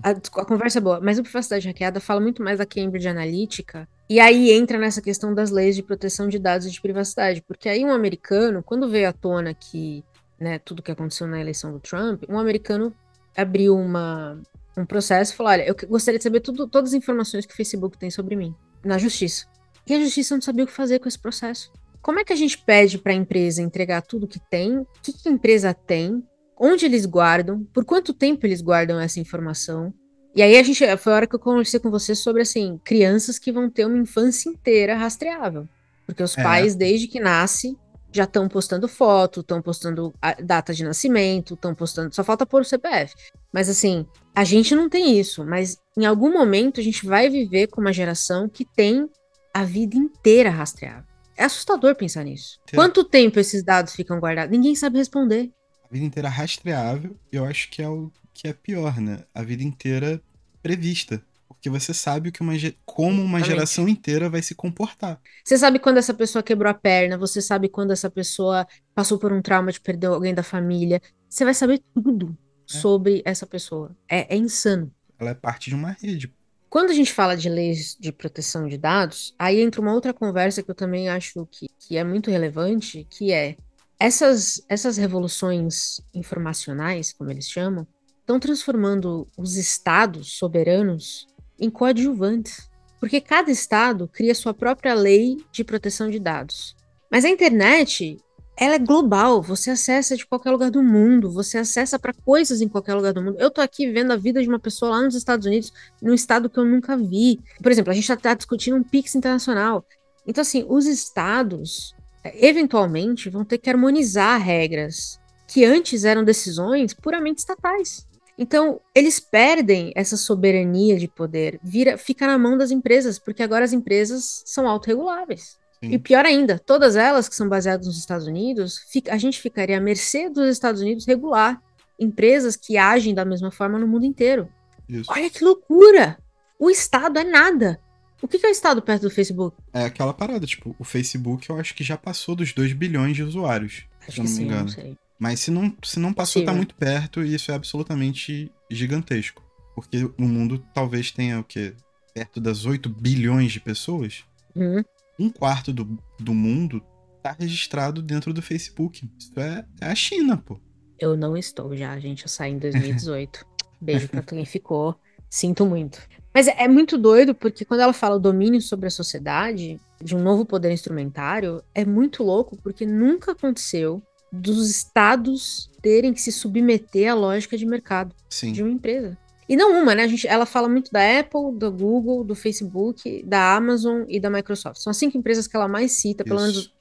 A, 0.02 0.10
a, 0.10 0.44
conversa 0.44 0.78
é 0.78 0.80
boa, 0.80 1.00
mas 1.00 1.18
o 1.18 1.22
Privacidade 1.22 1.66
Hackeada 1.66 1.98
fala 1.98 2.20
muito 2.20 2.42
mais 2.42 2.58
da 2.58 2.66
Cambridge 2.66 3.08
Analytica. 3.08 3.88
E 4.08 4.20
aí 4.20 4.50
entra 4.50 4.78
nessa 4.78 5.00
questão 5.00 5.34
das 5.34 5.50
leis 5.50 5.74
de 5.74 5.82
proteção 5.82 6.28
de 6.28 6.38
dados 6.38 6.66
e 6.66 6.70
de 6.70 6.80
privacidade. 6.80 7.42
Porque 7.42 7.68
aí 7.68 7.84
um 7.84 7.92
americano, 7.92 8.62
quando 8.62 8.88
veio 8.88 9.08
à 9.08 9.12
tona 9.12 9.54
que, 9.54 10.04
né, 10.38 10.58
tudo 10.58 10.82
que 10.82 10.90
aconteceu 10.90 11.26
na 11.26 11.40
eleição 11.40 11.72
do 11.72 11.80
Trump, 11.80 12.24
um 12.28 12.38
americano 12.38 12.94
abriu 13.36 13.76
uma, 13.76 14.40
um 14.76 14.84
processo 14.84 15.32
e 15.32 15.36
falou: 15.36 15.52
olha, 15.52 15.62
eu 15.66 15.74
gostaria 15.88 16.18
de 16.18 16.24
saber 16.24 16.40
tudo, 16.40 16.66
todas 16.66 16.90
as 16.90 16.94
informações 16.94 17.46
que 17.46 17.52
o 17.52 17.56
Facebook 17.56 17.96
tem 17.96 18.10
sobre 18.10 18.36
mim, 18.36 18.54
na 18.84 18.98
justiça. 18.98 19.46
E 19.86 19.94
a 19.94 20.00
justiça 20.00 20.34
não 20.34 20.42
sabia 20.42 20.64
o 20.64 20.66
que 20.66 20.72
fazer 20.72 20.98
com 20.98 21.08
esse 21.08 21.18
processo. 21.18 21.72
Como 22.02 22.18
é 22.18 22.24
que 22.24 22.32
a 22.32 22.36
gente 22.36 22.58
pede 22.58 22.98
para 22.98 23.12
a 23.12 23.16
empresa 23.16 23.62
entregar 23.62 24.02
tudo 24.02 24.26
que 24.26 24.40
tem? 24.50 24.78
O 24.78 24.86
que, 25.02 25.12
que 25.12 25.28
a 25.28 25.32
empresa 25.32 25.74
tem? 25.74 26.22
Onde 26.58 26.84
eles 26.84 27.06
guardam? 27.06 27.64
Por 27.72 27.84
quanto 27.84 28.14
tempo 28.14 28.46
eles 28.46 28.60
guardam 28.60 28.98
essa 28.98 29.20
informação? 29.20 29.92
E 30.34 30.42
aí 30.42 30.56
a 30.56 30.62
gente 30.62 30.84
foi 30.96 31.12
a 31.12 31.16
hora 31.16 31.26
que 31.26 31.34
eu 31.34 31.40
conversei 31.40 31.80
com 31.80 31.90
você 31.90 32.14
sobre 32.14 32.42
assim, 32.42 32.78
crianças 32.84 33.38
que 33.38 33.50
vão 33.50 33.68
ter 33.68 33.84
uma 33.84 33.98
infância 33.98 34.48
inteira 34.48 34.94
rastreável. 34.94 35.68
Porque 36.06 36.22
os 36.22 36.36
é. 36.38 36.42
pais, 36.42 36.74
desde 36.74 37.08
que 37.08 37.20
nasce, 37.20 37.76
já 38.12 38.24
estão 38.24 38.48
postando 38.48 38.88
foto, 38.88 39.40
estão 39.40 39.60
postando 39.60 40.12
data 40.42 40.72
de 40.72 40.84
nascimento, 40.84 41.54
estão 41.54 41.74
postando. 41.74 42.14
Só 42.14 42.24
falta 42.24 42.46
pôr 42.46 42.62
o 42.62 42.64
CPF. 42.64 43.14
Mas 43.52 43.68
assim, 43.68 44.06
a 44.34 44.44
gente 44.44 44.74
não 44.74 44.88
tem 44.88 45.18
isso. 45.18 45.44
Mas 45.44 45.78
em 45.96 46.04
algum 46.06 46.32
momento 46.32 46.80
a 46.80 46.82
gente 46.82 47.04
vai 47.04 47.28
viver 47.28 47.66
com 47.68 47.80
uma 47.80 47.92
geração 47.92 48.48
que 48.48 48.64
tem 48.64 49.08
a 49.52 49.64
vida 49.64 49.96
inteira 49.96 50.50
rastreável. 50.50 51.09
É 51.40 51.44
assustador 51.44 51.94
pensar 51.94 52.22
nisso. 52.22 52.60
Quanto 52.74 53.02
tempo 53.02 53.40
esses 53.40 53.64
dados 53.64 53.94
ficam 53.94 54.20
guardados? 54.20 54.50
Ninguém 54.50 54.76
sabe 54.76 54.98
responder. 54.98 55.50
A 55.82 55.90
vida 55.90 56.04
inteira 56.04 56.28
rastreável, 56.28 57.16
eu 57.32 57.46
acho 57.46 57.70
que 57.70 57.80
é 57.80 57.88
o 57.88 58.12
que 58.34 58.46
é 58.46 58.52
pior, 58.52 59.00
né? 59.00 59.24
A 59.34 59.42
vida 59.42 59.62
inteira 59.62 60.22
prevista. 60.62 61.24
Porque 61.48 61.70
você 61.70 61.94
sabe 61.94 62.28
o 62.28 62.32
que 62.32 62.42
uma, 62.42 62.52
como 62.84 63.22
uma 63.22 63.38
Exatamente. 63.38 63.46
geração 63.46 63.88
inteira 63.88 64.28
vai 64.28 64.42
se 64.42 64.54
comportar. 64.54 65.18
Você 65.42 65.56
sabe 65.56 65.78
quando 65.78 65.96
essa 65.96 66.12
pessoa 66.12 66.42
quebrou 66.42 66.70
a 66.70 66.74
perna, 66.74 67.16
você 67.16 67.40
sabe 67.40 67.70
quando 67.70 67.92
essa 67.92 68.10
pessoa 68.10 68.66
passou 68.94 69.18
por 69.18 69.32
um 69.32 69.40
trauma 69.40 69.72
de 69.72 69.80
perder 69.80 70.08
alguém 70.08 70.34
da 70.34 70.42
família. 70.42 71.00
Você 71.26 71.42
vai 71.42 71.54
saber 71.54 71.82
tudo 71.94 72.36
é. 72.70 72.78
sobre 72.78 73.22
essa 73.24 73.46
pessoa. 73.46 73.96
É, 74.06 74.34
é 74.34 74.36
insano. 74.36 74.92
Ela 75.18 75.30
é 75.30 75.34
parte 75.34 75.70
de 75.70 75.74
uma 75.74 75.96
rede. 76.02 76.30
Quando 76.70 76.90
a 76.90 76.94
gente 76.94 77.12
fala 77.12 77.36
de 77.36 77.48
leis 77.48 77.96
de 77.98 78.12
proteção 78.12 78.68
de 78.68 78.78
dados, 78.78 79.34
aí 79.36 79.60
entra 79.60 79.80
uma 79.80 79.92
outra 79.92 80.14
conversa 80.14 80.62
que 80.62 80.70
eu 80.70 80.74
também 80.74 81.08
acho 81.08 81.44
que, 81.50 81.66
que 81.76 81.96
é 81.96 82.04
muito 82.04 82.30
relevante, 82.30 83.04
que 83.10 83.32
é 83.32 83.56
essas, 83.98 84.62
essas 84.68 84.96
revoluções 84.96 86.00
informacionais, 86.14 87.12
como 87.12 87.28
eles 87.28 87.50
chamam, 87.50 87.84
estão 88.20 88.38
transformando 88.38 89.26
os 89.36 89.56
estados 89.56 90.38
soberanos 90.38 91.26
em 91.58 91.68
coadjuvantes. 91.68 92.70
Porque 93.00 93.20
cada 93.20 93.50
estado 93.50 94.06
cria 94.06 94.34
sua 94.34 94.54
própria 94.54 94.94
lei 94.94 95.38
de 95.50 95.64
proteção 95.64 96.08
de 96.08 96.20
dados. 96.20 96.76
Mas 97.10 97.24
a 97.24 97.28
internet 97.28 98.16
ela 98.60 98.74
é 98.74 98.78
global, 98.78 99.40
você 99.40 99.70
acessa 99.70 100.14
de 100.14 100.26
qualquer 100.26 100.50
lugar 100.50 100.70
do 100.70 100.82
mundo, 100.82 101.30
você 101.30 101.56
acessa 101.56 101.98
para 101.98 102.12
coisas 102.12 102.60
em 102.60 102.68
qualquer 102.68 102.92
lugar 102.92 103.14
do 103.14 103.22
mundo. 103.22 103.38
Eu 103.40 103.50
tô 103.50 103.62
aqui 103.62 103.90
vendo 103.90 104.12
a 104.12 104.16
vida 104.16 104.42
de 104.42 104.48
uma 104.50 104.58
pessoa 104.58 104.90
lá 104.90 105.02
nos 105.02 105.14
Estados 105.14 105.46
Unidos, 105.46 105.72
num 106.02 106.12
estado 106.12 106.50
que 106.50 106.58
eu 106.58 106.64
nunca 106.66 106.94
vi. 106.94 107.40
Por 107.62 107.72
exemplo, 107.72 107.90
a 107.90 107.94
gente 107.94 108.02
está 108.02 108.16
tá 108.18 108.34
discutindo 108.34 108.76
um 108.76 108.82
Pix 108.82 109.14
internacional. 109.14 109.82
Então, 110.26 110.42
assim, 110.42 110.62
os 110.68 110.84
estados, 110.84 111.94
é, 112.22 112.46
eventualmente, 112.46 113.30
vão 113.30 113.46
ter 113.46 113.56
que 113.56 113.70
harmonizar 113.70 114.38
regras 114.38 115.18
que 115.48 115.64
antes 115.64 116.04
eram 116.04 116.22
decisões 116.22 116.92
puramente 116.92 117.38
estatais. 117.38 118.06
Então, 118.36 118.78
eles 118.94 119.18
perdem 119.18 119.90
essa 119.96 120.18
soberania 120.18 120.98
de 120.98 121.08
poder, 121.08 121.58
vira, 121.62 121.96
fica 121.96 122.26
na 122.26 122.36
mão 122.36 122.58
das 122.58 122.70
empresas, 122.70 123.18
porque 123.18 123.42
agora 123.42 123.64
as 123.64 123.72
empresas 123.72 124.42
são 124.44 124.68
autorreguláveis. 124.68 125.59
Sim. 125.82 125.92
E 125.92 125.98
pior 125.98 126.26
ainda, 126.26 126.58
todas 126.58 126.94
elas 126.94 127.28
que 127.28 127.34
são 127.34 127.48
baseadas 127.48 127.86
nos 127.86 127.98
Estados 127.98 128.26
Unidos, 128.26 128.80
a 129.08 129.16
gente 129.16 129.40
ficaria 129.40 129.78
à 129.78 129.80
mercê 129.80 130.28
dos 130.28 130.48
Estados 130.48 130.82
Unidos 130.82 131.06
regular 131.06 131.60
empresas 131.98 132.56
que 132.56 132.78
agem 132.78 133.14
da 133.14 133.24
mesma 133.24 133.50
forma 133.50 133.78
no 133.78 133.86
mundo 133.86 134.04
inteiro. 134.04 134.48
Isso. 134.88 135.10
Olha 135.12 135.30
que 135.30 135.44
loucura! 135.44 136.18
O 136.58 136.70
Estado 136.70 137.18
é 137.18 137.24
nada. 137.24 137.80
O 138.22 138.28
que, 138.28 138.44
é 138.44 138.48
o 138.48 138.52
Estado 138.52 138.82
perto 138.82 139.02
do 139.02 139.10
Facebook? 139.10 139.56
É 139.72 139.84
aquela 139.84 140.12
parada, 140.12 140.46
tipo, 140.46 140.74
o 140.78 140.84
Facebook 140.84 141.48
eu 141.48 141.58
acho 141.58 141.74
que 141.74 141.82
já 141.82 141.96
passou 141.96 142.34
dos 142.34 142.52
2 142.52 142.72
bilhões 142.74 143.16
de 143.16 143.22
usuários. 143.22 143.84
Acho 144.06 144.12
se 144.12 144.20
eu 144.20 144.24
não 144.24 144.32
me 144.32 144.42
engano. 144.42 144.68
Sim, 144.68 144.82
não 144.88 144.96
Mas 145.18 145.40
se 145.40 145.50
não, 145.50 145.74
se 145.82 145.98
não 145.98 146.12
passou, 146.12 146.42
tá 146.42 146.52
Possível. 146.52 146.52
tá 146.52 146.52
muito 146.52 146.74
perto 146.74 147.22
e 147.24 147.34
isso 147.34 147.50
é 147.50 147.54
absolutamente 147.54 148.50
gigantesco. 148.70 149.42
Porque 149.74 150.04
o 150.18 150.24
mundo 150.24 150.62
talvez 150.74 151.10
tenha 151.10 151.40
o 151.40 151.44
quê? 151.44 151.72
Perto 152.12 152.40
das 152.40 152.66
8 152.66 152.90
bilhões 152.90 153.52
de 153.52 153.60
pessoas. 153.60 154.24
Uhum. 154.54 154.82
Um 155.20 155.28
quarto 155.28 155.72
do, 155.72 155.98
do 156.18 156.32
mundo 156.32 156.82
tá 157.22 157.36
registrado 157.38 158.00
dentro 158.00 158.32
do 158.32 158.40
Facebook. 158.40 159.06
Isso 159.18 159.38
é, 159.38 159.66
é 159.82 159.86
a 159.86 159.94
China, 159.94 160.38
pô. 160.38 160.58
Eu 160.98 161.16
não 161.16 161.36
estou 161.36 161.76
já, 161.76 161.98
gente. 162.00 162.22
Eu 162.22 162.28
saí 162.28 162.52
em 162.52 162.58
2018. 162.58 163.44
Beijo 163.80 164.08
pra 164.08 164.22
quem 164.22 164.44
ficou. 164.46 164.96
Sinto 165.28 165.66
muito. 165.66 166.00
Mas 166.32 166.48
é, 166.48 166.64
é, 166.64 166.68
muito 166.68 166.96
doido 166.96 167.34
porque 167.34 167.64
quando 167.64 167.80
ela 167.80 167.92
fala 167.92 168.16
o 168.16 168.20
domínio 168.20 168.60
sobre 168.62 168.86
a 168.86 168.90
sociedade, 168.90 169.78
de 170.02 170.16
um 170.16 170.22
novo 170.22 170.44
poder 170.44 170.72
instrumentário, 170.72 171.62
é 171.74 171.84
muito 171.84 172.22
louco 172.22 172.56
porque 172.62 172.86
nunca 172.86 173.32
aconteceu 173.32 174.02
dos 174.32 174.70
estados 174.70 175.70
terem 175.82 176.12
que 176.12 176.20
se 176.20 176.32
submeter 176.32 177.10
à 177.10 177.14
lógica 177.14 177.56
de 177.58 177.66
mercado 177.66 178.14
Sim. 178.28 178.52
de 178.52 178.62
uma 178.62 178.70
empresa. 178.70 179.18
E 179.50 179.56
não 179.56 179.82
uma, 179.82 179.96
né? 179.96 180.04
A 180.04 180.06
gente, 180.06 180.28
ela 180.28 180.46
fala 180.46 180.68
muito 180.68 180.92
da 180.92 181.00
Apple, 181.18 181.58
do 181.58 181.72
Google, 181.72 182.22
do 182.22 182.36
Facebook, 182.36 183.20
da 183.26 183.56
Amazon 183.56 184.04
e 184.08 184.20
da 184.20 184.30
Microsoft. 184.30 184.80
São 184.80 184.92
as 184.92 184.96
cinco 184.96 185.18
empresas 185.18 185.48
que 185.48 185.56
ela 185.56 185.66
mais 185.66 185.90
cita, 185.90 186.22
pelo 186.22 186.40
menos 186.40 186.72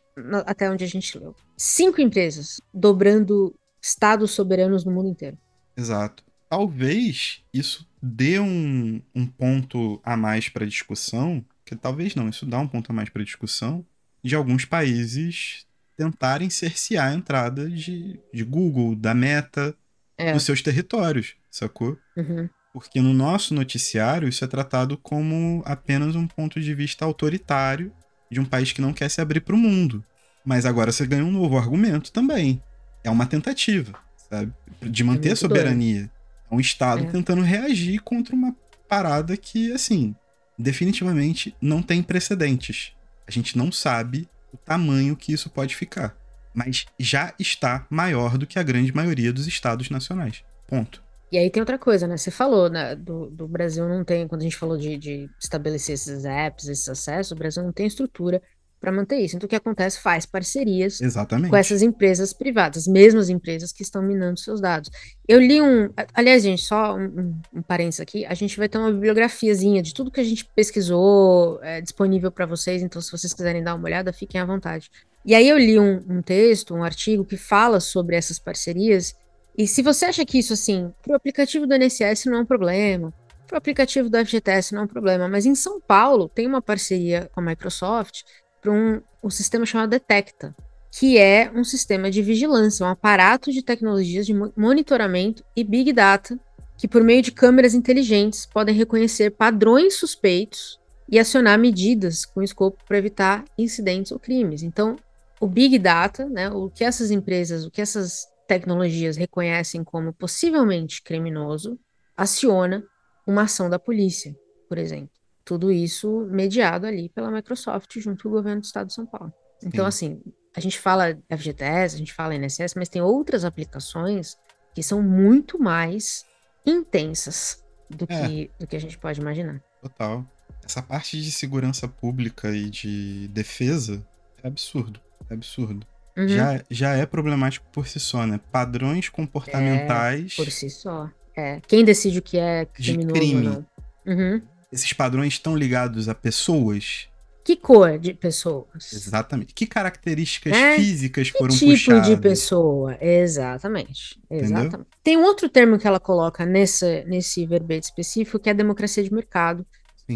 até 0.45 0.69
onde 0.69 0.84
a 0.84 0.88
gente 0.88 1.17
leu. 1.17 1.36
Cinco 1.58 1.99
empresas 1.99 2.62
dobrando 2.71 3.55
estados 3.82 4.29
soberanos 4.29 4.86
no 4.86 4.91
mundo 4.91 5.10
inteiro. 5.10 5.36
Exato. 5.75 6.23
Talvez 6.47 7.41
isso 7.51 7.89
dê 7.99 8.39
um, 8.39 9.01
um 9.15 9.25
ponto 9.25 9.99
a 10.03 10.15
mais 10.15 10.47
para 10.47 10.63
discussão, 10.63 11.43
que 11.65 11.75
talvez 11.75 12.13
não, 12.13 12.29
isso 12.29 12.45
dá 12.45 12.60
um 12.60 12.67
ponto 12.67 12.91
a 12.91 12.93
mais 12.93 13.10
para 13.10 13.23
discussão, 13.23 13.84
de 14.23 14.36
alguns 14.36 14.63
países 14.63 15.65
tentarem 15.97 16.51
cercear 16.51 17.08
a 17.08 17.15
entrada 17.15 17.67
de, 17.67 18.19
de 18.32 18.43
Google, 18.43 18.95
da 18.95 19.15
Meta, 19.15 19.75
é. 20.15 20.34
nos 20.34 20.43
seus 20.43 20.62
territórios, 20.62 21.36
sacou? 21.49 21.97
Uhum. 22.15 22.47
Porque 22.71 23.01
no 23.01 23.13
nosso 23.13 23.53
noticiário 23.53 24.27
isso 24.27 24.43
é 24.43 24.47
tratado 24.47 24.97
como 24.97 25.62
apenas 25.65 26.15
um 26.15 26.27
ponto 26.27 26.60
de 26.60 26.73
vista 26.73 27.03
autoritário 27.03 27.91
de 28.29 28.39
um 28.39 28.45
país 28.45 28.71
que 28.71 28.82
não 28.82 28.93
quer 28.93 29.10
se 29.10 29.21
abrir 29.21 29.41
para 29.41 29.55
o 29.55 29.58
mundo. 29.58 30.03
Mas 30.45 30.65
agora 30.65 30.91
você 30.91 31.05
ganha 31.05 31.25
um 31.25 31.32
novo 31.32 31.58
argumento 31.58 32.12
também. 32.12 32.62
É 33.03 33.10
uma 33.10 33.25
tentativa, 33.25 33.93
sabe? 34.29 34.53
De 34.82 35.03
manter 35.03 35.29
é 35.29 35.32
a 35.32 35.36
soberania. 35.36 35.99
Doido. 35.99 36.12
É 36.51 36.55
um 36.55 36.60
Estado 36.60 37.03
é. 37.03 37.12
tentando 37.12 37.41
reagir 37.41 38.01
contra 38.01 38.36
uma 38.36 38.55
parada 38.88 39.36
que, 39.38 39.71
assim, 39.71 40.15
definitivamente 40.58 41.55
não 41.62 41.82
tem 41.82 42.03
precedentes. 42.03 42.91
A 43.27 43.32
gente 43.32 43.58
não 43.58 43.71
sabe 43.71 44.27
o 44.51 44.58
tamanho 44.58 45.15
que 45.15 45.32
isso 45.32 45.49
pode 45.49 45.75
ficar. 45.75 46.15
Mas 46.53 46.86
já 46.99 47.34
está 47.39 47.86
maior 47.89 48.38
do 48.38 48.47
que 48.47 48.58
a 48.58 48.63
grande 48.63 48.93
maioria 48.93 49.32
dos 49.32 49.47
estados 49.47 49.89
nacionais. 49.89 50.43
Ponto. 50.67 51.03
E 51.31 51.37
aí 51.37 51.49
tem 51.49 51.61
outra 51.61 51.77
coisa, 51.77 52.07
né? 52.07 52.17
Você 52.17 52.31
falou, 52.31 52.69
né? 52.69 52.95
Do, 52.95 53.29
do 53.29 53.47
Brasil 53.47 53.87
não 53.87 54.03
tem, 54.03 54.27
quando 54.27 54.41
a 54.41 54.43
gente 54.43 54.57
falou 54.57 54.77
de, 54.77 54.97
de 54.97 55.29
estabelecer 55.39 55.93
esses 55.93 56.25
apps, 56.25 56.67
esses 56.67 56.89
acessos, 56.89 57.31
o 57.31 57.35
Brasil 57.35 57.63
não 57.63 57.71
tem 57.71 57.85
estrutura 57.85 58.41
para 58.79 58.91
manter 58.91 59.19
isso. 59.19 59.35
Então, 59.35 59.45
o 59.45 59.49
que 59.49 59.55
acontece? 59.55 59.99
Faz 59.99 60.25
parcerias 60.25 61.01
Exatamente. 61.01 61.49
com 61.49 61.55
essas 61.55 61.81
empresas 61.81 62.31
privadas, 62.31 62.87
mesmas 62.87 63.29
empresas 63.29 63.71
que 63.71 63.83
estão 63.83 64.01
minando 64.01 64.39
seus 64.39 64.61
dados. 64.61 64.89
Eu 65.27 65.39
li 65.39 65.61
um. 65.61 65.89
Aliás, 66.13 66.43
gente, 66.43 66.63
só 66.63 66.95
um, 66.95 67.05
um, 67.05 67.41
um 67.55 67.61
parênteses 67.61 67.99
aqui. 67.99 68.25
A 68.25 68.33
gente 68.33 68.57
vai 68.57 68.69
ter 68.69 68.77
uma 68.77 68.91
bibliografiazinha 68.91 69.81
de 69.81 69.93
tudo 69.93 70.11
que 70.11 70.21
a 70.21 70.23
gente 70.23 70.45
pesquisou 70.55 71.59
é, 71.61 71.81
disponível 71.81 72.31
para 72.31 72.45
vocês. 72.45 72.81
Então, 72.81 73.01
se 73.01 73.11
vocês 73.11 73.33
quiserem 73.33 73.63
dar 73.63 73.75
uma 73.75 73.85
olhada, 73.85 74.13
fiquem 74.13 74.39
à 74.39 74.45
vontade. 74.45 74.89
E 75.25 75.35
aí, 75.35 75.49
eu 75.49 75.57
li 75.57 75.77
um, 75.77 76.01
um 76.09 76.21
texto, 76.21 76.73
um 76.73 76.83
artigo 76.83 77.25
que 77.25 77.37
fala 77.37 77.79
sobre 77.79 78.15
essas 78.15 78.39
parcerias. 78.39 79.13
E 79.57 79.67
se 79.67 79.81
você 79.81 80.05
acha 80.05 80.25
que 80.25 80.39
isso, 80.39 80.53
assim, 80.53 80.91
para 81.01 81.13
o 81.13 81.15
aplicativo 81.15 81.67
do 81.67 81.73
NSS 81.73 82.29
não 82.29 82.38
é 82.38 82.41
um 82.41 82.45
problema, 82.45 83.13
para 83.49 83.55
o 83.55 83.57
aplicativo 83.57 84.09
do 84.09 84.17
FGTS 84.17 84.73
não 84.73 84.81
é 84.81 84.85
um 84.85 84.88
problema, 84.88 85.27
mas 85.27 85.45
em 85.45 85.55
São 85.55 85.81
Paulo 85.81 86.29
tem 86.29 86.45
uma 86.45 86.62
parceria 86.62 87.29
com 87.33 87.41
a 87.41 87.43
Microsoft 87.43 88.21
para 88.62 88.71
um, 88.71 89.01
um 89.23 89.29
sistema 89.29 89.65
chamado 89.65 89.89
Detecta, 89.89 90.55
que 90.91 91.17
é 91.17 91.51
um 91.53 91.63
sistema 91.63 92.09
de 92.09 92.21
vigilância, 92.21 92.85
um 92.85 92.89
aparato 92.89 93.51
de 93.51 93.63
tecnologias 93.63 94.25
de 94.25 94.33
monitoramento 94.55 95.43
e 95.55 95.63
big 95.63 95.91
data 95.91 96.39
que, 96.77 96.88
por 96.88 97.03
meio 97.03 97.21
de 97.21 97.31
câmeras 97.31 97.73
inteligentes, 97.73 98.45
podem 98.45 98.73
reconhecer 98.73 99.31
padrões 99.31 99.95
suspeitos 99.95 100.79
e 101.09 101.19
acionar 101.19 101.59
medidas 101.59 102.25
com 102.25 102.41
escopo 102.41 102.77
para 102.88 102.97
evitar 102.97 103.43
incidentes 103.57 104.12
ou 104.12 104.19
crimes. 104.19 104.63
Então, 104.63 104.95
o 105.41 105.47
big 105.47 105.77
data, 105.77 106.25
né, 106.25 106.49
o 106.49 106.69
que 106.69 106.83
essas 106.83 107.12
empresas, 107.12 107.65
o 107.65 107.71
que 107.71 107.81
essas 107.81 108.28
tecnologias 108.49 109.15
reconhecem 109.15 109.83
como 109.83 110.12
possivelmente 110.12 111.03
criminoso, 111.03 111.79
aciona 112.17 112.83
uma 113.25 113.43
ação 113.43 113.69
da 113.69 113.77
polícia, 113.77 114.35
por 114.67 114.79
exemplo. 114.79 115.12
Tudo 115.45 115.71
isso 115.71 116.27
mediado 116.31 116.88
ali 116.88 117.09
pela 117.09 117.29
Microsoft 117.29 117.95
junto 117.99 118.23
com 118.23 118.29
o 118.29 118.31
governo 118.31 118.62
do 118.62 118.65
estado 118.65 118.88
de 118.88 118.95
São 118.95 119.05
Paulo. 119.05 119.31
Então, 119.63 119.89
Sim. 119.91 120.13
assim, 120.17 120.33
a 120.55 120.59
gente 120.59 120.79
fala 120.79 121.15
FGTS, 121.29 121.95
a 121.95 121.99
gente 121.99 122.12
fala 122.12 122.33
INSS, 122.33 122.73
mas 122.75 122.89
tem 122.89 123.03
outras 123.03 123.45
aplicações 123.45 124.35
que 124.73 124.81
são 124.81 124.99
muito 124.99 125.62
mais 125.62 126.25
intensas 126.65 127.63
do, 127.88 128.07
é. 128.09 128.27
que, 128.27 128.51
do 128.59 128.65
que 128.65 128.75
a 128.75 128.81
gente 128.81 128.97
pode 128.97 129.21
imaginar. 129.21 129.62
Total. 129.79 130.25
Essa 130.65 130.81
parte 130.81 131.21
de 131.21 131.31
segurança 131.31 131.88
pública 131.88 132.49
e 132.49 132.67
de 132.69 133.27
defesa 133.27 134.03
é 134.41 134.47
absurdo. 134.47 134.99
É 135.29 135.35
absurdo. 135.35 135.85
Uhum. 136.19 136.27
Já, 136.27 136.63
já 136.69 136.93
é 136.95 137.05
problemático 137.05 137.65
por 137.71 137.88
si 137.88 137.99
só, 137.99 138.25
né? 138.25 138.39
Padrões 138.51 139.10
comportamentais. 139.10 140.34
É, 140.34 140.36
por 140.43 140.51
si 140.51 140.69
só. 140.69 141.10
É. 141.36 141.62
Quem 141.67 141.86
decide 141.86 142.19
o 142.19 142.21
que 142.21 142.38
é 142.38 142.65
criminoso 142.65 143.08
de 143.08 143.19
crime. 143.19 143.65
Uhum 144.05 144.41
esses 144.71 144.93
padrões 144.93 145.34
estão 145.34 145.55
ligados 145.55 146.08
a 146.08 146.15
pessoas? 146.15 147.08
Que 147.43 147.55
cor 147.55 147.97
de 147.97 148.13
pessoas? 148.13 148.93
Exatamente. 148.93 149.53
Que 149.53 149.65
características 149.65 150.53
é? 150.53 150.75
físicas 150.75 151.32
que 151.32 151.38
foram 151.38 151.55
tipo 151.55 151.71
puxadas? 151.71 152.08
tipo 152.08 152.15
de 152.15 152.21
pessoa? 152.21 152.97
Exatamente. 153.01 154.19
Exatamente. 154.29 154.88
Tem 155.03 155.17
um 155.17 155.23
outro 155.23 155.49
termo 155.49 155.79
que 155.79 155.88
ela 155.88 155.99
coloca 155.99 156.45
nesse, 156.45 157.03
nesse 157.05 157.45
verbete 157.47 157.86
específico, 157.86 158.38
que 158.38 158.49
é 158.49 158.51
a 158.51 158.55
democracia 158.55 159.03
de 159.03 159.12
mercado, 159.12 159.65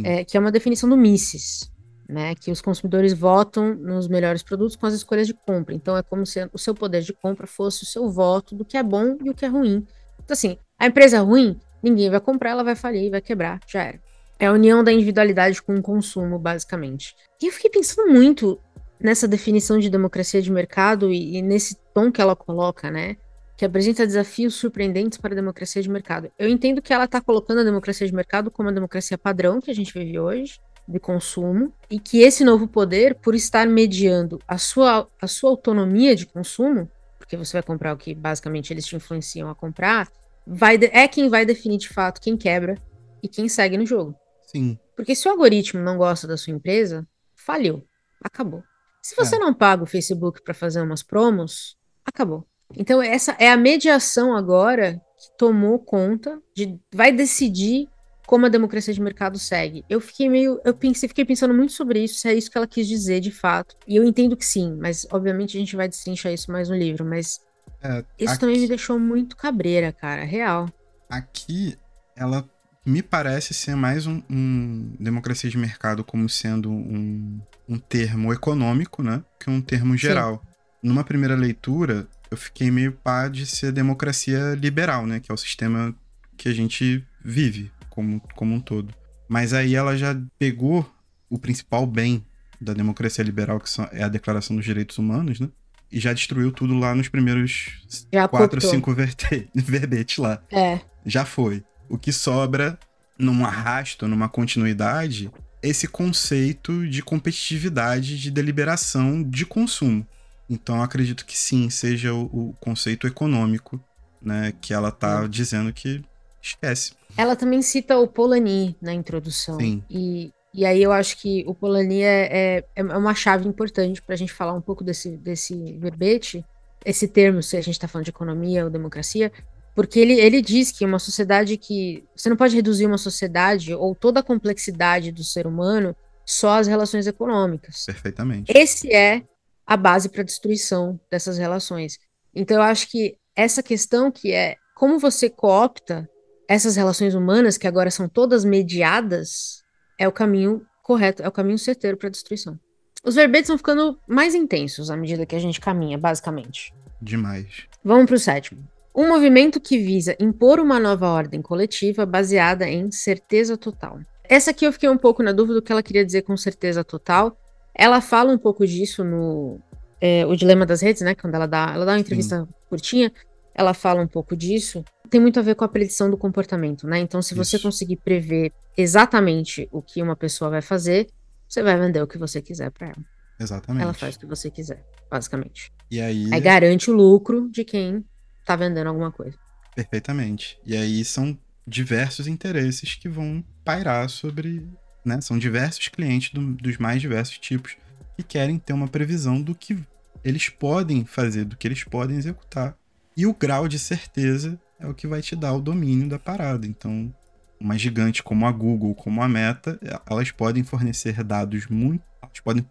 é, 0.03 0.23
que 0.23 0.37
é 0.37 0.39
uma 0.39 0.51
definição 0.51 0.87
do 0.87 0.97
Mises, 0.97 1.71
né? 2.07 2.35
Que 2.35 2.51
os 2.51 2.61
consumidores 2.61 3.13
votam 3.13 3.73
nos 3.75 4.07
melhores 4.07 4.43
produtos 4.43 4.75
com 4.75 4.85
as 4.85 4.93
escolhas 4.93 5.27
de 5.27 5.33
compra. 5.33 5.73
Então 5.73 5.95
é 5.97 6.03
como 6.03 6.25
se 6.25 6.47
o 6.53 6.57
seu 6.57 6.73
poder 6.73 7.01
de 7.01 7.13
compra 7.13 7.47
fosse 7.47 7.83
o 7.83 7.85
seu 7.85 8.09
voto 8.09 8.55
do 8.55 8.65
que 8.65 8.77
é 8.77 8.83
bom 8.83 9.17
e 9.23 9.29
o 9.29 9.33
que 9.33 9.45
é 9.45 9.47
ruim. 9.47 9.85
Então, 10.23 10.33
assim, 10.33 10.57
a 10.79 10.87
empresa 10.87 11.17
é 11.17 11.19
ruim, 11.19 11.59
ninguém 11.81 12.09
vai 12.09 12.19
comprar, 12.19 12.51
ela 12.51 12.63
vai 12.63 12.75
falir, 12.75 13.11
vai 13.11 13.21
quebrar, 13.21 13.59
já 13.67 13.83
era. 13.83 13.99
É 14.39 14.47
a 14.47 14.51
união 14.51 14.83
da 14.83 14.91
individualidade 14.91 15.61
com 15.61 15.75
o 15.75 15.81
consumo, 15.81 16.39
basicamente. 16.39 17.15
E 17.41 17.47
eu 17.47 17.51
fiquei 17.51 17.69
pensando 17.69 18.11
muito 18.11 18.59
nessa 18.99 19.27
definição 19.27 19.79
de 19.79 19.89
democracia 19.89 20.41
de 20.41 20.51
mercado 20.51 21.11
e, 21.11 21.37
e 21.37 21.41
nesse 21.41 21.75
tom 21.93 22.11
que 22.11 22.21
ela 22.21 22.35
coloca, 22.35 22.89
né? 22.89 23.17
Que 23.57 23.65
apresenta 23.65 24.07
desafios 24.07 24.55
surpreendentes 24.55 25.17
para 25.17 25.33
a 25.33 25.35
democracia 25.35 25.81
de 25.81 25.89
mercado. 25.89 26.31
Eu 26.39 26.47
entendo 26.47 26.81
que 26.81 26.93
ela 26.93 27.03
está 27.03 27.21
colocando 27.21 27.59
a 27.59 27.63
democracia 27.63 28.07
de 28.07 28.13
mercado 28.13 28.49
como 28.49 28.69
a 28.69 28.71
democracia 28.71 29.17
padrão 29.17 29.61
que 29.61 29.69
a 29.69 29.75
gente 29.75 29.93
vive 29.93 30.17
hoje, 30.17 30.59
de 30.87 30.99
consumo, 30.99 31.73
e 31.89 31.99
que 31.99 32.21
esse 32.21 32.43
novo 32.43 32.67
poder, 32.67 33.15
por 33.15 33.35
estar 33.35 33.67
mediando 33.67 34.39
a 34.47 34.57
sua, 34.57 35.07
a 35.21 35.27
sua 35.27 35.49
autonomia 35.49 36.15
de 36.15 36.25
consumo, 36.25 36.89
porque 37.17 37.37
você 37.37 37.53
vai 37.53 37.63
comprar 37.63 37.93
o 37.93 37.97
que 37.97 38.13
basicamente 38.13 38.73
eles 38.73 38.85
te 38.85 38.95
influenciam 38.95 39.49
a 39.49 39.55
comprar, 39.55 40.11
vai 40.45 40.77
é 40.91 41.07
quem 41.07 41.29
vai 41.29 41.45
definir 41.45 41.77
de 41.77 41.89
fato 41.89 42.19
quem 42.19 42.35
quebra 42.35 42.77
e 43.21 43.27
quem 43.27 43.47
segue 43.47 43.77
no 43.77 43.85
jogo. 43.85 44.15
Sim. 44.43 44.77
Porque 44.95 45.15
se 45.15 45.27
o 45.27 45.31
algoritmo 45.31 45.81
não 45.81 45.97
gosta 45.97 46.27
da 46.27 46.37
sua 46.37 46.53
empresa, 46.53 47.07
faliu. 47.35 47.87
Acabou. 48.21 48.63
Se 49.01 49.15
você 49.15 49.35
é. 49.35 49.39
não 49.39 49.53
paga 49.53 49.83
o 49.83 49.87
Facebook 49.87 50.41
para 50.43 50.53
fazer 50.53 50.81
umas 50.81 51.03
promos, 51.03 51.77
acabou. 52.05 52.45
Então, 52.75 53.01
essa 53.01 53.35
é 53.39 53.51
a 53.51 53.57
mediação 53.57 54.35
agora 54.35 55.01
que 55.17 55.37
tomou 55.37 55.79
conta 55.79 56.41
de. 56.55 56.79
vai 56.93 57.11
decidir 57.11 57.87
como 58.25 58.45
a 58.45 58.49
democracia 58.49 58.93
de 58.93 59.01
mercado 59.01 59.37
segue. 59.37 59.83
Eu 59.89 59.99
fiquei 59.99 60.29
meio, 60.29 60.59
eu 60.63 60.73
pensei, 60.73 61.09
fiquei 61.09 61.25
pensando 61.25 61.53
muito 61.53 61.73
sobre 61.73 62.03
isso, 62.03 62.15
se 62.15 62.27
é 62.27 62.33
isso 62.33 62.49
que 62.49 62.57
ela 62.57 62.67
quis 62.67 62.87
dizer 62.87 63.19
de 63.19 63.31
fato. 63.31 63.75
E 63.87 63.95
eu 63.95 64.03
entendo 64.03 64.35
que 64.37 64.45
sim, 64.45 64.77
mas 64.79 65.05
obviamente 65.11 65.57
a 65.57 65.59
gente 65.59 65.75
vai 65.75 65.87
destrinchar 65.87 66.31
isso 66.31 66.51
mais 66.51 66.69
no 66.69 66.75
livro, 66.75 67.05
mas 67.05 67.41
é, 67.81 68.03
isso 68.17 68.31
aqui, 68.31 68.39
também 68.39 68.59
me 68.59 68.67
deixou 68.67 68.97
muito 68.97 69.35
cabreira, 69.35 69.91
cara, 69.91 70.23
real. 70.23 70.69
Aqui 71.09 71.77
ela 72.15 72.47
me 72.85 73.01
parece 73.01 73.53
ser 73.53 73.75
mais 73.75 74.07
um, 74.07 74.21
um 74.29 74.95
democracia 74.99 75.49
de 75.49 75.57
mercado 75.57 76.03
como 76.03 76.27
sendo 76.27 76.69
um, 76.69 77.39
um 77.67 77.77
termo 77.77 78.33
econômico, 78.33 79.03
né, 79.03 79.23
que 79.39 79.49
um 79.49 79.61
termo 79.61 79.95
geral. 79.97 80.41
Sim. 80.43 80.87
Numa 80.89 81.03
primeira 81.03 81.35
leitura, 81.35 82.07
eu 82.29 82.35
fiquei 82.35 82.69
meio 82.69 82.91
pá 82.91 83.29
de 83.29 83.45
ser 83.45 83.71
democracia 83.71 84.53
liberal, 84.55 85.05
né, 85.05 85.19
que 85.19 85.31
é 85.31 85.33
o 85.33 85.37
sistema 85.37 85.95
que 86.35 86.49
a 86.49 86.53
gente 86.53 87.05
vive 87.23 87.71
como, 87.93 88.19
como 88.35 88.55
um 88.55 88.59
todo. 88.59 88.93
Mas 89.29 89.53
aí 89.53 89.75
ela 89.75 89.95
já 89.95 90.19
pegou 90.39 90.89
o 91.29 91.37
principal 91.37 91.85
bem 91.85 92.25
da 92.59 92.73
democracia 92.73 93.23
liberal, 93.23 93.59
que 93.59 93.69
é 93.91 94.03
a 94.03 94.09
Declaração 94.09 94.55
dos 94.55 94.65
Direitos 94.65 94.97
Humanos, 94.97 95.39
né? 95.39 95.47
E 95.91 95.99
já 95.99 96.11
destruiu 96.11 96.51
tudo 96.51 96.73
lá 96.73 96.95
nos 96.95 97.07
primeiros 97.07 97.83
já 98.11 98.27
quatro, 98.27 98.59
cortou. 98.59 98.71
cinco 98.71 98.95
verbetes 99.53 100.17
lá. 100.17 100.41
É. 100.51 100.79
Já 101.05 101.23
foi. 101.23 101.63
O 101.87 101.99
que 101.99 102.11
sobra 102.11 102.79
num 103.17 103.45
arrasto, 103.45 104.07
numa 104.07 104.27
continuidade, 104.27 105.31
esse 105.61 105.87
conceito 105.87 106.87
de 106.87 107.03
competitividade 107.03 108.19
de 108.19 108.31
deliberação 108.31 109.21
de 109.21 109.45
consumo. 109.45 110.05
Então 110.49 110.77
eu 110.77 110.81
acredito 110.81 111.25
que 111.27 111.37
sim, 111.37 111.69
seja 111.69 112.11
o, 112.11 112.23
o 112.49 112.53
conceito 112.59 113.05
econômico, 113.05 113.79
né, 114.19 114.51
que 114.59 114.73
ela 114.73 114.91
tá 114.91 115.25
é. 115.25 115.27
dizendo 115.27 115.71
que 115.71 116.03
esquece. 116.49 116.93
Ela 117.17 117.35
também 117.35 117.61
cita 117.61 117.97
o 117.97 118.07
Polanyi 118.07 118.75
na 118.81 118.93
introdução. 118.93 119.59
Sim. 119.59 119.83
E, 119.89 120.31
e 120.53 120.65
aí 120.65 120.81
eu 120.81 120.91
acho 120.91 121.17
que 121.17 121.43
o 121.47 121.53
Polanyi 121.53 122.01
é, 122.01 122.29
é, 122.31 122.65
é 122.75 122.83
uma 122.83 123.15
chave 123.15 123.47
importante 123.47 124.01
para 124.01 124.15
a 124.15 124.17
gente 124.17 124.33
falar 124.33 124.53
um 124.53 124.61
pouco 124.61 124.83
desse, 124.83 125.17
desse 125.17 125.73
verbete, 125.73 126.43
esse 126.85 127.07
termo, 127.07 127.41
se 127.41 127.55
a 127.55 127.61
gente 127.61 127.75
está 127.75 127.87
falando 127.87 128.05
de 128.05 128.11
economia 128.11 128.65
ou 128.65 128.69
democracia, 128.69 129.31
porque 129.75 129.99
ele, 129.99 130.13
ele 130.19 130.41
diz 130.41 130.71
que 130.71 130.85
uma 130.85 130.99
sociedade 130.99 131.57
que. 131.57 132.03
Você 132.15 132.29
não 132.29 132.37
pode 132.37 132.55
reduzir 132.55 132.85
uma 132.85 132.97
sociedade 132.97 133.73
ou 133.73 133.95
toda 133.95 134.19
a 134.19 134.23
complexidade 134.23 135.11
do 135.11 135.23
ser 135.23 135.47
humano 135.47 135.95
só 136.25 136.59
às 136.59 136.67
relações 136.67 137.07
econômicas. 137.07 137.85
Perfeitamente. 137.85 138.51
Esse 138.55 138.93
é 138.93 139.23
a 139.65 139.75
base 139.75 140.09
para 140.09 140.21
a 140.21 140.25
destruição 140.25 140.99
dessas 141.09 141.37
relações. 141.37 141.97
Então 142.35 142.57
eu 142.57 142.63
acho 142.63 142.89
que 142.89 143.17
essa 143.35 143.63
questão 143.63 144.11
que 144.11 144.31
é 144.31 144.55
como 144.75 144.99
você 144.99 145.29
coopta 145.29 146.07
essas 146.53 146.75
relações 146.75 147.15
humanas, 147.15 147.57
que 147.57 147.67
agora 147.67 147.89
são 147.89 148.07
todas 148.07 148.45
mediadas, 148.45 149.63
é 149.97 150.07
o 150.07 150.11
caminho 150.11 150.65
correto, 150.83 151.23
é 151.23 151.27
o 151.27 151.31
caminho 151.31 151.57
certeiro 151.57 151.97
para 151.97 152.07
a 152.07 152.11
destruição. 152.11 152.59
Os 153.03 153.15
verbetes 153.15 153.49
vão 153.49 153.57
ficando 153.57 153.99
mais 154.07 154.33
intensos 154.33 154.89
à 154.89 154.95
medida 154.95 155.25
que 155.25 155.35
a 155.35 155.39
gente 155.39 155.59
caminha, 155.59 155.97
basicamente. 155.97 156.73
Demais. 157.01 157.67
Vamos 157.83 158.05
para 158.05 158.15
o 158.15 158.19
sétimo. 158.19 158.65
Um 158.95 159.07
movimento 159.07 159.59
que 159.59 159.77
visa 159.77 160.15
impor 160.19 160.59
uma 160.59 160.79
nova 160.79 161.09
ordem 161.09 161.41
coletiva 161.41 162.05
baseada 162.05 162.67
em 162.67 162.91
certeza 162.91 163.57
total. 163.57 163.99
Essa 164.23 164.51
aqui 164.51 164.65
eu 164.65 164.71
fiquei 164.71 164.87
um 164.87 164.97
pouco 164.97 165.23
na 165.23 165.31
dúvida 165.31 165.55
do 165.55 165.61
que 165.61 165.71
ela 165.71 165.83
queria 165.83 166.05
dizer 166.05 166.21
com 166.21 166.37
certeza 166.37 166.83
total. 166.83 167.37
Ela 167.73 167.99
fala 167.99 168.31
um 168.31 168.37
pouco 168.37 168.65
disso 168.65 169.03
no 169.03 169.59
é, 169.99 170.25
O 170.25 170.35
Dilema 170.35 170.65
das 170.65 170.81
Redes, 170.81 171.01
né? 171.01 171.15
Quando 171.15 171.35
ela 171.35 171.47
dá, 171.47 171.71
ela 171.73 171.85
dá 171.85 171.93
uma 171.93 171.99
entrevista 171.99 172.41
Sim. 172.41 172.47
curtinha, 172.69 173.11
ela 173.55 173.73
fala 173.73 174.01
um 174.01 174.07
pouco 174.07 174.35
disso 174.35 174.83
tem 175.13 175.21
muito 175.21 175.39
a 175.39 175.43
ver 175.43 175.53
com 175.53 175.63
a 175.63 175.67
predição 175.67 176.09
do 176.09 176.17
comportamento, 176.17 176.87
né? 176.87 176.97
Então, 176.97 177.21
se 177.21 177.35
você 177.35 177.57
Isso. 177.57 177.67
conseguir 177.67 177.97
prever 177.97 178.51
exatamente 178.75 179.69
o 179.71 179.79
que 179.79 180.01
uma 180.01 180.15
pessoa 180.15 180.49
vai 180.49 180.61
fazer, 180.61 181.07
você 181.47 181.61
vai 181.61 181.77
vender 181.79 182.01
o 182.01 182.07
que 182.07 182.17
você 182.17 182.41
quiser 182.41 182.71
para 182.71 182.87
ela. 182.87 183.05
Exatamente. 183.39 183.83
Ela 183.83 183.93
faz 183.93 184.15
o 184.15 184.19
que 184.19 184.25
você 184.25 184.49
quiser, 184.49 184.83
basicamente. 185.11 185.71
E 185.91 186.01
aí. 186.01 186.33
Aí 186.33 186.41
garante 186.41 186.89
o 186.89 186.95
lucro 186.95 187.47
de 187.51 187.63
quem 187.63 188.03
tá 188.43 188.55
vendendo 188.55 188.87
alguma 188.87 189.11
coisa. 189.11 189.37
Perfeitamente. 189.75 190.59
E 190.65 190.75
aí 190.75 191.05
são 191.05 191.37
diversos 191.67 192.25
interesses 192.25 192.95
que 192.95 193.07
vão 193.07 193.43
pairar 193.63 194.09
sobre. 194.09 194.67
Né? 195.05 195.21
São 195.21 195.37
diversos 195.37 195.89
clientes 195.89 196.33
do, 196.33 196.53
dos 196.55 196.79
mais 196.79 196.99
diversos 196.99 197.37
tipos 197.37 197.77
que 198.15 198.23
querem 198.23 198.57
ter 198.57 198.73
uma 198.73 198.87
previsão 198.87 199.39
do 199.39 199.53
que 199.53 199.77
eles 200.23 200.49
podem 200.49 201.05
fazer, 201.05 201.45
do 201.45 201.55
que 201.55 201.67
eles 201.67 201.83
podem 201.83 202.17
executar. 202.17 202.75
E 203.15 203.25
o 203.25 203.33
grau 203.33 203.67
de 203.67 203.77
certeza 203.77 204.59
é 204.79 204.87
o 204.87 204.93
que 204.93 205.07
vai 205.07 205.21
te 205.21 205.35
dar 205.35 205.53
o 205.53 205.61
domínio 205.61 206.09
da 206.09 206.17
parada. 206.17 206.65
Então, 206.65 207.13
uma 207.59 207.77
gigante 207.77 208.21
como 208.21 208.45
a 208.45 208.51
Google, 208.51 208.93
como 208.95 209.21
a 209.21 209.29
Meta, 209.29 209.79
elas 210.09 210.31
podem 210.31 210.63
fornecer 210.63 211.23
dados 211.23 211.67
muito. 211.67 212.03
Elas 212.21 212.39
podem 212.39 212.65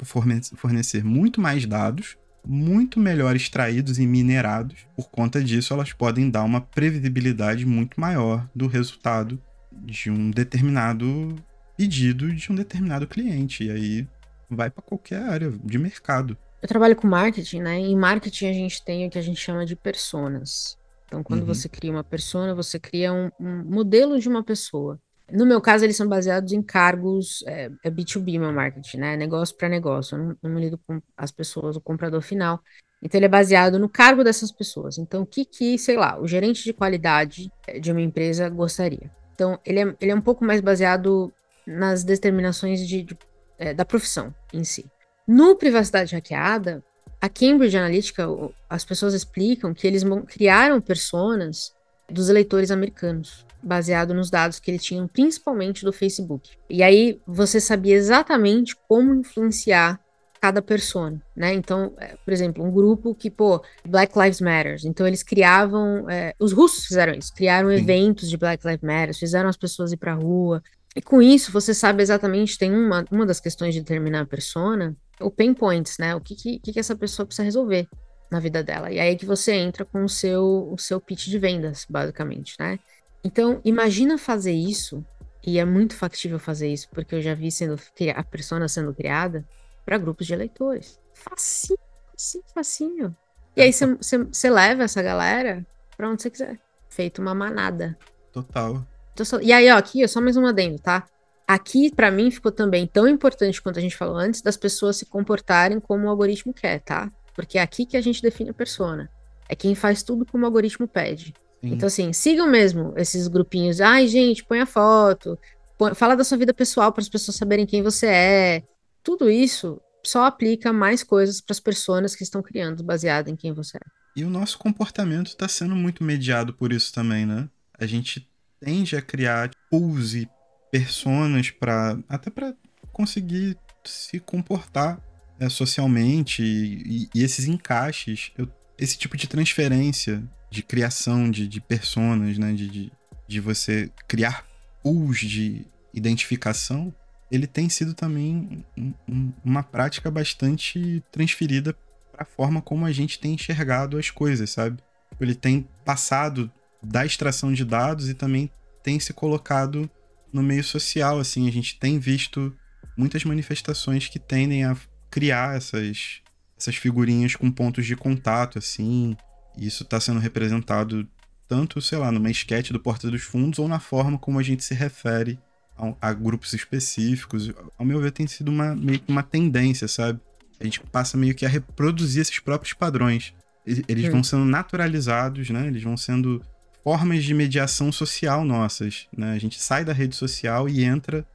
fornecer 0.54 1.04
muito 1.04 1.40
mais 1.40 1.64
dados, 1.64 2.16
muito 2.44 2.98
melhor 2.98 3.36
extraídos 3.36 3.98
e 3.98 4.06
minerados. 4.06 4.86
Por 4.96 5.08
conta 5.10 5.42
disso, 5.42 5.72
elas 5.72 5.92
podem 5.92 6.28
dar 6.28 6.42
uma 6.42 6.60
previsibilidade 6.60 7.64
muito 7.64 8.00
maior 8.00 8.48
do 8.54 8.66
resultado 8.66 9.40
de 9.72 10.10
um 10.10 10.30
determinado 10.30 11.36
pedido 11.76 12.32
de 12.32 12.52
um 12.52 12.54
determinado 12.54 13.06
cliente. 13.06 13.64
E 13.64 13.70
aí 13.70 14.08
vai 14.50 14.68
para 14.70 14.82
qualquer 14.82 15.22
área 15.22 15.50
de 15.50 15.78
mercado. 15.78 16.36
Eu 16.62 16.68
trabalho 16.68 16.94
com 16.94 17.08
marketing, 17.08 17.60
né? 17.60 17.76
Em 17.76 17.96
marketing 17.96 18.46
a 18.46 18.52
gente 18.52 18.84
tem 18.84 19.04
o 19.04 19.10
que 19.10 19.18
a 19.18 19.22
gente 19.22 19.40
chama 19.40 19.66
de 19.66 19.74
personas. 19.74 20.78
Então, 21.06 21.20
quando 21.22 21.40
uhum. 21.40 21.46
você 21.46 21.68
cria 21.68 21.90
uma 21.90 22.04
persona, 22.04 22.54
você 22.54 22.78
cria 22.78 23.12
um, 23.12 23.30
um, 23.38 23.64
modelo 23.64 24.18
de 24.20 24.28
uma 24.28 24.44
pessoa. 24.44 24.98
No 25.30 25.44
meu 25.44 25.60
caso, 25.60 25.84
eles 25.84 25.96
são 25.96 26.08
baseados 26.08 26.52
em 26.52 26.62
cargos 26.62 27.42
é, 27.46 27.68
é 27.82 27.90
B2B, 27.90 28.38
meu 28.38 28.52
marketing, 28.52 28.98
né? 28.98 29.16
Negócio 29.16 29.56
para 29.56 29.68
negócio. 29.68 30.16
Eu 30.16 30.22
não, 30.22 30.36
não 30.40 30.50
me 30.52 30.60
lido 30.60 30.78
com 30.86 31.02
as 31.16 31.32
pessoas, 31.32 31.74
o 31.74 31.80
comprador 31.80 32.22
final. 32.22 32.60
Então, 33.02 33.18
ele 33.18 33.26
é 33.26 33.28
baseado 33.28 33.78
no 33.78 33.88
cargo 33.88 34.22
dessas 34.22 34.52
pessoas. 34.52 34.98
Então, 34.98 35.22
o 35.22 35.26
que, 35.26 35.44
que 35.44 35.76
sei 35.76 35.96
lá, 35.96 36.20
o 36.20 36.28
gerente 36.28 36.62
de 36.62 36.72
qualidade 36.72 37.50
é, 37.66 37.80
de 37.80 37.90
uma 37.90 38.00
empresa 38.00 38.48
gostaria. 38.48 39.10
Então, 39.34 39.58
ele 39.66 39.80
é, 39.80 39.96
ele 40.00 40.12
é 40.12 40.14
um 40.14 40.20
pouco 40.20 40.44
mais 40.44 40.60
baseado 40.60 41.32
nas 41.66 42.04
determinações 42.04 42.86
de, 42.86 43.02
de 43.02 43.18
é, 43.58 43.74
da 43.74 43.84
profissão 43.84 44.32
em 44.52 44.62
si. 44.62 44.86
No 45.26 45.56
Privacidade 45.56 46.14
Hackeada, 46.14 46.82
a 47.20 47.28
Cambridge 47.28 47.76
Analytica, 47.76 48.26
as 48.68 48.84
pessoas 48.84 49.14
explicam 49.14 49.72
que 49.72 49.86
eles 49.86 50.02
criaram 50.26 50.80
personas 50.80 51.72
dos 52.10 52.28
eleitores 52.28 52.70
americanos, 52.70 53.46
baseado 53.62 54.12
nos 54.12 54.28
dados 54.28 54.58
que 54.58 54.70
eles 54.70 54.82
tinham, 54.82 55.06
principalmente 55.06 55.84
do 55.84 55.92
Facebook. 55.92 56.50
E 56.68 56.82
aí 56.82 57.20
você 57.26 57.60
sabia 57.60 57.94
exatamente 57.94 58.76
como 58.88 59.14
influenciar 59.14 60.00
cada 60.40 60.60
persona, 60.60 61.22
né? 61.36 61.54
Então, 61.54 61.94
é, 61.98 62.16
por 62.24 62.32
exemplo, 62.32 62.64
um 62.64 62.72
grupo 62.72 63.14
que, 63.14 63.30
pô, 63.30 63.62
Black 63.86 64.18
Lives 64.18 64.40
Matter. 64.40 64.76
Então, 64.84 65.06
eles 65.06 65.22
criavam. 65.22 66.10
É, 66.10 66.34
os 66.40 66.52
russos 66.52 66.84
fizeram 66.84 67.14
isso, 67.14 67.32
criaram 67.32 67.68
Sim. 67.68 67.76
eventos 67.76 68.28
de 68.28 68.36
Black 68.36 68.66
Lives 68.66 68.82
Matter, 68.82 69.16
fizeram 69.16 69.48
as 69.48 69.56
pessoas 69.56 69.92
ir 69.92 69.96
pra 69.96 70.14
rua. 70.14 70.60
E 70.96 71.00
com 71.00 71.22
isso, 71.22 71.52
você 71.52 71.72
sabe 71.72 72.02
exatamente, 72.02 72.58
tem 72.58 72.74
uma, 72.74 73.04
uma 73.10 73.24
das 73.24 73.38
questões 73.38 73.72
de 73.72 73.80
determinar 73.80 74.22
a 74.22 74.26
persona, 74.26 74.96
o 75.22 75.30
pain 75.30 75.54
points, 75.54 75.98
né? 75.98 76.14
O 76.14 76.20
que, 76.20 76.34
que, 76.34 76.58
que 76.58 76.78
essa 76.78 76.96
pessoa 76.96 77.26
precisa 77.26 77.44
resolver 77.44 77.88
na 78.32 78.40
vida 78.40 78.64
dela. 78.64 78.90
E 78.90 78.98
aí 78.98 79.14
que 79.14 79.26
você 79.26 79.52
entra 79.52 79.84
com 79.84 80.04
o 80.04 80.08
seu, 80.08 80.72
o 80.72 80.78
seu 80.78 80.98
pitch 80.98 81.26
de 81.26 81.38
vendas, 81.38 81.86
basicamente, 81.88 82.56
né? 82.58 82.78
Então, 83.22 83.60
imagina 83.62 84.16
fazer 84.16 84.52
isso, 84.52 85.04
e 85.46 85.58
é 85.58 85.64
muito 85.66 85.94
factível 85.94 86.38
fazer 86.38 86.72
isso, 86.72 86.88
porque 86.90 87.14
eu 87.14 87.20
já 87.20 87.34
vi 87.34 87.52
sendo 87.52 87.78
a 88.16 88.24
persona 88.24 88.66
sendo 88.68 88.94
criada 88.94 89.44
para 89.84 89.98
grupos 89.98 90.26
de 90.26 90.32
eleitores. 90.32 90.98
Facinho, 91.12 91.78
facinho, 92.10 92.44
facinho. 92.54 93.16
E 93.54 93.60
aí 93.60 93.70
você 93.70 94.50
leva 94.50 94.84
essa 94.84 95.02
galera 95.02 95.64
para 95.94 96.08
onde 96.08 96.22
você 96.22 96.30
quiser. 96.30 96.58
Feito 96.88 97.20
uma 97.20 97.34
manada. 97.34 97.98
Total. 98.32 98.82
Então, 99.12 99.40
e 99.42 99.52
aí, 99.52 99.70
ó, 99.70 99.76
aqui 99.76 100.02
é 100.02 100.08
só 100.08 100.22
mais 100.22 100.38
um 100.38 100.46
adendo, 100.46 100.78
tá? 100.78 101.06
Aqui, 101.52 101.94
para 101.94 102.10
mim, 102.10 102.30
ficou 102.30 102.50
também 102.50 102.86
tão 102.86 103.06
importante 103.06 103.60
quanto 103.60 103.78
a 103.78 103.82
gente 103.82 103.94
falou 103.94 104.16
antes, 104.16 104.40
das 104.40 104.56
pessoas 104.56 104.96
se 104.96 105.04
comportarem 105.04 105.78
como 105.78 106.06
o 106.06 106.08
algoritmo 106.08 106.54
quer, 106.54 106.80
tá? 106.80 107.12
Porque 107.34 107.58
é 107.58 107.60
aqui 107.60 107.84
que 107.84 107.94
a 107.94 108.00
gente 108.00 108.22
define 108.22 108.48
a 108.48 108.54
persona. 108.54 109.10
É 109.50 109.54
quem 109.54 109.74
faz 109.74 110.02
tudo 110.02 110.24
como 110.24 110.44
o 110.44 110.46
algoritmo 110.46 110.88
pede. 110.88 111.34
Sim. 111.60 111.74
Então, 111.74 111.88
assim, 111.88 112.10
sigam 112.14 112.46
mesmo 112.48 112.94
esses 112.96 113.28
grupinhos. 113.28 113.82
Ai, 113.82 114.08
gente, 114.08 114.42
põe 114.42 114.60
a 114.60 114.66
foto, 114.66 115.38
põe, 115.76 115.94
fala 115.94 116.16
da 116.16 116.24
sua 116.24 116.38
vida 116.38 116.54
pessoal 116.54 116.90
para 116.90 117.02
as 117.02 117.08
pessoas 117.10 117.36
saberem 117.36 117.66
quem 117.66 117.82
você 117.82 118.06
é. 118.06 118.62
Tudo 119.02 119.28
isso 119.28 119.78
só 120.02 120.24
aplica 120.24 120.72
mais 120.72 121.02
coisas 121.02 121.42
para 121.42 121.52
as 121.52 121.60
pessoas 121.60 122.16
que 122.16 122.22
estão 122.22 122.42
criando, 122.42 122.82
baseado 122.82 123.28
em 123.28 123.36
quem 123.36 123.52
você 123.52 123.76
é. 123.76 123.80
E 124.16 124.24
o 124.24 124.30
nosso 124.30 124.58
comportamento 124.58 125.26
está 125.26 125.46
sendo 125.46 125.76
muito 125.76 126.02
mediado 126.02 126.54
por 126.54 126.72
isso 126.72 126.94
também, 126.94 127.26
né? 127.26 127.46
A 127.78 127.84
gente 127.84 128.26
tende 128.58 128.96
a 128.96 129.02
criar 129.02 129.50
pools 129.70 130.14
e 130.14 130.26
personas 130.72 131.50
para 131.50 131.98
até 132.08 132.30
para 132.30 132.54
conseguir 132.90 133.58
se 133.84 134.18
comportar 134.18 134.98
é, 135.38 135.48
socialmente 135.48 136.42
e, 136.42 137.10
e, 137.14 137.22
esses 137.22 137.46
encaixes, 137.46 138.32
eu, 138.38 138.48
esse 138.78 138.96
tipo 138.96 139.16
de 139.16 139.28
transferência 139.28 140.24
de 140.50 140.62
criação 140.62 141.30
de, 141.30 141.46
de 141.46 141.60
personas, 141.60 142.38
né, 142.38 142.54
de, 142.54 142.68
de, 142.68 142.92
de 143.28 143.40
você 143.40 143.90
criar 144.08 144.46
pools 144.82 145.18
de 145.18 145.66
identificação, 145.92 146.94
ele 147.30 147.46
tem 147.46 147.68
sido 147.68 147.92
também 147.92 148.64
um, 148.76 148.94
um, 149.08 149.32
uma 149.44 149.62
prática 149.62 150.10
bastante 150.10 151.02
transferida 151.12 151.76
para 152.10 152.22
a 152.22 152.26
forma 152.26 152.62
como 152.62 152.86
a 152.86 152.92
gente 152.92 153.18
tem 153.18 153.34
enxergado 153.34 153.98
as 153.98 154.10
coisas, 154.10 154.50
sabe? 154.50 154.82
Ele 155.20 155.34
tem 155.34 155.68
passado 155.84 156.50
da 156.82 157.04
extração 157.04 157.52
de 157.52 157.64
dados 157.64 158.08
e 158.08 158.14
também 158.14 158.50
tem 158.82 158.98
se 158.98 159.12
colocado 159.12 159.88
no 160.32 160.42
meio 160.42 160.64
social, 160.64 161.18
assim, 161.18 161.48
a 161.48 161.52
gente 161.52 161.78
tem 161.78 161.98
visto 161.98 162.54
muitas 162.96 163.24
manifestações 163.24 164.08
que 164.08 164.18
tendem 164.18 164.64
a 164.64 164.76
criar 165.10 165.56
essas, 165.56 166.20
essas 166.58 166.76
figurinhas 166.76 167.36
com 167.36 167.50
pontos 167.50 167.86
de 167.86 167.94
contato, 167.94 168.58
assim, 168.58 169.16
e 169.56 169.66
isso 169.66 169.82
está 169.82 170.00
sendo 170.00 170.20
representado 170.20 171.06
tanto, 171.46 171.80
sei 171.82 171.98
lá, 171.98 172.10
numa 172.10 172.30
esquete 172.30 172.72
do 172.72 172.80
Porta 172.80 173.10
dos 173.10 173.22
Fundos 173.22 173.58
ou 173.58 173.68
na 173.68 173.78
forma 173.78 174.18
como 174.18 174.38
a 174.38 174.42
gente 174.42 174.64
se 174.64 174.74
refere 174.74 175.38
a, 175.76 176.08
a 176.08 176.12
grupos 176.12 176.52
específicos. 176.54 177.52
Ao 177.78 177.84
meu 177.84 178.00
ver, 178.00 178.12
tem 178.12 178.26
sido 178.26 178.50
uma, 178.50 178.74
meio 178.74 179.00
que 179.00 179.10
uma 179.10 179.22
tendência, 179.22 179.86
sabe? 179.86 180.18
A 180.58 180.64
gente 180.64 180.80
passa 180.80 181.18
meio 181.18 181.34
que 181.34 181.44
a 181.44 181.48
reproduzir 181.48 182.22
esses 182.22 182.38
próprios 182.38 182.72
padrões. 182.72 183.34
Eles 183.66 184.10
vão 184.10 184.24
sendo 184.24 184.44
naturalizados, 184.44 185.50
né? 185.50 185.66
Eles 185.66 185.82
vão 185.82 185.96
sendo 185.96 186.42
formas 186.82 187.24
de 187.24 187.34
mediação 187.34 187.92
social 187.92 188.44
nossas, 188.44 189.06
né? 189.16 189.32
A 189.32 189.38
gente 189.38 189.60
sai 189.60 189.84
da 189.84 189.92
rede 189.92 190.16
social 190.16 190.68
e 190.68 190.84
entra 190.84 191.26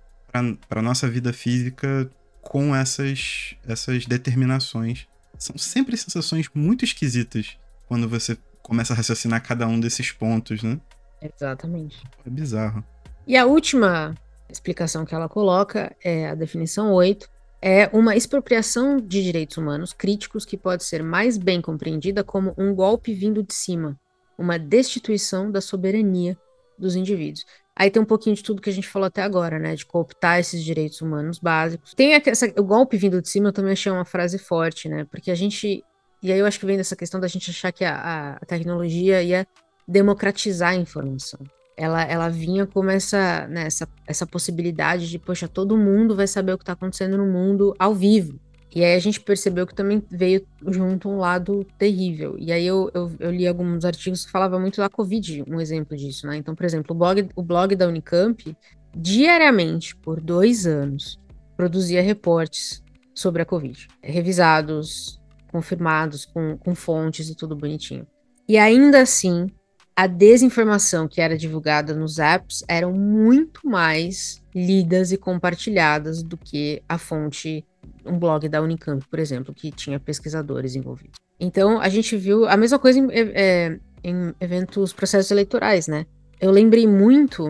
para 0.68 0.82
nossa 0.82 1.08
vida 1.08 1.32
física 1.34 2.10
com 2.42 2.76
essas, 2.76 3.56
essas 3.68 4.06
determinações. 4.06 5.08
São 5.38 5.58
sempre 5.58 5.96
sensações 5.98 6.48
muito 6.54 6.84
esquisitas 6.84 7.58
quando 7.88 8.08
você 8.08 8.38
começa 8.62 8.94
a 8.94 8.96
raciocinar 8.96 9.42
cada 9.42 9.68
um 9.68 9.80
desses 9.80 10.12
pontos, 10.12 10.62
né? 10.62 10.80
Exatamente. 11.22 12.04
É 12.26 12.30
bizarro. 12.30 12.84
E 13.26 13.36
a 13.38 13.46
última 13.46 14.16
explicação 14.50 15.06
que 15.06 15.16
ela 15.16 15.28
coloca 15.28 15.96
é 16.04 16.30
a 16.30 16.36
definição 16.36 16.92
8, 16.94 17.30
é 17.62 17.90
uma 17.92 18.16
expropriação 18.16 18.98
de 18.98 19.24
direitos 19.24 19.58
humanos 19.58 19.94
críticos 19.94 20.46
que 20.46 20.58
pode 20.58 20.84
ser 20.84 21.04
mais 21.04 21.38
bem 21.38 21.62
compreendida 21.62 22.24
como 22.24 22.54
um 22.58 22.74
golpe 22.74 23.14
vindo 23.14 23.44
de 23.44 23.54
cima, 23.54 24.00
uma 24.38 24.58
destituição 24.60 25.52
da 25.52 25.62
soberania 25.62 26.38
dos 26.78 26.96
indivíduos. 26.96 27.46
Aí 27.76 27.92
tem 27.92 28.02
um 28.02 28.06
pouquinho 28.06 28.36
de 28.36 28.44
tudo 28.44 28.62
que 28.62 28.70
a 28.70 28.74
gente 28.74 28.88
falou 28.88 29.06
até 29.06 29.22
agora, 29.22 29.60
né? 29.60 29.76
De 29.76 29.86
cooptar 29.86 30.40
esses 30.40 30.64
direitos 30.64 31.00
humanos 31.00 31.38
básicos. 31.38 31.94
Tem 31.94 32.14
essa, 32.14 32.48
o 32.58 32.64
golpe 32.64 32.98
vindo 32.98 33.22
de 33.22 33.30
cima, 33.30 33.50
eu 33.50 33.54
também 33.54 33.74
achei 33.74 33.92
uma 33.92 34.06
frase 34.06 34.40
forte, 34.40 34.90
né? 34.90 35.06
Porque 35.06 35.30
a 35.30 35.36
gente. 35.36 35.84
E 36.22 36.32
aí 36.32 36.40
eu 36.40 36.46
acho 36.48 36.60
que 36.60 36.66
vem 36.66 36.78
dessa 36.78 36.96
questão 36.96 37.20
da 37.20 37.28
gente 37.28 37.52
achar 37.52 37.72
que 37.72 37.86
a, 37.86 38.40
a 38.42 38.46
tecnologia 38.46 39.22
ia 39.22 39.48
democratizar 39.88 40.72
a 40.72 40.76
informação. 40.76 41.40
Ela, 41.78 42.04
ela 42.04 42.30
vinha 42.30 42.66
como 42.66 42.90
essa, 42.90 43.48
né, 43.48 43.68
essa, 43.68 43.88
essa 44.08 44.26
possibilidade 44.26 45.08
de, 45.08 45.20
poxa, 45.20 45.48
todo 45.48 45.78
mundo 45.78 46.16
vai 46.16 46.26
saber 46.26 46.54
o 46.54 46.58
que 46.58 46.64
está 46.64 46.74
acontecendo 46.74 47.16
no 47.18 47.28
mundo 47.28 47.76
ao 47.78 47.94
vivo. 47.94 48.40
E 48.78 48.84
aí 48.84 48.94
a 48.94 49.00
gente 49.00 49.20
percebeu 49.20 49.66
que 49.66 49.74
também 49.74 50.04
veio 50.08 50.46
junto 50.68 51.10
um 51.10 51.18
lado 51.18 51.66
terrível. 51.80 52.36
E 52.38 52.52
aí 52.52 52.64
eu, 52.64 52.92
eu, 52.94 53.12
eu, 53.20 53.32
li 53.32 53.48
alguns 53.48 53.84
artigos 53.84 54.24
que 54.24 54.32
falavam 54.32 54.60
muito 54.60 54.78
da 54.78 54.88
Covid, 54.88 55.44
um 55.48 55.60
exemplo 55.60 55.98
disso, 55.98 56.28
né? 56.28 56.38
Então, 56.38 56.54
por 56.54 56.64
exemplo, 56.64 56.96
o 56.96 57.00
blog, 57.00 57.28
o 57.36 57.42
blog 57.42 57.76
da 57.76 57.88
Unicamp, 57.88 58.56
diariamente, 58.96 59.96
por 59.96 60.22
dois 60.22 60.68
anos, 60.68 61.20
produzia 61.56 62.04
reportes 62.04 62.84
sobre 63.16 63.42
a 63.42 63.46
Covid. 63.46 63.88
Revisados, 64.00 65.20
confirmados, 65.52 66.24
com, 66.24 66.56
com 66.56 66.76
fontes 66.76 67.32
e 67.32 67.36
tudo 67.36 67.56
bonitinho. 67.56 68.06
E 68.48 68.60
ainda 68.60 69.02
assim, 69.02 69.48
a 69.96 70.06
desinformação 70.06 71.08
que 71.08 71.20
era 71.20 71.36
divulgada 71.36 71.96
nos 71.96 72.20
apps 72.20 72.64
eram 72.68 72.94
muito 72.94 73.68
mais 73.68 74.40
lidas 74.54 75.12
e 75.12 75.18
compartilhadas 75.18 76.22
do 76.22 76.38
que 76.38 76.84
a 76.88 77.00
fonte 77.00 77.66
um 78.06 78.18
blog 78.18 78.48
da 78.48 78.62
Unicamp, 78.62 79.06
por 79.10 79.20
exemplo, 79.20 79.54
que 79.54 79.72
tinha 79.72 80.00
pesquisadores 80.00 80.76
envolvidos. 80.76 81.20
Então, 81.40 81.80
a 81.80 81.90
gente 81.90 82.18
viu 82.18 82.48
a 82.48 82.58
mesma 82.58 82.80
coisa 82.80 83.00
em, 83.00 83.08
é, 83.12 83.80
em 84.04 84.34
eventos, 84.40 84.94
processos 84.94 85.30
eleitorais, 85.32 85.88
né? 85.88 86.06
Eu 86.40 86.52
lembrei 86.52 86.88
muito, 86.88 87.48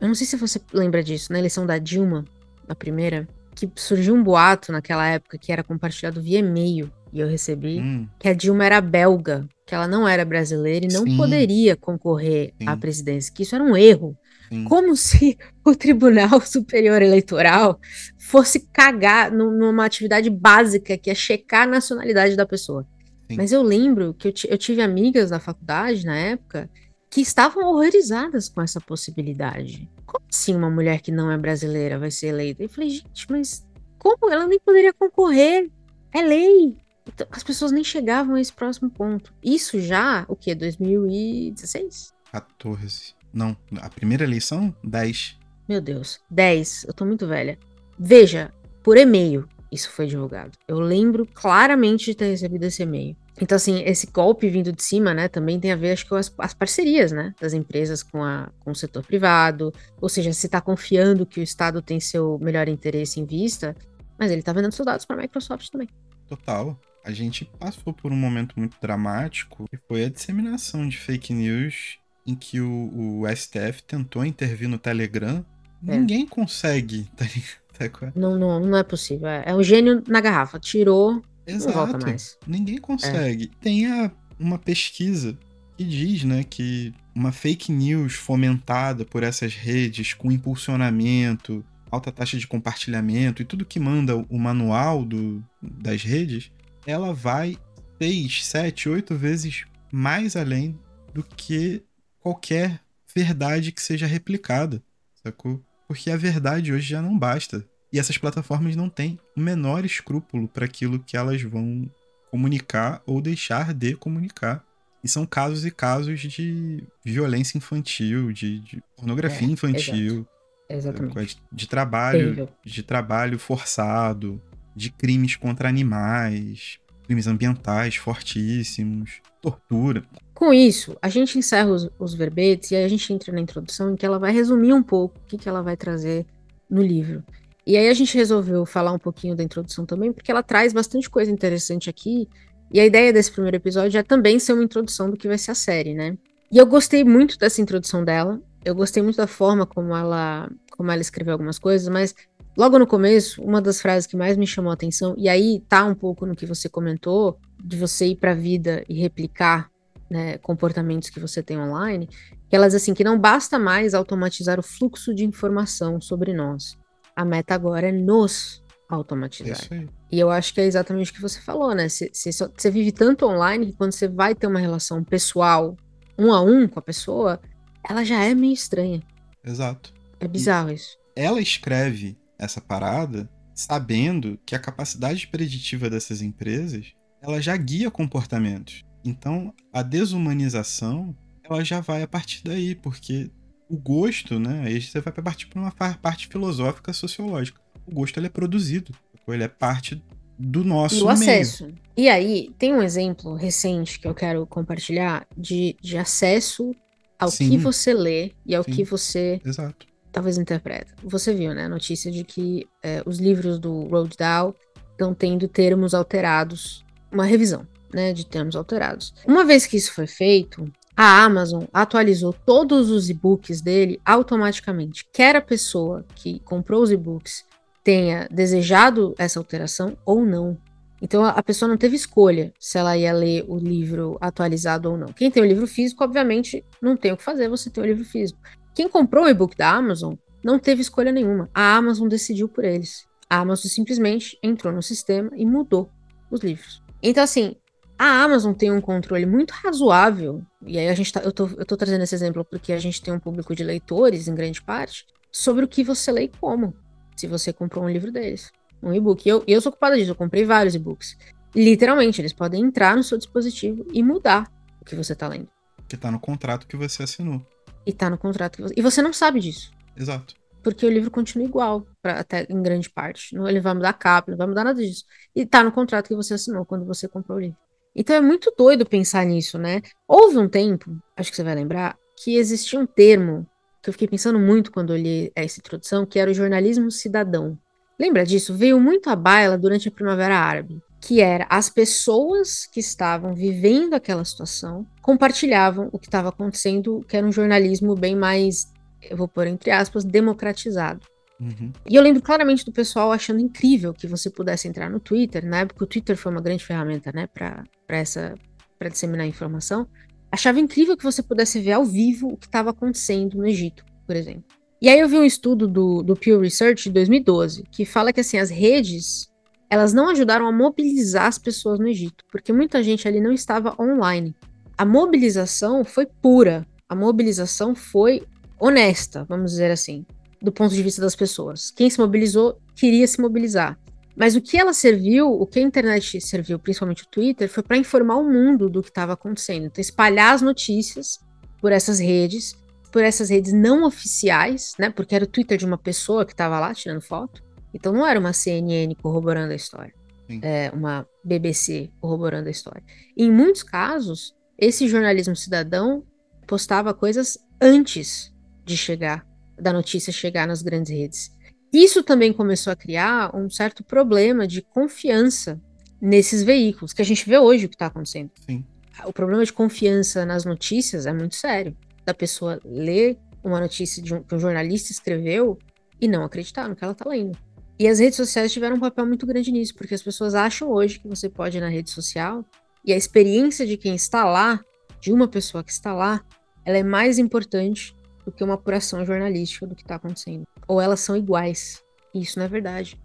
eu 0.00 0.08
não 0.08 0.14
sei 0.14 0.26
se 0.26 0.36
você 0.36 0.60
lembra 0.72 1.02
disso, 1.02 1.32
na 1.32 1.38
eleição 1.38 1.66
da 1.66 1.78
Dilma, 1.78 2.24
na 2.66 2.74
primeira, 2.74 3.28
que 3.54 3.70
surgiu 3.76 4.14
um 4.14 4.22
boato 4.22 4.72
naquela 4.72 5.06
época 5.06 5.38
que 5.38 5.50
era 5.50 5.64
compartilhado 5.64 6.20
via 6.20 6.38
e-mail, 6.38 6.90
e 7.12 7.20
eu 7.20 7.28
recebi, 7.28 7.80
hum. 7.80 8.06
que 8.18 8.28
a 8.28 8.34
Dilma 8.34 8.64
era 8.64 8.80
belga, 8.80 9.48
que 9.66 9.74
ela 9.74 9.88
não 9.88 10.06
era 10.06 10.24
brasileira 10.24 10.86
e 10.86 10.92
não 10.92 11.04
Sim. 11.04 11.16
poderia 11.16 11.76
concorrer 11.76 12.52
Sim. 12.58 12.68
à 12.68 12.76
presidência, 12.76 13.32
que 13.32 13.42
isso 13.42 13.54
era 13.54 13.64
um 13.64 13.76
erro. 13.76 14.16
Sim. 14.48 14.64
Como 14.64 14.96
se 14.96 15.38
o 15.64 15.74
Tribunal 15.74 16.40
Superior 16.40 17.02
Eleitoral 17.02 17.80
fosse 18.18 18.60
cagar 18.72 19.30
numa 19.30 19.84
atividade 19.84 20.30
básica, 20.30 20.96
que 20.96 21.10
é 21.10 21.14
checar 21.14 21.62
a 21.62 21.70
nacionalidade 21.70 22.36
da 22.36 22.46
pessoa. 22.46 22.86
Sim. 23.28 23.36
Mas 23.36 23.52
eu 23.52 23.62
lembro 23.62 24.14
que 24.14 24.28
eu, 24.28 24.32
eu 24.48 24.58
tive 24.58 24.82
amigas 24.82 25.30
da 25.30 25.40
faculdade 25.40 26.04
na 26.04 26.16
época 26.16 26.70
que 27.10 27.20
estavam 27.20 27.66
horrorizadas 27.68 28.48
com 28.48 28.60
essa 28.60 28.80
possibilidade. 28.80 29.88
Como 30.04 30.24
assim 30.30 30.54
uma 30.54 30.70
mulher 30.70 31.00
que 31.00 31.10
não 31.10 31.30
é 31.30 31.38
brasileira 31.38 31.98
vai 31.98 32.10
ser 32.10 32.28
eleita? 32.28 32.62
Eu 32.62 32.68
falei, 32.68 32.90
gente, 32.90 33.26
mas 33.30 33.66
como? 33.98 34.30
Ela 34.30 34.46
nem 34.46 34.58
poderia 34.58 34.92
concorrer. 34.92 35.70
É 36.12 36.22
lei. 36.22 36.76
Então, 37.06 37.26
as 37.30 37.42
pessoas 37.42 37.72
nem 37.72 37.84
chegavam 37.84 38.34
a 38.34 38.40
esse 38.40 38.52
próximo 38.52 38.90
ponto. 38.90 39.32
Isso 39.42 39.80
já, 39.80 40.24
o 40.28 40.36
quê? 40.36 40.54
2016? 40.54 42.12
14. 42.32 43.14
Não, 43.32 43.56
a 43.80 43.88
primeira 43.88 44.24
eleição, 44.24 44.74
10. 44.82 45.36
Meu 45.68 45.80
Deus, 45.80 46.20
10. 46.30 46.84
Eu 46.88 46.94
tô 46.94 47.04
muito 47.04 47.26
velha. 47.26 47.58
Veja, 47.98 48.52
por 48.82 48.96
e-mail 48.96 49.48
isso 49.70 49.90
foi 49.90 50.06
divulgado. 50.06 50.56
Eu 50.66 50.78
lembro 50.78 51.26
claramente 51.26 52.06
de 52.06 52.14
ter 52.14 52.26
recebido 52.26 52.64
esse 52.64 52.82
e-mail. 52.82 53.16
Então, 53.40 53.56
assim, 53.56 53.82
esse 53.82 54.06
golpe 54.06 54.48
vindo 54.48 54.72
de 54.72 54.82
cima, 54.82 55.12
né, 55.12 55.28
também 55.28 55.60
tem 55.60 55.70
a 55.70 55.76
ver, 55.76 55.92
acho 55.92 56.04
que, 56.04 56.10
com 56.10 56.16
as, 56.16 56.32
as 56.38 56.54
parcerias, 56.54 57.12
né, 57.12 57.34
das 57.38 57.52
empresas 57.52 58.02
com, 58.02 58.24
a, 58.24 58.50
com 58.60 58.70
o 58.70 58.74
setor 58.74 59.04
privado. 59.04 59.72
Ou 60.00 60.08
seja, 60.08 60.32
se 60.32 60.46
está 60.46 60.60
confiando 60.60 61.26
que 61.26 61.40
o 61.40 61.42
Estado 61.42 61.82
tem 61.82 62.00
seu 62.00 62.38
melhor 62.38 62.68
interesse 62.68 63.20
em 63.20 63.26
vista, 63.26 63.76
mas 64.18 64.30
ele 64.30 64.40
está 64.40 64.52
vendendo 64.52 64.72
seus 64.72 64.86
dados 64.86 65.04
para 65.04 65.16
a 65.16 65.22
Microsoft 65.22 65.68
também. 65.68 65.88
Total. 66.26 66.78
A 67.04 67.12
gente 67.12 67.44
passou 67.44 67.92
por 67.92 68.10
um 68.10 68.16
momento 68.16 68.58
muito 68.58 68.76
dramático, 68.80 69.66
que 69.68 69.76
foi 69.76 70.04
a 70.04 70.08
disseminação 70.08 70.88
de 70.88 70.96
fake 70.96 71.32
news 71.32 71.98
em 72.26 72.34
que 72.34 72.60
o, 72.60 73.22
o 73.22 73.36
STF 73.36 73.82
tentou 73.86 74.24
intervir 74.24 74.68
no 74.68 74.78
Telegram, 74.78 75.44
é. 75.86 75.96
ninguém 75.96 76.26
consegue, 76.26 77.08
tá 77.16 77.24
ligado? 77.24 77.66
Não, 78.16 78.38
não, 78.38 78.58
não 78.58 78.78
é 78.78 78.82
possível. 78.82 79.28
É, 79.28 79.42
é 79.48 79.54
um 79.54 79.62
gênio 79.62 80.02
na 80.08 80.18
garrafa. 80.18 80.58
Tirou, 80.58 81.22
Exato. 81.46 81.76
não 81.76 81.86
volta 81.86 82.06
mais. 82.06 82.38
Ninguém 82.46 82.78
consegue. 82.78 83.50
É. 83.52 83.62
Tem 83.62 83.86
a, 83.86 84.10
uma 84.40 84.58
pesquisa 84.58 85.38
que 85.76 85.84
diz, 85.84 86.24
né, 86.24 86.42
que 86.42 86.94
uma 87.14 87.32
fake 87.32 87.70
news 87.70 88.14
fomentada 88.14 89.04
por 89.04 89.22
essas 89.22 89.54
redes 89.54 90.14
com 90.14 90.32
impulsionamento, 90.32 91.62
alta 91.90 92.10
taxa 92.10 92.38
de 92.38 92.46
compartilhamento 92.46 93.42
e 93.42 93.44
tudo 93.44 93.64
que 93.66 93.78
manda 93.78 94.16
o 94.16 94.38
manual 94.38 95.04
do, 95.04 95.44
das 95.60 96.02
redes, 96.02 96.50
ela 96.86 97.12
vai 97.12 97.58
6, 98.00 98.46
7, 98.46 98.88
8 98.88 99.14
vezes 99.14 99.64
mais 99.92 100.34
além 100.34 100.78
do 101.12 101.22
que 101.22 101.82
qualquer 102.26 102.80
verdade 103.14 103.70
que 103.70 103.80
seja 103.80 104.04
replicada, 104.04 104.82
sacou? 105.22 105.62
Porque 105.86 106.10
a 106.10 106.16
verdade 106.16 106.72
hoje 106.72 106.88
já 106.88 107.00
não 107.00 107.16
basta. 107.16 107.64
E 107.92 108.00
essas 108.00 108.18
plataformas 108.18 108.74
não 108.74 108.88
têm 108.88 109.16
o 109.36 109.40
menor 109.40 109.84
escrúpulo 109.84 110.48
para 110.48 110.64
aquilo 110.64 110.98
que 110.98 111.16
elas 111.16 111.40
vão 111.40 111.88
comunicar 112.28 113.00
ou 113.06 113.22
deixar 113.22 113.72
de 113.72 113.94
comunicar. 113.94 114.64
E 115.04 115.08
são 115.08 115.24
casos 115.24 115.64
e 115.64 115.70
casos 115.70 116.20
de 116.20 116.82
violência 117.04 117.58
infantil, 117.58 118.32
de, 118.32 118.58
de 118.58 118.82
pornografia 118.96 119.46
é, 119.46 119.50
infantil, 119.52 120.26
Exatamente. 120.68 121.38
de 121.52 121.68
trabalho, 121.68 122.48
de 122.64 122.82
trabalho 122.82 123.38
forçado, 123.38 124.42
de 124.74 124.90
crimes 124.90 125.36
contra 125.36 125.68
animais, 125.68 126.80
crimes 127.04 127.28
ambientais 127.28 127.94
fortíssimos, 127.94 129.20
tortura. 129.40 130.02
Com 130.36 130.52
isso, 130.52 130.94
a 131.00 131.08
gente 131.08 131.38
encerra 131.38 131.70
os, 131.70 131.88
os 131.98 132.12
verbetes 132.12 132.70
e 132.70 132.76
aí 132.76 132.84
a 132.84 132.88
gente 132.88 133.10
entra 133.10 133.32
na 133.32 133.40
introdução 133.40 133.90
em 133.90 133.96
que 133.96 134.04
ela 134.04 134.18
vai 134.18 134.32
resumir 134.32 134.74
um 134.74 134.82
pouco 134.82 135.18
o 135.18 135.26
que, 135.26 135.38
que 135.38 135.48
ela 135.48 135.62
vai 135.62 135.78
trazer 135.78 136.26
no 136.68 136.82
livro. 136.82 137.24
E 137.66 137.74
aí 137.74 137.88
a 137.88 137.94
gente 137.94 138.14
resolveu 138.14 138.66
falar 138.66 138.92
um 138.92 138.98
pouquinho 138.98 139.34
da 139.34 139.42
introdução 139.42 139.86
também, 139.86 140.12
porque 140.12 140.30
ela 140.30 140.42
traz 140.42 140.74
bastante 140.74 141.08
coisa 141.08 141.32
interessante 141.32 141.88
aqui. 141.88 142.28
E 142.70 142.78
a 142.78 142.84
ideia 142.84 143.14
desse 143.14 143.32
primeiro 143.32 143.56
episódio 143.56 143.96
é 143.98 144.02
também 144.02 144.38
ser 144.38 144.52
uma 144.52 144.62
introdução 144.62 145.08
do 145.08 145.16
que 145.16 145.26
vai 145.26 145.38
ser 145.38 145.52
a 145.52 145.54
série, 145.54 145.94
né? 145.94 146.18
E 146.52 146.58
eu 146.58 146.66
gostei 146.66 147.02
muito 147.02 147.38
dessa 147.38 147.62
introdução 147.62 148.04
dela. 148.04 148.38
Eu 148.62 148.74
gostei 148.74 149.02
muito 149.02 149.16
da 149.16 149.26
forma 149.26 149.64
como 149.64 149.96
ela, 149.96 150.50
como 150.76 150.90
ela 150.90 151.00
escreveu 151.00 151.32
algumas 151.32 151.58
coisas, 151.58 151.88
mas 151.88 152.14
logo 152.54 152.78
no 152.78 152.86
começo, 152.86 153.42
uma 153.42 153.62
das 153.62 153.80
frases 153.80 154.06
que 154.06 154.18
mais 154.18 154.36
me 154.36 154.46
chamou 154.46 154.70
a 154.70 154.74
atenção, 154.74 155.14
e 155.16 155.30
aí 155.30 155.64
tá 155.66 155.82
um 155.86 155.94
pouco 155.94 156.26
no 156.26 156.36
que 156.36 156.44
você 156.44 156.68
comentou, 156.68 157.38
de 157.58 157.78
você 157.78 158.08
ir 158.08 158.16
para 158.16 158.32
a 158.32 158.34
vida 158.34 158.84
e 158.86 159.00
replicar 159.00 159.70
né, 160.10 160.38
comportamentos 160.38 161.10
que 161.10 161.20
você 161.20 161.42
tem 161.42 161.58
online, 161.58 162.08
que 162.48 162.54
ela 162.54 162.66
diz 162.66 162.76
assim 162.76 162.94
que 162.94 163.04
não 163.04 163.18
basta 163.18 163.58
mais 163.58 163.94
automatizar 163.94 164.58
o 164.58 164.62
fluxo 164.62 165.14
de 165.14 165.24
informação 165.24 166.00
sobre 166.00 166.32
nós. 166.32 166.76
A 167.14 167.24
meta 167.24 167.54
agora 167.54 167.88
é 167.88 167.92
nos 167.92 168.62
automatizar. 168.88 169.58
Aí. 169.70 169.88
E 170.10 170.20
eu 170.20 170.30
acho 170.30 170.54
que 170.54 170.60
é 170.60 170.64
exatamente 170.64 171.10
o 171.10 171.14
que 171.14 171.20
você 171.20 171.40
falou, 171.40 171.74
né? 171.74 171.88
Você, 171.88 172.10
você, 172.12 172.70
vive 172.70 172.92
tanto 172.92 173.26
online 173.26 173.66
que 173.66 173.72
quando 173.72 173.92
você 173.92 174.06
vai 174.06 174.34
ter 174.34 174.46
uma 174.46 174.60
relação 174.60 175.02
pessoal, 175.02 175.76
um 176.18 176.32
a 176.32 176.40
um 176.40 176.68
com 176.68 176.78
a 176.78 176.82
pessoa, 176.82 177.40
ela 177.88 178.04
já 178.04 178.22
é 178.22 178.34
meio 178.34 178.52
estranha. 178.52 179.02
Exato. 179.44 179.92
É 180.20 180.28
bizarro 180.28 180.70
isso. 180.70 180.96
Ela 181.14 181.40
escreve 181.40 182.16
essa 182.38 182.60
parada 182.60 183.28
sabendo 183.54 184.38
que 184.44 184.54
a 184.54 184.58
capacidade 184.58 185.26
preditiva 185.26 185.88
dessas 185.88 186.20
empresas 186.20 186.92
ela 187.22 187.40
já 187.40 187.56
guia 187.56 187.90
comportamentos. 187.90 188.84
Então, 189.08 189.54
a 189.72 189.82
desumanização 189.82 191.14
ela 191.44 191.64
já 191.64 191.80
vai 191.80 192.02
a 192.02 192.08
partir 192.08 192.42
daí, 192.44 192.74
porque 192.74 193.30
o 193.68 193.76
gosto, 193.76 194.38
né? 194.38 194.64
Aí 194.66 194.80
você 194.80 195.00
vai 195.00 195.12
partir 195.12 195.46
para 195.46 195.60
uma 195.60 195.70
parte 195.70 196.26
filosófica 196.26 196.92
sociológica. 196.92 197.60
O 197.86 197.92
gosto 197.94 198.18
ele 198.18 198.26
é 198.26 198.30
produzido, 198.30 198.92
ele 199.28 199.44
é 199.44 199.48
parte 199.48 200.02
do 200.38 200.64
nosso 200.64 200.96
E 200.96 201.02
o 201.02 201.06
meio. 201.06 201.14
acesso. 201.14 201.68
E 201.96 202.08
aí, 202.08 202.50
tem 202.58 202.74
um 202.74 202.82
exemplo 202.82 203.34
recente 203.34 203.98
que 203.98 204.06
eu 204.06 204.14
quero 204.14 204.46
compartilhar 204.46 205.26
de, 205.36 205.76
de 205.80 205.96
acesso 205.96 206.74
ao 207.18 207.30
Sim. 207.30 207.50
que 207.50 207.58
você 207.58 207.94
lê 207.94 208.32
e 208.44 208.54
ao 208.54 208.62
Sim. 208.62 208.72
que 208.72 208.84
você 208.84 209.40
Exato. 209.44 209.86
talvez 210.12 210.36
interpreta. 210.36 210.94
Você 211.02 211.32
viu, 211.32 211.54
né, 211.54 211.64
a 211.64 211.68
notícia 211.68 212.10
de 212.10 212.22
que 212.24 212.66
é, 212.82 213.02
os 213.06 213.18
livros 213.18 213.58
do 213.58 213.84
Roald 213.84 214.14
Dahl 214.16 214.54
estão 214.92 215.14
tendo 215.14 215.48
termos 215.48 215.94
alterados, 215.94 216.84
uma 217.10 217.24
revisão, 217.24 217.66
né, 217.92 218.12
de 218.12 218.26
termos 218.26 218.56
alterados. 218.56 219.14
Uma 219.26 219.44
vez 219.44 219.66
que 219.66 219.76
isso 219.76 219.92
foi 219.92 220.06
feito, 220.06 220.70
a 220.96 221.22
Amazon 221.24 221.64
atualizou 221.72 222.32
todos 222.32 222.90
os 222.90 223.10
e-books 223.10 223.60
dele 223.60 224.00
automaticamente. 224.04 225.06
Quer 225.12 225.36
a 225.36 225.42
pessoa 225.42 226.04
que 226.14 226.40
comprou 226.40 226.82
os 226.82 226.90
e-books 226.90 227.44
tenha 227.84 228.26
desejado 228.30 229.14
essa 229.18 229.38
alteração 229.38 229.96
ou 230.04 230.24
não. 230.24 230.56
Então 231.00 231.24
a 231.24 231.42
pessoa 231.42 231.68
não 231.68 231.76
teve 231.76 231.94
escolha 231.94 232.52
se 232.58 232.78
ela 232.78 232.96
ia 232.96 233.12
ler 233.12 233.44
o 233.46 233.58
livro 233.58 234.16
atualizado 234.20 234.90
ou 234.90 234.96
não. 234.96 235.08
Quem 235.08 235.30
tem 235.30 235.42
o 235.42 235.46
livro 235.46 235.66
físico, 235.66 236.02
obviamente, 236.02 236.64
não 236.80 236.96
tem 236.96 237.12
o 237.12 237.16
que 237.16 237.22
fazer, 237.22 237.48
você 237.48 237.68
tem 237.68 237.84
o 237.84 237.86
livro 237.86 238.04
físico. 238.04 238.40
Quem 238.74 238.88
comprou 238.88 239.26
o 239.26 239.28
e-book 239.28 239.56
da 239.56 239.70
Amazon 239.70 240.14
não 240.42 240.58
teve 240.58 240.80
escolha 240.80 241.12
nenhuma. 241.12 241.50
A 241.54 241.76
Amazon 241.76 242.08
decidiu 242.08 242.48
por 242.48 242.64
eles. 242.64 243.06
A 243.28 243.38
Amazon 243.40 243.70
simplesmente 243.70 244.38
entrou 244.42 244.72
no 244.72 244.82
sistema 244.82 245.30
e 245.36 245.44
mudou 245.44 245.90
os 246.30 246.40
livros. 246.40 246.82
Então, 247.02 247.22
assim, 247.22 247.56
a 247.98 248.22
Amazon 248.22 248.52
tem 248.52 248.70
um 248.70 248.80
controle 248.80 249.26
muito 249.26 249.52
razoável, 249.52 250.42
e 250.64 250.78
aí 250.78 250.88
a 250.88 250.94
gente 250.94 251.12
tá, 251.12 251.20
eu, 251.20 251.32
tô, 251.32 251.46
eu 251.56 251.64
tô 251.64 251.76
trazendo 251.76 252.02
esse 252.02 252.14
exemplo 252.14 252.44
porque 252.44 252.72
a 252.72 252.78
gente 252.78 253.00
tem 253.00 253.12
um 253.12 253.18
público 253.18 253.54
de 253.54 253.64
leitores, 253.64 254.28
em 254.28 254.34
grande 254.34 254.62
parte, 254.62 255.06
sobre 255.32 255.64
o 255.64 255.68
que 255.68 255.82
você 255.82 256.12
lê 256.12 256.24
e 256.24 256.28
como, 256.28 256.74
se 257.16 257.26
você 257.26 257.52
comprou 257.52 257.84
um 257.84 257.88
livro 257.88 258.12
deles, 258.12 258.50
um 258.82 258.92
e-book. 258.92 259.26
Eu, 259.26 259.42
eu 259.46 259.60
sou 259.60 259.72
culpada 259.72 259.96
disso, 259.96 260.10
eu 260.10 260.14
comprei 260.14 260.44
vários 260.44 260.74
e-books. 260.74 261.16
Literalmente, 261.54 262.20
eles 262.20 262.32
podem 262.32 262.62
entrar 262.62 262.96
no 262.96 263.02
seu 263.02 263.16
dispositivo 263.16 263.86
e 263.92 264.02
mudar 264.02 264.50
o 264.80 264.84
que 264.84 264.94
você 264.94 265.14
tá 265.14 265.26
lendo. 265.26 265.48
Que 265.88 265.96
tá 265.96 266.10
no 266.10 266.20
contrato 266.20 266.66
que 266.66 266.76
você 266.76 267.02
assinou. 267.02 267.40
E 267.86 267.92
tá 267.92 268.10
no 268.10 268.18
contrato 268.18 268.56
que 268.56 268.62
você... 268.62 268.74
E 268.76 268.82
você 268.82 269.00
não 269.00 269.12
sabe 269.12 269.40
disso. 269.40 269.70
Exato. 269.96 270.34
porque 270.62 270.84
o 270.84 270.90
livro 270.90 271.10
continua 271.10 271.46
igual, 271.46 271.86
pra, 272.02 272.18
até 272.18 272.44
em 272.50 272.60
grande 272.60 272.90
parte. 272.90 273.34
Não, 273.34 273.48
ele 273.48 273.60
vai 273.60 273.72
mudar 273.72 273.90
a 273.90 273.92
capa, 273.94 274.32
não 274.32 274.36
vai 274.36 274.46
mudar 274.48 274.64
nada 274.64 274.82
disso. 274.82 275.04
E 275.34 275.46
tá 275.46 275.62
no 275.62 275.72
contrato 275.72 276.08
que 276.08 276.14
você 276.14 276.34
assinou 276.34 276.66
quando 276.66 276.84
você 276.84 277.08
comprou 277.08 277.38
o 277.38 277.40
livro. 277.40 277.56
Então 277.96 278.14
é 278.14 278.20
muito 278.20 278.52
doido 278.56 278.84
pensar 278.84 279.24
nisso, 279.24 279.58
né? 279.58 279.80
Houve 280.06 280.36
um 280.36 280.48
tempo, 280.48 280.96
acho 281.16 281.30
que 281.30 281.36
você 281.36 281.42
vai 281.42 281.54
lembrar, 281.54 281.96
que 282.22 282.36
existia 282.36 282.78
um 282.78 282.86
termo 282.86 283.46
que 283.82 283.88
eu 283.88 283.92
fiquei 283.92 284.06
pensando 284.06 284.38
muito 284.38 284.70
quando 284.70 284.94
li 284.94 285.32
essa 285.34 285.58
introdução, 285.58 286.04
que 286.04 286.18
era 286.18 286.30
o 286.30 286.34
jornalismo 286.34 286.90
cidadão. 286.90 287.58
Lembra 287.98 288.24
disso? 288.24 288.54
Veio 288.54 288.78
muito 288.78 289.08
à 289.08 289.16
baila 289.16 289.56
durante 289.56 289.88
a 289.88 289.92
Primavera 289.92 290.36
Árabe, 290.36 290.82
que 291.00 291.20
era 291.20 291.46
as 291.48 291.70
pessoas 291.70 292.66
que 292.66 292.80
estavam 292.80 293.34
vivendo 293.34 293.94
aquela 293.94 294.24
situação 294.24 294.86
compartilhavam 295.00 295.88
o 295.90 295.98
que 295.98 296.06
estava 296.06 296.28
acontecendo, 296.28 297.04
que 297.08 297.16
era 297.16 297.26
um 297.26 297.32
jornalismo 297.32 297.94
bem 297.94 298.14
mais 298.14 298.68
eu 299.10 299.16
vou 299.16 299.28
pôr 299.28 299.46
entre 299.46 299.70
aspas, 299.70 300.04
democratizado. 300.04 301.00
Uhum. 301.40 301.72
E 301.88 301.94
eu 301.94 302.02
lembro 302.02 302.22
claramente 302.22 302.64
do 302.64 302.72
pessoal 302.72 303.12
achando 303.12 303.40
incrível 303.40 303.92
que 303.92 304.06
você 304.06 304.30
pudesse 304.30 304.66
entrar 304.66 304.90
no 304.90 304.98
Twitter, 304.98 305.44
na 305.44 305.60
época 305.60 305.84
o 305.84 305.86
Twitter 305.86 306.16
foi 306.16 306.32
uma 306.32 306.40
grande 306.40 306.64
ferramenta, 306.64 307.12
né, 307.12 307.26
para 307.26 307.64
essa 307.88 308.34
para 308.78 308.88
disseminar 308.88 309.26
informação. 309.26 309.86
Achava 310.30 310.60
incrível 310.60 310.96
que 310.96 311.04
você 311.04 311.22
pudesse 311.22 311.60
ver 311.60 311.72
ao 311.72 311.84
vivo 311.84 312.28
o 312.28 312.36
que 312.36 312.46
estava 312.46 312.70
acontecendo 312.70 313.38
no 313.38 313.46
Egito, 313.46 313.84
por 314.06 314.14
exemplo. 314.14 314.44
E 314.80 314.88
aí 314.88 315.00
eu 315.00 315.08
vi 315.08 315.16
um 315.16 315.24
estudo 315.24 315.66
do, 315.66 316.02
do 316.02 316.14
Pew 316.14 316.40
Research 316.40 316.84
de 316.84 316.90
2012 316.90 317.64
que 317.70 317.86
fala 317.86 318.12
que 318.12 318.20
assim 318.20 318.38
as 318.38 318.50
redes 318.50 319.30
elas 319.68 319.92
não 319.92 320.10
ajudaram 320.10 320.46
a 320.46 320.52
mobilizar 320.52 321.26
as 321.26 321.38
pessoas 321.38 321.78
no 321.78 321.88
Egito, 321.88 322.24
porque 322.30 322.52
muita 322.52 322.82
gente 322.82 323.08
ali 323.08 323.20
não 323.20 323.32
estava 323.32 323.74
online. 323.80 324.34
A 324.78 324.84
mobilização 324.84 325.84
foi 325.84 326.06
pura, 326.06 326.66
a 326.88 326.94
mobilização 326.94 327.74
foi 327.74 328.22
honesta, 328.60 329.24
vamos 329.24 329.52
dizer 329.52 329.70
assim, 329.70 330.06
do 330.46 330.52
ponto 330.52 330.72
de 330.72 330.80
vista 330.80 331.02
das 331.02 331.16
pessoas. 331.16 331.72
Quem 331.72 331.90
se 331.90 331.98
mobilizou 331.98 332.60
queria 332.76 333.04
se 333.08 333.20
mobilizar. 333.20 333.76
Mas 334.14 334.36
o 334.36 334.40
que 334.40 334.56
ela 334.56 334.72
serviu, 334.72 335.28
o 335.28 335.44
que 335.44 335.58
a 335.58 335.62
internet 335.62 336.20
serviu, 336.20 336.56
principalmente 336.56 337.02
o 337.02 337.08
Twitter, 337.08 337.48
foi 337.48 337.64
para 337.64 337.76
informar 337.76 338.14
o 338.14 338.24
mundo 338.24 338.70
do 338.70 338.80
que 338.80 338.88
estava 338.88 339.12
acontecendo. 339.12 339.66
Então, 339.66 339.82
espalhar 339.82 340.32
as 340.32 340.42
notícias 340.42 341.18
por 341.60 341.72
essas 341.72 341.98
redes, 341.98 342.54
por 342.92 343.02
essas 343.02 343.28
redes 343.28 343.52
não 343.52 343.84
oficiais, 343.84 344.74
né? 344.78 344.88
Porque 344.88 345.16
era 345.16 345.24
o 345.24 345.28
Twitter 345.28 345.58
de 345.58 345.66
uma 345.66 345.76
pessoa 345.76 346.24
que 346.24 346.32
estava 346.32 346.60
lá 346.60 346.72
tirando 346.72 347.02
foto. 347.02 347.42
Então, 347.74 347.92
não 347.92 348.06
era 348.06 348.20
uma 348.20 348.32
CNN 348.32 348.94
corroborando 349.02 349.52
a 349.52 349.56
história, 349.56 349.92
é 350.40 350.70
uma 350.72 351.04
BBC 351.24 351.90
corroborando 352.00 352.46
a 352.46 352.52
história. 352.52 352.84
Em 353.16 353.32
muitos 353.32 353.64
casos, 353.64 354.32
esse 354.56 354.86
jornalismo 354.86 355.34
cidadão 355.34 356.04
postava 356.46 356.94
coisas 356.94 357.36
antes 357.60 358.32
de 358.64 358.76
chegar, 358.76 359.26
da 359.58 359.72
notícia 359.72 360.12
chegar 360.12 360.46
nas 360.46 360.62
grandes 360.62 360.90
redes. 360.90 361.34
Isso 361.72 362.02
também 362.02 362.32
começou 362.32 362.72
a 362.72 362.76
criar 362.76 363.34
um 363.34 363.50
certo 363.50 363.82
problema 363.82 364.46
de 364.46 364.62
confiança 364.62 365.60
nesses 366.00 366.42
veículos, 366.42 366.92
que 366.92 367.02
a 367.02 367.04
gente 367.04 367.28
vê 367.28 367.38
hoje 367.38 367.66
o 367.66 367.68
que 367.68 367.74
está 367.74 367.86
acontecendo. 367.86 368.30
Sim. 368.46 368.64
O 369.04 369.12
problema 369.12 369.44
de 369.44 369.52
confiança 369.52 370.24
nas 370.24 370.44
notícias 370.44 371.06
é 371.06 371.12
muito 371.12 371.34
sério. 371.34 371.76
Da 372.04 372.14
pessoa 372.14 372.60
ler 372.64 373.18
uma 373.42 373.60
notícia 373.60 374.02
de 374.02 374.14
um, 374.14 374.22
que 374.22 374.34
um 374.34 374.38
jornalista 374.38 374.92
escreveu 374.92 375.58
e 376.00 376.08
não 376.08 376.24
acreditar 376.24 376.68
no 376.68 376.76
que 376.76 376.84
ela 376.84 376.92
está 376.92 377.08
lendo. 377.08 377.36
E 377.78 377.86
as 377.86 377.98
redes 377.98 378.16
sociais 378.16 378.52
tiveram 378.52 378.76
um 378.76 378.80
papel 378.80 379.04
muito 379.06 379.26
grande 379.26 379.52
nisso, 379.52 379.74
porque 379.74 379.94
as 379.94 380.02
pessoas 380.02 380.34
acham 380.34 380.70
hoje 380.70 380.98
que 380.98 381.08
você 381.08 381.28
pode 381.28 381.58
ir 381.58 381.60
na 381.60 381.68
rede 381.68 381.90
social 381.90 382.44
e 382.84 382.92
a 382.92 382.96
experiência 382.96 383.66
de 383.66 383.76
quem 383.76 383.94
está 383.94 384.24
lá, 384.24 384.60
de 385.00 385.12
uma 385.12 385.28
pessoa 385.28 385.62
que 385.62 385.72
está 385.72 385.92
lá, 385.92 386.24
ela 386.64 386.78
é 386.78 386.82
mais 386.82 387.18
importante 387.18 387.94
do 388.26 388.32
que 388.32 388.44
uma 388.44 388.54
apuração 388.54 389.06
jornalística 389.06 389.66
do 389.66 389.74
que 389.74 389.82
está 389.82 389.94
acontecendo. 389.94 390.44
Ou 390.68 390.80
elas 390.80 391.00
são 391.00 391.16
iguais. 391.16 391.82
E 392.12 392.20
isso 392.20 392.38
não 392.38 392.44
é 392.44 392.48
verdade. 392.48 393.00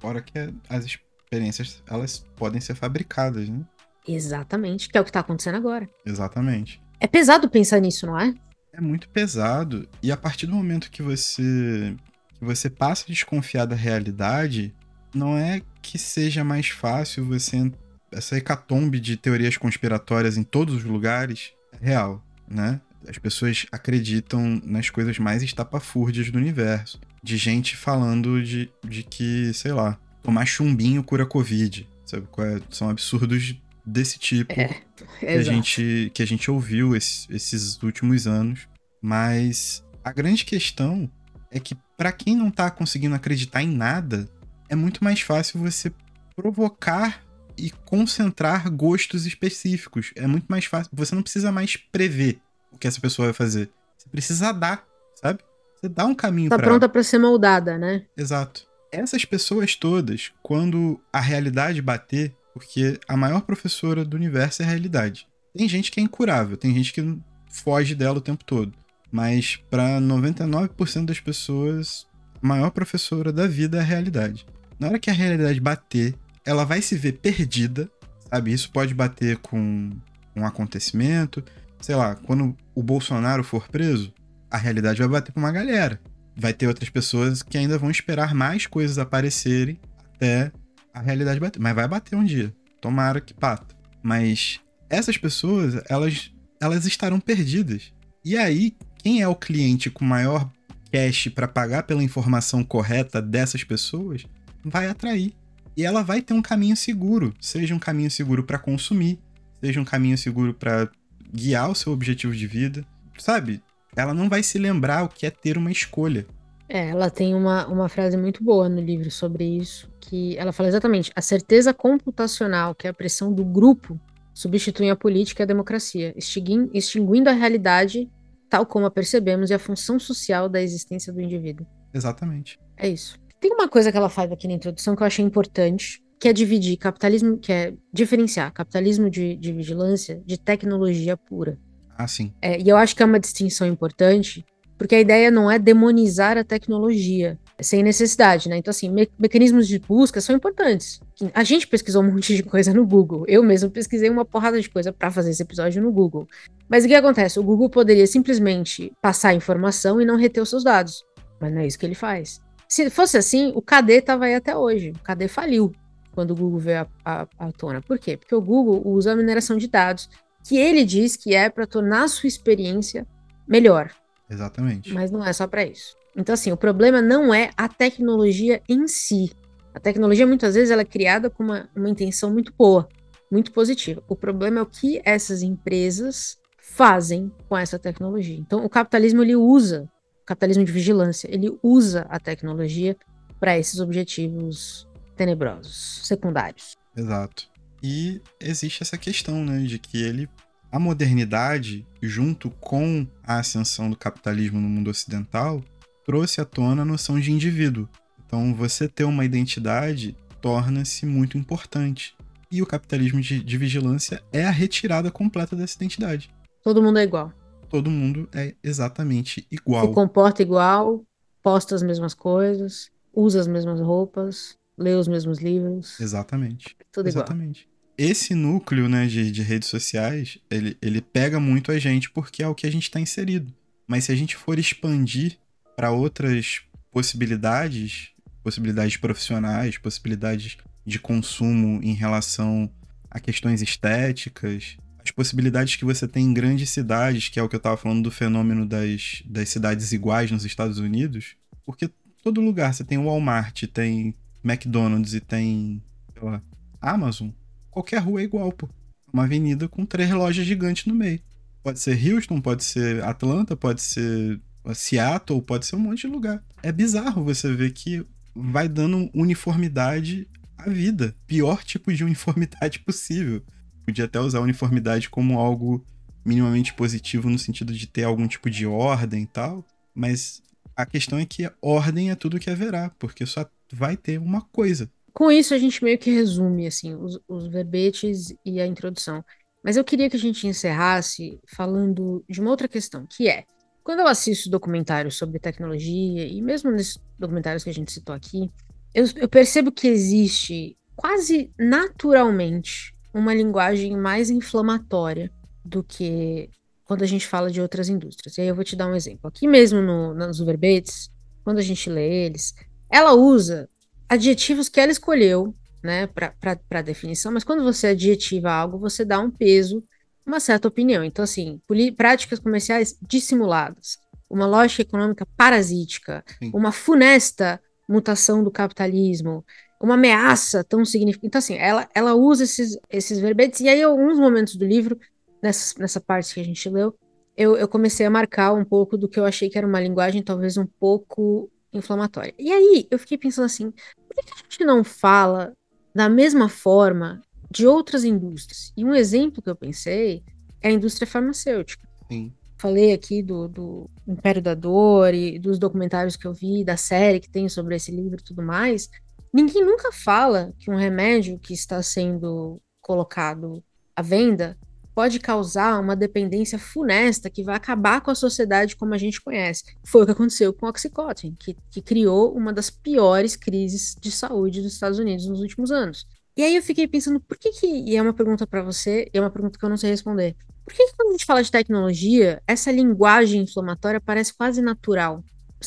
Fora 0.00 0.22
que 0.22 0.32
as 0.68 0.86
experiências, 0.86 1.82
elas 1.86 2.24
podem 2.34 2.60
ser 2.60 2.74
fabricadas, 2.74 3.48
né? 3.48 3.60
Exatamente, 4.08 4.88
que 4.88 4.96
é 4.96 5.00
o 5.00 5.04
que 5.04 5.10
está 5.10 5.20
acontecendo 5.20 5.56
agora. 5.56 5.88
Exatamente. 6.06 6.82
É 6.98 7.06
pesado 7.06 7.50
pensar 7.50 7.80
nisso, 7.80 8.06
não 8.06 8.18
é? 8.18 8.34
É 8.72 8.80
muito 8.80 9.08
pesado. 9.10 9.86
E 10.02 10.10
a 10.10 10.16
partir 10.16 10.46
do 10.46 10.54
momento 10.54 10.90
que 10.90 11.02
você 11.02 11.94
que 12.38 12.44
você 12.44 12.70
passa 12.70 13.04
a 13.04 13.08
desconfiar 13.08 13.66
da 13.66 13.76
realidade, 13.76 14.74
não 15.14 15.36
é 15.36 15.60
que 15.82 15.98
seja 15.98 16.42
mais 16.42 16.70
fácil 16.70 17.26
você 17.26 17.70
essa 18.10 18.38
hecatombe 18.38 18.98
de 18.98 19.16
teorias 19.16 19.58
conspiratórias 19.58 20.38
em 20.38 20.42
todos 20.42 20.74
os 20.74 20.84
lugares 20.84 21.52
é 21.72 21.84
real, 21.84 22.24
né? 22.48 22.80
As 23.08 23.18
pessoas 23.18 23.66
acreditam 23.72 24.60
nas 24.64 24.90
coisas 24.90 25.18
mais 25.18 25.42
estapafúrdias 25.42 26.30
do 26.30 26.38
universo. 26.38 27.00
De 27.22 27.36
gente 27.36 27.76
falando 27.76 28.42
de, 28.42 28.70
de 28.86 29.02
que, 29.02 29.52
sei 29.54 29.72
lá, 29.72 29.98
tomar 30.22 30.46
chumbinho 30.46 31.02
cura 31.02 31.24
Covid. 31.26 31.88
Sabe? 32.04 32.26
é? 32.38 32.60
São 32.70 32.90
absurdos 32.90 33.54
desse 33.86 34.18
tipo 34.18 34.52
É, 34.52 34.80
que 35.18 35.26
a 35.26 35.42
gente, 35.42 36.10
que 36.12 36.22
a 36.22 36.26
gente 36.26 36.50
ouviu 36.50 36.94
esse- 36.94 37.26
esses 37.32 37.82
últimos 37.82 38.26
anos. 38.26 38.68
Mas 39.00 39.82
a 40.04 40.12
grande 40.12 40.44
questão 40.44 41.10
é 41.50 41.58
que, 41.58 41.74
para 41.96 42.12
quem 42.12 42.36
não 42.36 42.50
tá 42.50 42.70
conseguindo 42.70 43.14
acreditar 43.14 43.62
em 43.62 43.70
nada, 43.70 44.28
é 44.68 44.74
muito 44.74 45.02
mais 45.02 45.20
fácil 45.20 45.58
você 45.60 45.90
provocar 46.36 47.22
e 47.56 47.70
concentrar 47.84 48.70
gostos 48.70 49.26
específicos. 49.26 50.12
É 50.16 50.26
muito 50.26 50.46
mais 50.48 50.64
fácil. 50.64 50.90
Você 50.94 51.14
não 51.14 51.22
precisa 51.22 51.50
mais 51.52 51.76
prever 51.76 52.38
o 52.70 52.78
que 52.78 52.86
essa 52.86 53.00
pessoa 53.00 53.26
vai 53.26 53.34
fazer. 53.34 53.70
Você 53.96 54.08
precisa 54.08 54.52
dar, 54.52 54.84
sabe? 55.14 55.40
Você 55.80 55.88
dá 55.88 56.04
um 56.04 56.14
caminho 56.14 56.50
Tá 56.50 56.56
pra 56.56 56.66
pronta 56.66 56.88
para 56.88 57.02
ser 57.02 57.18
moldada, 57.18 57.78
né? 57.78 58.04
Exato. 58.16 58.66
Essas 58.92 59.24
pessoas 59.24 59.76
todas, 59.76 60.32
quando 60.42 61.00
a 61.12 61.20
realidade 61.20 61.80
bater, 61.80 62.34
porque 62.52 62.98
a 63.08 63.16
maior 63.16 63.42
professora 63.42 64.04
do 64.04 64.16
universo 64.16 64.62
é 64.62 64.64
a 64.64 64.68
realidade. 64.68 65.26
Tem 65.56 65.68
gente 65.68 65.90
que 65.90 66.00
é 66.00 66.02
incurável, 66.02 66.56
tem 66.56 66.74
gente 66.74 66.92
que 66.92 67.18
foge 67.48 67.94
dela 67.94 68.18
o 68.18 68.22
tempo 68.22 68.44
todo. 68.44 68.72
Mas 69.10 69.56
para 69.70 70.00
99% 70.00 71.04
das 71.04 71.20
pessoas, 71.20 72.06
a 72.42 72.46
maior 72.46 72.70
professora 72.70 73.32
da 73.32 73.46
vida 73.46 73.78
é 73.78 73.80
a 73.80 73.84
realidade. 73.84 74.46
Na 74.78 74.88
hora 74.88 74.98
que 74.98 75.10
a 75.10 75.14
realidade 75.14 75.60
bater, 75.60 76.14
ela 76.44 76.64
vai 76.64 76.80
se 76.80 76.96
ver 76.96 77.12
perdida, 77.14 77.90
sabe? 78.30 78.52
Isso 78.52 78.70
pode 78.70 78.94
bater 78.94 79.36
com 79.38 79.90
um 80.34 80.46
acontecimento, 80.46 81.44
sei 81.80 81.94
lá, 81.94 82.14
quando 82.14 82.56
o 82.74 82.82
Bolsonaro 82.82 83.42
for 83.42 83.68
preso, 83.68 84.12
a 84.50 84.56
realidade 84.56 84.98
vai 84.98 85.08
bater 85.08 85.32
pra 85.32 85.42
uma 85.42 85.52
galera. 85.52 86.00
Vai 86.36 86.52
ter 86.52 86.66
outras 86.66 86.88
pessoas 86.88 87.42
que 87.42 87.58
ainda 87.58 87.78
vão 87.78 87.90
esperar 87.90 88.34
mais 88.34 88.66
coisas 88.66 88.98
aparecerem 88.98 89.78
até 90.14 90.52
a 90.92 91.00
realidade 91.00 91.40
bater. 91.40 91.60
Mas 91.60 91.74
vai 91.74 91.88
bater 91.88 92.16
um 92.16 92.24
dia. 92.24 92.54
Tomara 92.80 93.20
que 93.20 93.34
bata. 93.34 93.74
Mas 94.02 94.60
essas 94.88 95.16
pessoas, 95.16 95.82
elas, 95.88 96.32
elas 96.60 96.86
estarão 96.86 97.20
perdidas. 97.20 97.92
E 98.24 98.36
aí, 98.36 98.74
quem 98.98 99.22
é 99.22 99.28
o 99.28 99.34
cliente 99.34 99.90
com 99.90 100.04
maior 100.04 100.50
cash 100.92 101.28
para 101.28 101.48
pagar 101.48 101.84
pela 101.84 102.02
informação 102.02 102.64
correta 102.64 103.22
dessas 103.22 103.62
pessoas, 103.64 104.24
vai 104.64 104.88
atrair. 104.88 105.32
E 105.76 105.84
ela 105.84 106.02
vai 106.02 106.20
ter 106.20 106.34
um 106.34 106.42
caminho 106.42 106.76
seguro, 106.76 107.32
seja 107.40 107.74
um 107.74 107.78
caminho 107.78 108.10
seguro 108.10 108.42
para 108.42 108.58
consumir, 108.58 109.18
seja 109.62 109.80
um 109.80 109.84
caminho 109.84 110.18
seguro 110.18 110.52
para 110.52 110.90
guiar 111.32 111.70
o 111.70 111.74
seu 111.74 111.92
objetivo 111.92 112.34
de 112.34 112.46
vida. 112.46 112.84
Sabe? 113.18 113.62
Ela 113.94 114.14
não 114.14 114.28
vai 114.28 114.42
se 114.42 114.58
lembrar 114.58 115.04
o 115.04 115.08
que 115.08 115.26
é 115.26 115.30
ter 115.30 115.58
uma 115.58 115.70
escolha. 115.70 116.26
É, 116.68 116.90
ela 116.90 117.10
tem 117.10 117.34
uma, 117.34 117.66
uma 117.66 117.88
frase 117.88 118.16
muito 118.16 118.44
boa 118.44 118.68
no 118.68 118.80
livro 118.80 119.10
sobre 119.10 119.44
isso, 119.44 119.90
que 120.00 120.36
ela 120.38 120.52
fala 120.52 120.68
exatamente: 120.68 121.10
a 121.16 121.20
certeza 121.20 121.74
computacional, 121.74 122.74
que 122.74 122.86
é 122.86 122.90
a 122.90 122.94
pressão 122.94 123.32
do 123.32 123.44
grupo, 123.44 124.00
substitui 124.32 124.88
a 124.88 124.96
política 124.96 125.42
e 125.42 125.44
a 125.44 125.46
democracia, 125.46 126.14
extinguindo 126.16 127.28
a 127.28 127.32
realidade 127.32 128.08
tal 128.48 128.66
como 128.66 128.84
a 128.86 128.90
percebemos 128.90 129.50
e 129.50 129.54
a 129.54 129.58
função 129.58 129.98
social 129.98 130.48
da 130.48 130.60
existência 130.60 131.12
do 131.12 131.20
indivíduo. 131.20 131.64
Exatamente. 131.94 132.58
É 132.76 132.88
isso. 132.88 133.16
Tem 133.40 133.52
uma 133.52 133.68
coisa 133.68 133.90
que 133.90 133.96
ela 133.96 134.08
faz 134.08 134.30
aqui 134.30 134.48
na 134.48 134.54
introdução 134.54 134.96
que 134.96 135.02
eu 135.02 135.06
achei 135.06 135.24
importante, 135.24 136.02
que 136.20 136.28
é 136.28 136.32
dividir 136.34 136.76
capitalismo, 136.76 137.38
que 137.38 137.50
é 137.50 137.72
diferenciar 137.90 138.52
capitalismo 138.52 139.08
de, 139.08 139.34
de 139.36 139.52
vigilância 139.52 140.22
de 140.26 140.38
tecnologia 140.38 141.16
pura. 141.16 141.58
Ah, 141.96 142.06
sim. 142.06 142.32
É, 142.42 142.60
e 142.60 142.68
eu 142.68 142.76
acho 142.76 142.94
que 142.94 143.02
é 143.02 143.06
uma 143.06 143.18
distinção 143.18 143.66
importante, 143.66 144.44
porque 144.76 144.94
a 144.94 145.00
ideia 145.00 145.30
não 145.30 145.50
é 145.50 145.58
demonizar 145.58 146.36
a 146.36 146.44
tecnologia 146.44 147.38
sem 147.58 147.82
necessidade, 147.82 148.50
né? 148.50 148.58
Então, 148.58 148.70
assim, 148.70 148.90
me 148.90 149.08
mecanismos 149.18 149.66
de 149.66 149.78
busca 149.78 150.20
são 150.20 150.36
importantes. 150.36 151.00
A 151.34 151.42
gente 151.42 151.66
pesquisou 151.66 152.02
um 152.02 152.12
monte 152.12 152.36
de 152.36 152.42
coisa 152.42 152.72
no 152.74 152.86
Google. 152.86 153.24
Eu 153.26 153.42
mesmo 153.42 153.70
pesquisei 153.70 154.10
uma 154.10 154.24
porrada 154.24 154.60
de 154.60 154.68
coisa 154.68 154.92
para 154.92 155.10
fazer 155.10 155.30
esse 155.30 155.42
episódio 155.42 155.82
no 155.82 155.90
Google. 155.90 156.28
Mas 156.68 156.84
o 156.84 156.88
que 156.88 156.94
acontece? 156.94 157.40
O 157.40 157.42
Google 157.42 157.70
poderia 157.70 158.06
simplesmente 158.06 158.92
passar 159.00 159.34
informação 159.34 160.00
e 160.00 160.04
não 160.04 160.16
reter 160.16 160.42
os 160.42 160.50
seus 160.50 160.64
dados. 160.64 161.02
Mas 161.40 161.50
não 161.50 161.62
é 161.62 161.66
isso 161.66 161.78
que 161.78 161.86
ele 161.86 161.94
faz. 161.94 162.40
Se 162.68 162.88
fosse 162.90 163.16
assim, 163.16 163.52
o 163.54 163.62
KD 163.62 163.94
estava 163.94 164.26
aí 164.26 164.34
até 164.34 164.56
hoje. 164.56 164.90
O 164.90 165.02
KD 165.02 165.26
faliu 165.26 165.72
quando 166.20 166.32
o 166.32 166.36
Google 166.36 166.58
veio 166.58 166.86
à, 167.02 167.26
tona. 167.56 167.80
Por 167.80 167.98
quê? 167.98 168.14
Porque 168.14 168.34
o 168.34 168.42
Google 168.42 168.82
usa 168.84 169.12
a 169.12 169.16
mineração 169.16 169.56
de 169.56 169.66
dados, 169.66 170.10
que 170.46 170.58
ele 170.58 170.84
diz 170.84 171.16
que 171.16 171.34
é 171.34 171.48
para 171.48 171.66
tornar 171.66 172.04
a 172.04 172.08
sua 172.08 172.28
experiência 172.28 173.06
melhor. 173.48 173.90
Exatamente. 174.28 174.92
Mas 174.92 175.10
não 175.10 175.24
é 175.24 175.32
só 175.32 175.46
para 175.46 175.64
isso. 175.64 175.96
Então, 176.14 176.34
assim, 176.34 176.52
o 176.52 176.58
problema 176.58 177.00
não 177.00 177.32
é 177.32 177.48
a 177.56 177.68
tecnologia 177.68 178.60
em 178.68 178.86
si. 178.86 179.30
A 179.72 179.80
tecnologia, 179.80 180.26
muitas 180.26 180.56
vezes, 180.56 180.70
ela 180.70 180.82
é 180.82 180.84
criada 180.84 181.30
com 181.30 181.42
uma, 181.42 181.70
uma 181.74 181.88
intenção 181.88 182.30
muito 182.30 182.52
boa, 182.52 182.86
muito 183.32 183.50
positiva. 183.50 184.02
O 184.06 184.14
problema 184.14 184.58
é 184.58 184.62
o 184.62 184.66
que 184.66 185.00
essas 185.02 185.42
empresas 185.42 186.36
fazem 186.58 187.32
com 187.48 187.56
essa 187.56 187.78
tecnologia. 187.78 188.36
Então, 188.36 188.62
o 188.62 188.68
capitalismo, 188.68 189.22
ele 189.22 189.36
usa, 189.36 189.88
o 190.22 190.26
capitalismo 190.26 190.64
de 190.64 190.72
vigilância, 190.72 191.28
ele 191.32 191.58
usa 191.62 192.06
a 192.10 192.20
tecnologia 192.20 192.94
para 193.38 193.58
esses 193.58 193.80
objetivos 193.80 194.89
tenebrosos, 195.20 196.00
secundários. 196.04 196.78
Exato. 196.96 197.46
E 197.82 198.22
existe 198.40 198.82
essa 198.82 198.96
questão, 198.96 199.44
né, 199.44 199.58
de 199.58 199.78
que 199.78 200.02
ele 200.02 200.26
a 200.72 200.78
modernidade, 200.78 201.86
junto 202.00 202.48
com 202.48 203.06
a 203.22 203.38
ascensão 203.38 203.90
do 203.90 203.96
capitalismo 203.96 204.58
no 204.58 204.68
mundo 204.68 204.88
ocidental, 204.88 205.62
trouxe 206.06 206.40
à 206.40 206.44
tona 206.44 206.82
a 206.82 206.84
noção 206.86 207.20
de 207.20 207.32
indivíduo. 207.32 207.86
Então, 208.24 208.54
você 208.54 208.88
ter 208.88 209.04
uma 209.04 209.24
identidade 209.24 210.16
torna-se 210.40 211.04
muito 211.04 211.36
importante. 211.36 212.16
E 212.50 212.62
o 212.62 212.66
capitalismo 212.66 213.20
de, 213.20 213.42
de, 213.42 213.58
vigilância 213.58 214.22
é 214.32 214.46
a 214.46 214.50
retirada 214.50 215.10
completa 215.10 215.54
dessa 215.54 215.76
identidade. 215.76 216.30
Todo 216.62 216.82
mundo 216.82 216.98
é 216.98 217.02
igual. 217.02 217.32
Todo 217.68 217.90
mundo 217.90 218.28
é 218.32 218.54
exatamente 218.62 219.46
igual. 219.50 219.88
Se 219.88 219.94
comporta 219.94 220.40
igual, 220.40 221.02
posta 221.42 221.74
as 221.74 221.82
mesmas 221.82 222.14
coisas, 222.14 222.90
usa 223.12 223.40
as 223.40 223.46
mesmas 223.46 223.80
roupas, 223.80 224.56
lê 224.80 224.94
os 224.94 225.06
mesmos 225.06 225.38
livros. 225.38 226.00
Exatamente. 226.00 226.76
Tudo 226.90 227.08
exatamente. 227.08 227.62
igual 227.62 227.70
esse 228.02 228.34
núcleo 228.34 228.88
né, 228.88 229.06
de, 229.06 229.30
de 229.30 229.42
redes 229.42 229.68
sociais, 229.68 230.38
ele, 230.50 230.74
ele 230.80 231.02
pega 231.02 231.38
muito 231.38 231.70
a 231.70 231.78
gente 231.78 232.10
porque 232.10 232.42
é 232.42 232.48
o 232.48 232.54
que 232.54 232.66
a 232.66 232.72
gente 232.72 232.84
está 232.84 232.98
inserido. 232.98 233.52
Mas 233.86 234.04
se 234.04 234.12
a 234.12 234.14
gente 234.14 234.36
for 234.36 234.58
expandir 234.58 235.36
para 235.76 235.90
outras 235.90 236.62
possibilidades, 236.90 238.08
possibilidades 238.42 238.96
profissionais, 238.96 239.76
possibilidades 239.76 240.56
de 240.86 240.98
consumo 240.98 241.78
em 241.82 241.92
relação 241.92 242.70
a 243.10 243.20
questões 243.20 243.60
estéticas, 243.60 244.78
as 245.04 245.10
possibilidades 245.10 245.76
que 245.76 245.84
você 245.84 246.08
tem 246.08 246.24
em 246.24 246.32
grandes 246.32 246.70
cidades, 246.70 247.28
que 247.28 247.38
é 247.38 247.42
o 247.42 247.50
que 247.50 247.56
eu 247.56 247.58
estava 247.58 247.76
falando 247.76 248.04
do 248.04 248.10
fenômeno 248.10 248.64
das, 248.64 249.22
das 249.26 249.50
cidades 249.50 249.92
iguais 249.92 250.30
nos 250.30 250.46
Estados 250.46 250.78
Unidos, 250.78 251.36
porque 251.66 251.90
todo 252.22 252.40
lugar 252.40 252.72
você 252.72 252.82
tem 252.82 252.96
Walmart, 252.96 253.64
tem 253.66 254.14
McDonald's 254.44 255.14
e 255.14 255.20
tem, 255.20 255.82
sei 256.12 256.22
lá, 256.22 256.42
Amazon 256.80 257.30
qualquer 257.70 257.98
rua 257.98 258.20
é 258.20 258.24
igual, 258.24 258.52
pô. 258.52 258.68
Uma 259.12 259.24
avenida 259.24 259.68
com 259.68 259.86
três 259.86 260.10
lojas 260.10 260.46
gigantes 260.46 260.86
no 260.86 260.94
meio. 260.94 261.20
Pode 261.62 261.78
ser 261.80 262.12
Houston, 262.12 262.40
pode 262.40 262.64
ser 262.64 263.02
Atlanta, 263.02 263.56
pode 263.56 263.82
ser 263.82 264.40
Seattle, 264.74 265.42
pode 265.42 265.66
ser 265.66 265.76
um 265.76 265.80
monte 265.80 266.02
de 266.02 266.06
lugar. 266.06 266.42
É 266.62 266.70
bizarro 266.70 267.24
você 267.24 267.52
ver 267.52 267.72
que 267.72 268.04
vai 268.34 268.68
dando 268.68 269.10
uniformidade 269.14 270.28
à 270.56 270.68
vida. 270.68 271.14
Pior 271.26 271.62
tipo 271.64 271.92
de 271.92 272.04
uniformidade 272.04 272.80
possível. 272.80 273.42
Podia 273.84 274.04
até 274.04 274.20
usar 274.20 274.40
uniformidade 274.40 275.08
como 275.10 275.38
algo 275.38 275.84
minimamente 276.24 276.74
positivo 276.74 277.30
no 277.30 277.38
sentido 277.38 277.72
de 277.72 277.86
ter 277.86 278.04
algum 278.04 278.28
tipo 278.28 278.50
de 278.50 278.66
ordem 278.66 279.22
e 279.22 279.26
tal, 279.26 279.66
mas 279.94 280.42
a 280.76 280.84
questão 280.84 281.18
é 281.18 281.24
que 281.24 281.50
ordem 281.62 282.10
é 282.10 282.14
tudo 282.14 282.38
que 282.38 282.50
haverá, 282.50 282.90
porque 282.98 283.24
só 283.24 283.48
vai 283.72 283.96
ter 283.96 284.18
uma 284.18 284.42
coisa. 284.42 284.90
Com 285.12 285.30
isso, 285.30 285.54
a 285.54 285.58
gente 285.58 285.82
meio 285.82 285.98
que 285.98 286.10
resume 286.10 286.66
assim 286.66 286.94
os, 286.94 287.18
os 287.28 287.46
verbetes 287.48 288.34
e 288.44 288.60
a 288.60 288.66
introdução. 288.66 289.24
Mas 289.62 289.76
eu 289.76 289.84
queria 289.84 290.08
que 290.08 290.16
a 290.16 290.20
gente 290.20 290.46
encerrasse 290.46 291.38
falando 291.46 292.24
de 292.28 292.40
uma 292.40 292.50
outra 292.50 292.68
questão, 292.68 293.06
que 293.06 293.28
é 293.28 293.44
quando 293.82 294.00
eu 294.00 294.06
assisto 294.06 294.50
documentários 294.50 295.16
sobre 295.16 295.38
tecnologia, 295.38 296.26
e 296.26 296.40
mesmo 296.40 296.70
nesses 296.70 296.98
documentários 297.18 297.64
que 297.64 297.70
a 297.70 297.74
gente 297.74 297.92
citou 297.92 298.14
aqui, 298.14 298.50
eu, 298.94 299.04
eu 299.16 299.28
percebo 299.28 299.72
que 299.72 299.88
existe 299.88 300.76
quase 300.94 301.50
naturalmente 301.58 302.94
uma 303.12 303.34
linguagem 303.34 303.96
mais 303.96 304.30
inflamatória 304.30 305.32
do 305.64 305.82
que 305.82 306.50
quando 306.84 307.02
a 307.02 307.06
gente 307.06 307.26
fala 307.26 307.50
de 307.50 307.60
outras 307.60 307.88
indústrias. 307.88 308.36
E 308.36 308.42
aí 308.42 308.48
eu 308.48 308.54
vou 308.54 308.64
te 308.64 308.76
dar 308.76 308.86
um 308.86 308.94
exemplo. 308.94 309.28
Aqui 309.28 309.46
mesmo 309.46 309.80
no, 309.80 310.14
nos 310.14 310.40
verbetes, 310.40 311.10
quando 311.42 311.58
a 311.58 311.62
gente 311.62 311.88
lê 311.88 312.26
eles, 312.26 312.54
ela 312.90 313.14
usa 313.14 313.68
adjetivos 314.08 314.68
que 314.68 314.80
ela 314.80 314.90
escolheu, 314.90 315.54
né, 315.82 316.06
para 316.06 316.82
definição, 316.82 317.32
mas 317.32 317.44
quando 317.44 317.62
você 317.62 317.88
adjetiva 317.88 318.50
algo, 318.50 318.78
você 318.78 319.04
dá 319.04 319.20
um 319.20 319.30
peso, 319.30 319.82
uma 320.26 320.40
certa 320.40 320.68
opinião. 320.68 321.02
Então, 321.02 321.22
assim, 321.22 321.60
práticas 321.96 322.38
comerciais 322.38 322.96
dissimuladas, 323.00 323.98
uma 324.28 324.46
lógica 324.46 324.82
econômica 324.82 325.26
parasítica, 325.36 326.24
Sim. 326.38 326.50
uma 326.54 326.72
funesta 326.72 327.60
mutação 327.88 328.44
do 328.44 328.50
capitalismo, 328.50 329.44
uma 329.80 329.94
ameaça 329.94 330.62
tão 330.62 330.84
significativa. 330.84 331.26
Então, 331.26 331.38
assim, 331.38 331.56
ela, 331.56 331.88
ela 331.94 332.14
usa 332.14 332.44
esses, 332.44 332.78
esses 332.90 333.18
verbetes, 333.18 333.60
e 333.60 333.68
aí, 333.68 333.80
em 333.80 333.84
alguns 333.84 334.18
momentos 334.18 334.56
do 334.56 334.66
livro, 334.66 334.98
nessa, 335.42 335.74
nessa 335.78 336.00
parte 336.00 336.34
que 336.34 336.40
a 336.40 336.44
gente 336.44 336.68
leu, 336.68 336.94
eu, 337.36 337.56
eu 337.56 337.66
comecei 337.66 338.04
a 338.04 338.10
marcar 338.10 338.52
um 338.52 338.64
pouco 338.64 338.98
do 338.98 339.08
que 339.08 339.18
eu 339.18 339.24
achei 339.24 339.48
que 339.48 339.56
era 339.56 339.66
uma 339.66 339.80
linguagem 339.80 340.22
talvez 340.22 340.58
um 340.58 340.66
pouco 340.66 341.50
inflamatória. 341.72 342.34
E 342.38 342.52
aí 342.52 342.86
eu 342.90 342.98
fiquei 342.98 343.18
pensando 343.18 343.46
assim, 343.46 343.70
por 343.70 344.14
que 344.14 344.32
a 344.32 344.42
gente 344.42 344.64
não 344.64 344.82
fala 344.82 345.52
da 345.94 346.08
mesma 346.08 346.48
forma 346.48 347.22
de 347.50 347.66
outras 347.66 348.04
indústrias? 348.04 348.72
E 348.76 348.84
um 348.84 348.94
exemplo 348.94 349.42
que 349.42 349.50
eu 349.50 349.56
pensei 349.56 350.22
é 350.60 350.68
a 350.68 350.72
indústria 350.72 351.06
farmacêutica. 351.06 351.88
Sim. 352.10 352.32
Falei 352.58 352.92
aqui 352.92 353.22
do, 353.22 353.48
do 353.48 353.90
Império 354.06 354.42
da 354.42 354.54
Dor 354.54 355.14
e 355.14 355.38
dos 355.38 355.58
documentários 355.58 356.16
que 356.16 356.26
eu 356.26 356.34
vi, 356.34 356.62
da 356.62 356.76
série 356.76 357.20
que 357.20 357.30
tem 357.30 357.48
sobre 357.48 357.74
esse 357.74 357.90
livro 357.90 358.20
e 358.20 358.24
tudo 358.24 358.42
mais. 358.42 358.90
Ninguém 359.32 359.64
nunca 359.64 359.90
fala 359.92 360.52
que 360.58 360.70
um 360.70 360.76
remédio 360.76 361.38
que 361.38 361.54
está 361.54 361.82
sendo 361.82 362.60
colocado 362.82 363.62
à 363.96 364.02
venda 364.02 364.58
pode 364.94 365.18
causar 365.18 365.80
uma 365.80 365.96
dependência 365.96 366.58
funesta 366.58 367.30
que 367.30 367.42
vai 367.42 367.56
acabar 367.56 368.00
com 368.00 368.10
a 368.10 368.14
sociedade 368.14 368.76
como 368.76 368.94
a 368.94 368.98
gente 368.98 369.20
conhece. 369.20 369.64
Foi 369.84 370.02
o 370.02 370.06
que 370.06 370.12
aconteceu 370.12 370.52
com 370.52 370.66
o 370.66 370.68
Oxycontin, 370.68 371.36
que, 371.38 371.56
que 371.70 371.80
criou 371.80 372.36
uma 372.36 372.52
das 372.52 372.70
piores 372.70 373.36
crises 373.36 373.96
de 374.00 374.10
saúde 374.10 374.62
dos 374.62 374.74
Estados 374.74 374.98
Unidos 374.98 375.26
nos 375.26 375.40
últimos 375.40 375.70
anos. 375.70 376.06
E 376.36 376.42
aí 376.42 376.56
eu 376.56 376.62
fiquei 376.62 376.86
pensando, 376.86 377.20
por 377.20 377.36
que 377.36 377.50
que, 377.50 377.66
e 377.66 377.96
é 377.96 378.02
uma 378.02 378.14
pergunta 378.14 378.46
para 378.46 378.62
você, 378.62 379.10
e 379.12 379.18
é 379.18 379.20
uma 379.20 379.30
pergunta 379.30 379.58
que 379.58 379.64
eu 379.64 379.68
não 379.68 379.76
sei 379.76 379.90
responder, 379.90 380.36
por 380.64 380.74
que, 380.74 380.86
que 380.86 380.96
quando 380.96 381.08
a 381.08 381.12
gente 381.12 381.26
fala 381.26 381.42
de 381.42 381.50
tecnologia, 381.50 382.40
essa 382.46 382.70
linguagem 382.70 383.42
inflamatória 383.42 384.00
parece 384.00 384.32
quase 384.32 384.62
natural? 384.62 385.24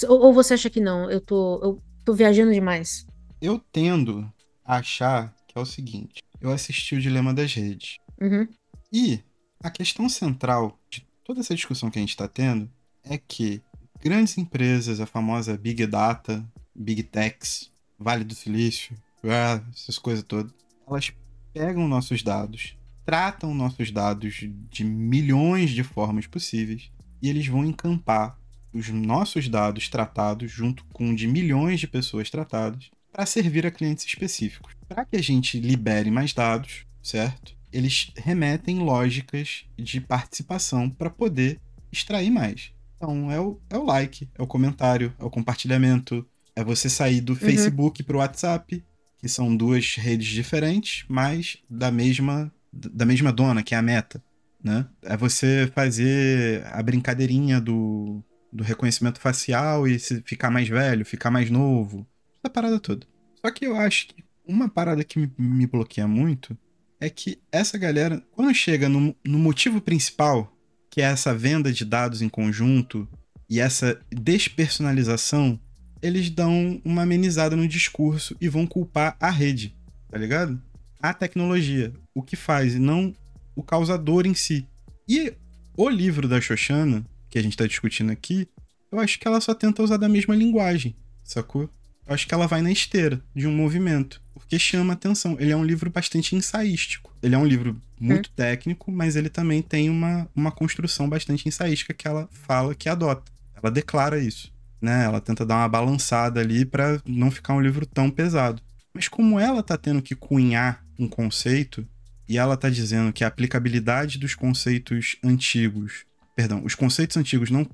Ou, 0.08 0.20
ou 0.22 0.34
você 0.34 0.54
acha 0.54 0.70
que 0.70 0.80
não? 0.80 1.12
Eu 1.12 1.20
tô, 1.20 1.60
eu 1.62 1.84
tô 2.06 2.14
viajando 2.14 2.54
demais. 2.54 3.06
Eu 3.42 3.60
tendo 3.72 4.22
a 4.64 4.78
achar 4.78 5.36
que 5.48 5.58
é 5.58 5.62
o 5.62 5.66
seguinte, 5.66 6.24
eu 6.40 6.52
assisti 6.52 6.96
o 6.96 7.02
Dilema 7.02 7.34
das 7.34 7.54
Redes. 7.54 7.98
Uhum. 8.20 8.48
E 8.94 9.22
a 9.60 9.72
questão 9.72 10.08
central 10.08 10.80
de 10.88 11.04
toda 11.24 11.39
essa 11.39 11.56
discussão 11.56 11.89
que 11.89 11.98
a 11.98 12.02
gente 12.02 12.12
está 12.12 12.28
tendo 12.28 12.70
é 13.04 13.18
que 13.18 13.60
grandes 14.00 14.38
empresas, 14.38 15.00
a 15.00 15.08
famosa 15.08 15.58
Big 15.58 15.88
Data, 15.88 16.48
Big 16.76 17.02
Techs, 17.02 17.72
Vale 17.98 18.24
do 18.24 18.36
Silício, 18.36 18.96
ah, 19.24 19.64
essas 19.74 19.98
coisas 19.98 20.24
todas, 20.24 20.54
elas 20.88 21.12
pegam 21.52 21.88
nossos 21.88 22.22
dados, 22.22 22.78
tratam 23.04 23.56
nossos 23.56 23.89
dados 23.89 24.48
de 24.70 24.84
milhões 24.84 25.72
de 25.72 25.84
formas 25.84 26.28
possíveis 26.28 26.91
e 27.20 27.30
eles 27.30 27.48
vão 27.48 27.66
encampar 27.66 28.38
os 28.72 28.89
nossos 28.89 29.50
dados 29.50 29.89
tratados 29.89 30.52
junto 30.52 30.84
com 30.86 31.16
de 31.16 31.28
milhões 31.28 31.80
de 31.80 31.88
pessoas 31.88 32.30
tratadas 32.30 32.91
para 33.12 33.26
servir 33.26 33.66
a 33.66 33.72
clientes 33.72 34.06
específicos. 34.06 34.74
Para 34.88 35.06
que 35.06 35.16
a 35.16 35.22
gente 35.22 35.60
libere 35.60 36.12
mais 36.12 36.34
dados, 36.34 36.86
certo? 37.02 37.56
Eles 37.74 38.12
remetem 38.16 38.80
lógicas 38.80 39.66
de 39.78 40.00
participação 40.00 40.90
para 40.90 41.10
poder 41.10 41.60
extrair 41.92 42.30
mais. 42.30 42.72
Então 42.96 43.32
é 43.32 43.40
o, 43.40 43.60
é 43.70 43.78
o 43.78 43.84
like, 43.84 44.30
é 44.38 44.42
o 44.42 44.48
comentário, 44.48 45.14
é 45.20 45.24
o 45.24 45.30
compartilhamento, 45.30 46.26
é 46.56 46.64
você 46.64 46.88
sair 46.88 47.20
do 47.20 47.34
uhum. 47.34 47.40
Facebook 47.40 48.04
para 48.04 48.16
o 48.16 48.20
WhatsApp, 48.20 48.84
que 49.18 49.28
são 49.28 49.56
duas 49.56 49.96
redes 49.96 50.28
diferentes, 50.28 51.04
mas 51.10 51.58
da 51.70 51.92
mesma 51.92 52.52
da 52.72 53.06
mesma 53.06 53.32
dona, 53.32 53.62
que 53.62 53.76
é 53.76 53.78
a 53.78 53.84
meta, 53.84 54.24
né? 54.64 54.88
É 55.04 55.16
você 55.16 55.72
fazer 55.76 56.66
a 56.68 56.82
brincadeirinha 56.82 57.62
do, 57.62 58.24
do 58.52 58.64
reconhecimento 58.64 59.20
facial 59.20 59.88
e 59.88 60.00
se 60.00 60.24
ficar 60.26 60.50
mais 60.50 60.68
velho, 60.68 61.06
ficar 61.06 61.30
mais 61.30 61.52
novo, 61.52 62.08
essa 62.40 62.50
parada 62.50 62.80
toda. 62.80 63.06
Só 63.46 63.52
que 63.52 63.66
eu 63.66 63.76
acho 63.76 64.08
que 64.08 64.24
uma 64.46 64.68
parada 64.68 65.04
que 65.04 65.20
me, 65.20 65.32
me 65.38 65.68
bloqueia 65.68 66.08
muito 66.08 66.58
é 67.04 67.10
que 67.10 67.38
essa 67.51 67.78
galera, 67.78 68.24
quando 68.32 68.56
chega 68.56 68.88
no, 68.88 69.14
no 69.26 69.38
motivo 69.38 69.82
principal, 69.82 70.56
que 70.89 71.01
é 71.01 71.06
essa 71.06 71.36
venda 71.36 71.70
de 71.70 71.84
dados 71.84 72.22
em 72.22 72.30
conjunto 72.30 73.06
e 73.49 73.60
essa 73.60 73.99
despersonalização, 74.10 75.60
eles 76.01 76.30
dão 76.30 76.82
uma 76.86 77.01
amenizada 77.01 77.58
no 77.58 77.68
discurso 77.68 78.38
e 78.39 78.47
vão 78.47 78.66
culpar 78.66 79.18
a 79.20 79.30
rede, 79.30 79.76
tá 80.10 80.18
ligado? 80.18 80.62
A 81.01 81.14
tecnologia, 81.14 81.91
o 82.16 82.24
que 82.24 82.38
faz, 82.38 82.76
e 82.76 82.80
não 82.80 83.14
o 83.54 83.62
causador 83.62 84.26
em 84.26 84.34
si. 84.34 84.66
E 85.06 85.34
o 85.76 85.89
livro 85.89 86.26
da 86.26 86.39
Xoxana, 86.39 87.06
que 87.30 87.38
a 87.38 87.41
gente 87.41 87.58
tá 87.58 87.68
discutindo 87.68 88.14
aqui, 88.14 88.47
eu 88.89 88.97
acho 88.97 89.20
que 89.20 89.28
ela 89.28 89.41
só 89.41 89.54
tenta 89.54 89.84
usar 89.84 89.97
da 89.97 90.08
mesma 90.08 90.38
linguagem, 90.38 90.95
sacou? 91.22 91.70
Eu 92.06 92.14
acho 92.14 92.28
que 92.28 92.34
ela 92.34 92.47
vai 92.47 92.62
na 92.62 92.72
esteira 92.72 93.22
de 93.36 93.47
um 93.47 93.56
movimento, 93.56 94.22
porque 94.34 94.60
chama 94.60 94.93
atenção. 94.93 95.38
Ele 95.39 95.51
é 95.51 95.58
um 95.58 95.64
livro 95.64 95.89
bastante 95.89 96.36
ensaístico. 96.36 97.16
Ele 97.22 97.36
é 97.36 97.38
um 97.38 97.45
livro 97.45 97.82
muito 97.99 98.30
hum. 98.30 98.34
técnico, 98.36 98.91
mas 98.91 99.16
ele 99.16 99.30
também 99.30 99.62
tem 99.62 99.89
uma, 99.89 100.28
uma 100.36 100.51
construção 100.51 101.08
bastante 101.08 101.47
ensaística 101.47 101.93
que 101.93 102.08
ela 102.08 102.28
fala 102.32 102.76
que 102.76 102.89
adota. 102.89 103.32
Ela 103.56 103.72
declara 103.72 104.20
isso 104.20 104.54
né? 104.84 105.06
Ela 105.06 105.22
tenta 105.22 105.45
dar 105.45 105.56
uma 105.56 105.70
balançada 105.70 106.41
ali 106.41 106.66
para 106.66 107.01
não 107.06 107.32
ficar 107.32 107.54
um 107.54 107.62
livro 107.62 107.86
tão 107.86 108.10
pesado. 108.10 108.62
Mas 108.93 109.08
como 109.08 109.39
ela 109.39 109.64
tá 109.64 109.78
tendo 109.78 110.01
que 110.01 110.14
cunhar 110.14 110.84
um 110.99 111.08
conceito 111.08 111.88
e 112.28 112.38
ela 112.38 112.58
tá 112.58 112.70
dizendo 112.70 113.14
que 113.14 113.24
a 113.24 113.28
aplicabilidade 113.28 114.20
dos 114.20 114.36
conceitos 114.36 115.16
antigos, 115.24 116.06
perdão, 116.36 116.64
os 116.64 116.76
conceitos 116.76 117.18
antigos 117.18 117.50
não, 117.50 117.68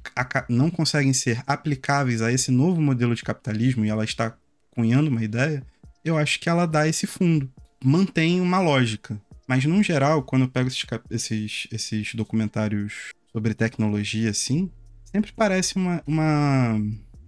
não 0.49 0.69
conseguem 0.69 1.13
ser 1.13 1.41
aplicáveis 1.47 2.21
a 2.21 2.31
esse 2.31 2.51
novo 2.51 2.81
modelo 2.81 3.15
de 3.15 3.23
capitalismo 3.23 3.85
e 3.85 3.89
ela 3.89 4.03
está 4.03 4.35
cunhando 4.71 5.09
uma 5.09 5.23
ideia, 5.23 5.65
eu 6.03 6.17
acho 6.17 6.39
que 6.39 6.49
ela 6.49 6.65
dá 6.65 6.87
esse 6.87 7.05
fundo, 7.05 7.51
mantém 7.83 8.41
uma 8.41 8.59
lógica. 8.59 9.19
Mas, 9.47 9.65
no 9.65 9.81
geral, 9.81 10.23
quando 10.23 10.43
eu 10.43 10.47
pego 10.47 10.67
esses, 10.67 10.85
esses, 11.09 11.67
esses 11.71 12.15
documentários 12.15 13.09
sobre 13.31 13.53
tecnologia, 13.53 14.29
assim, 14.29 14.69
sempre 15.03 15.31
parece 15.31 15.75
uma, 15.75 16.03
uma, 16.05 16.79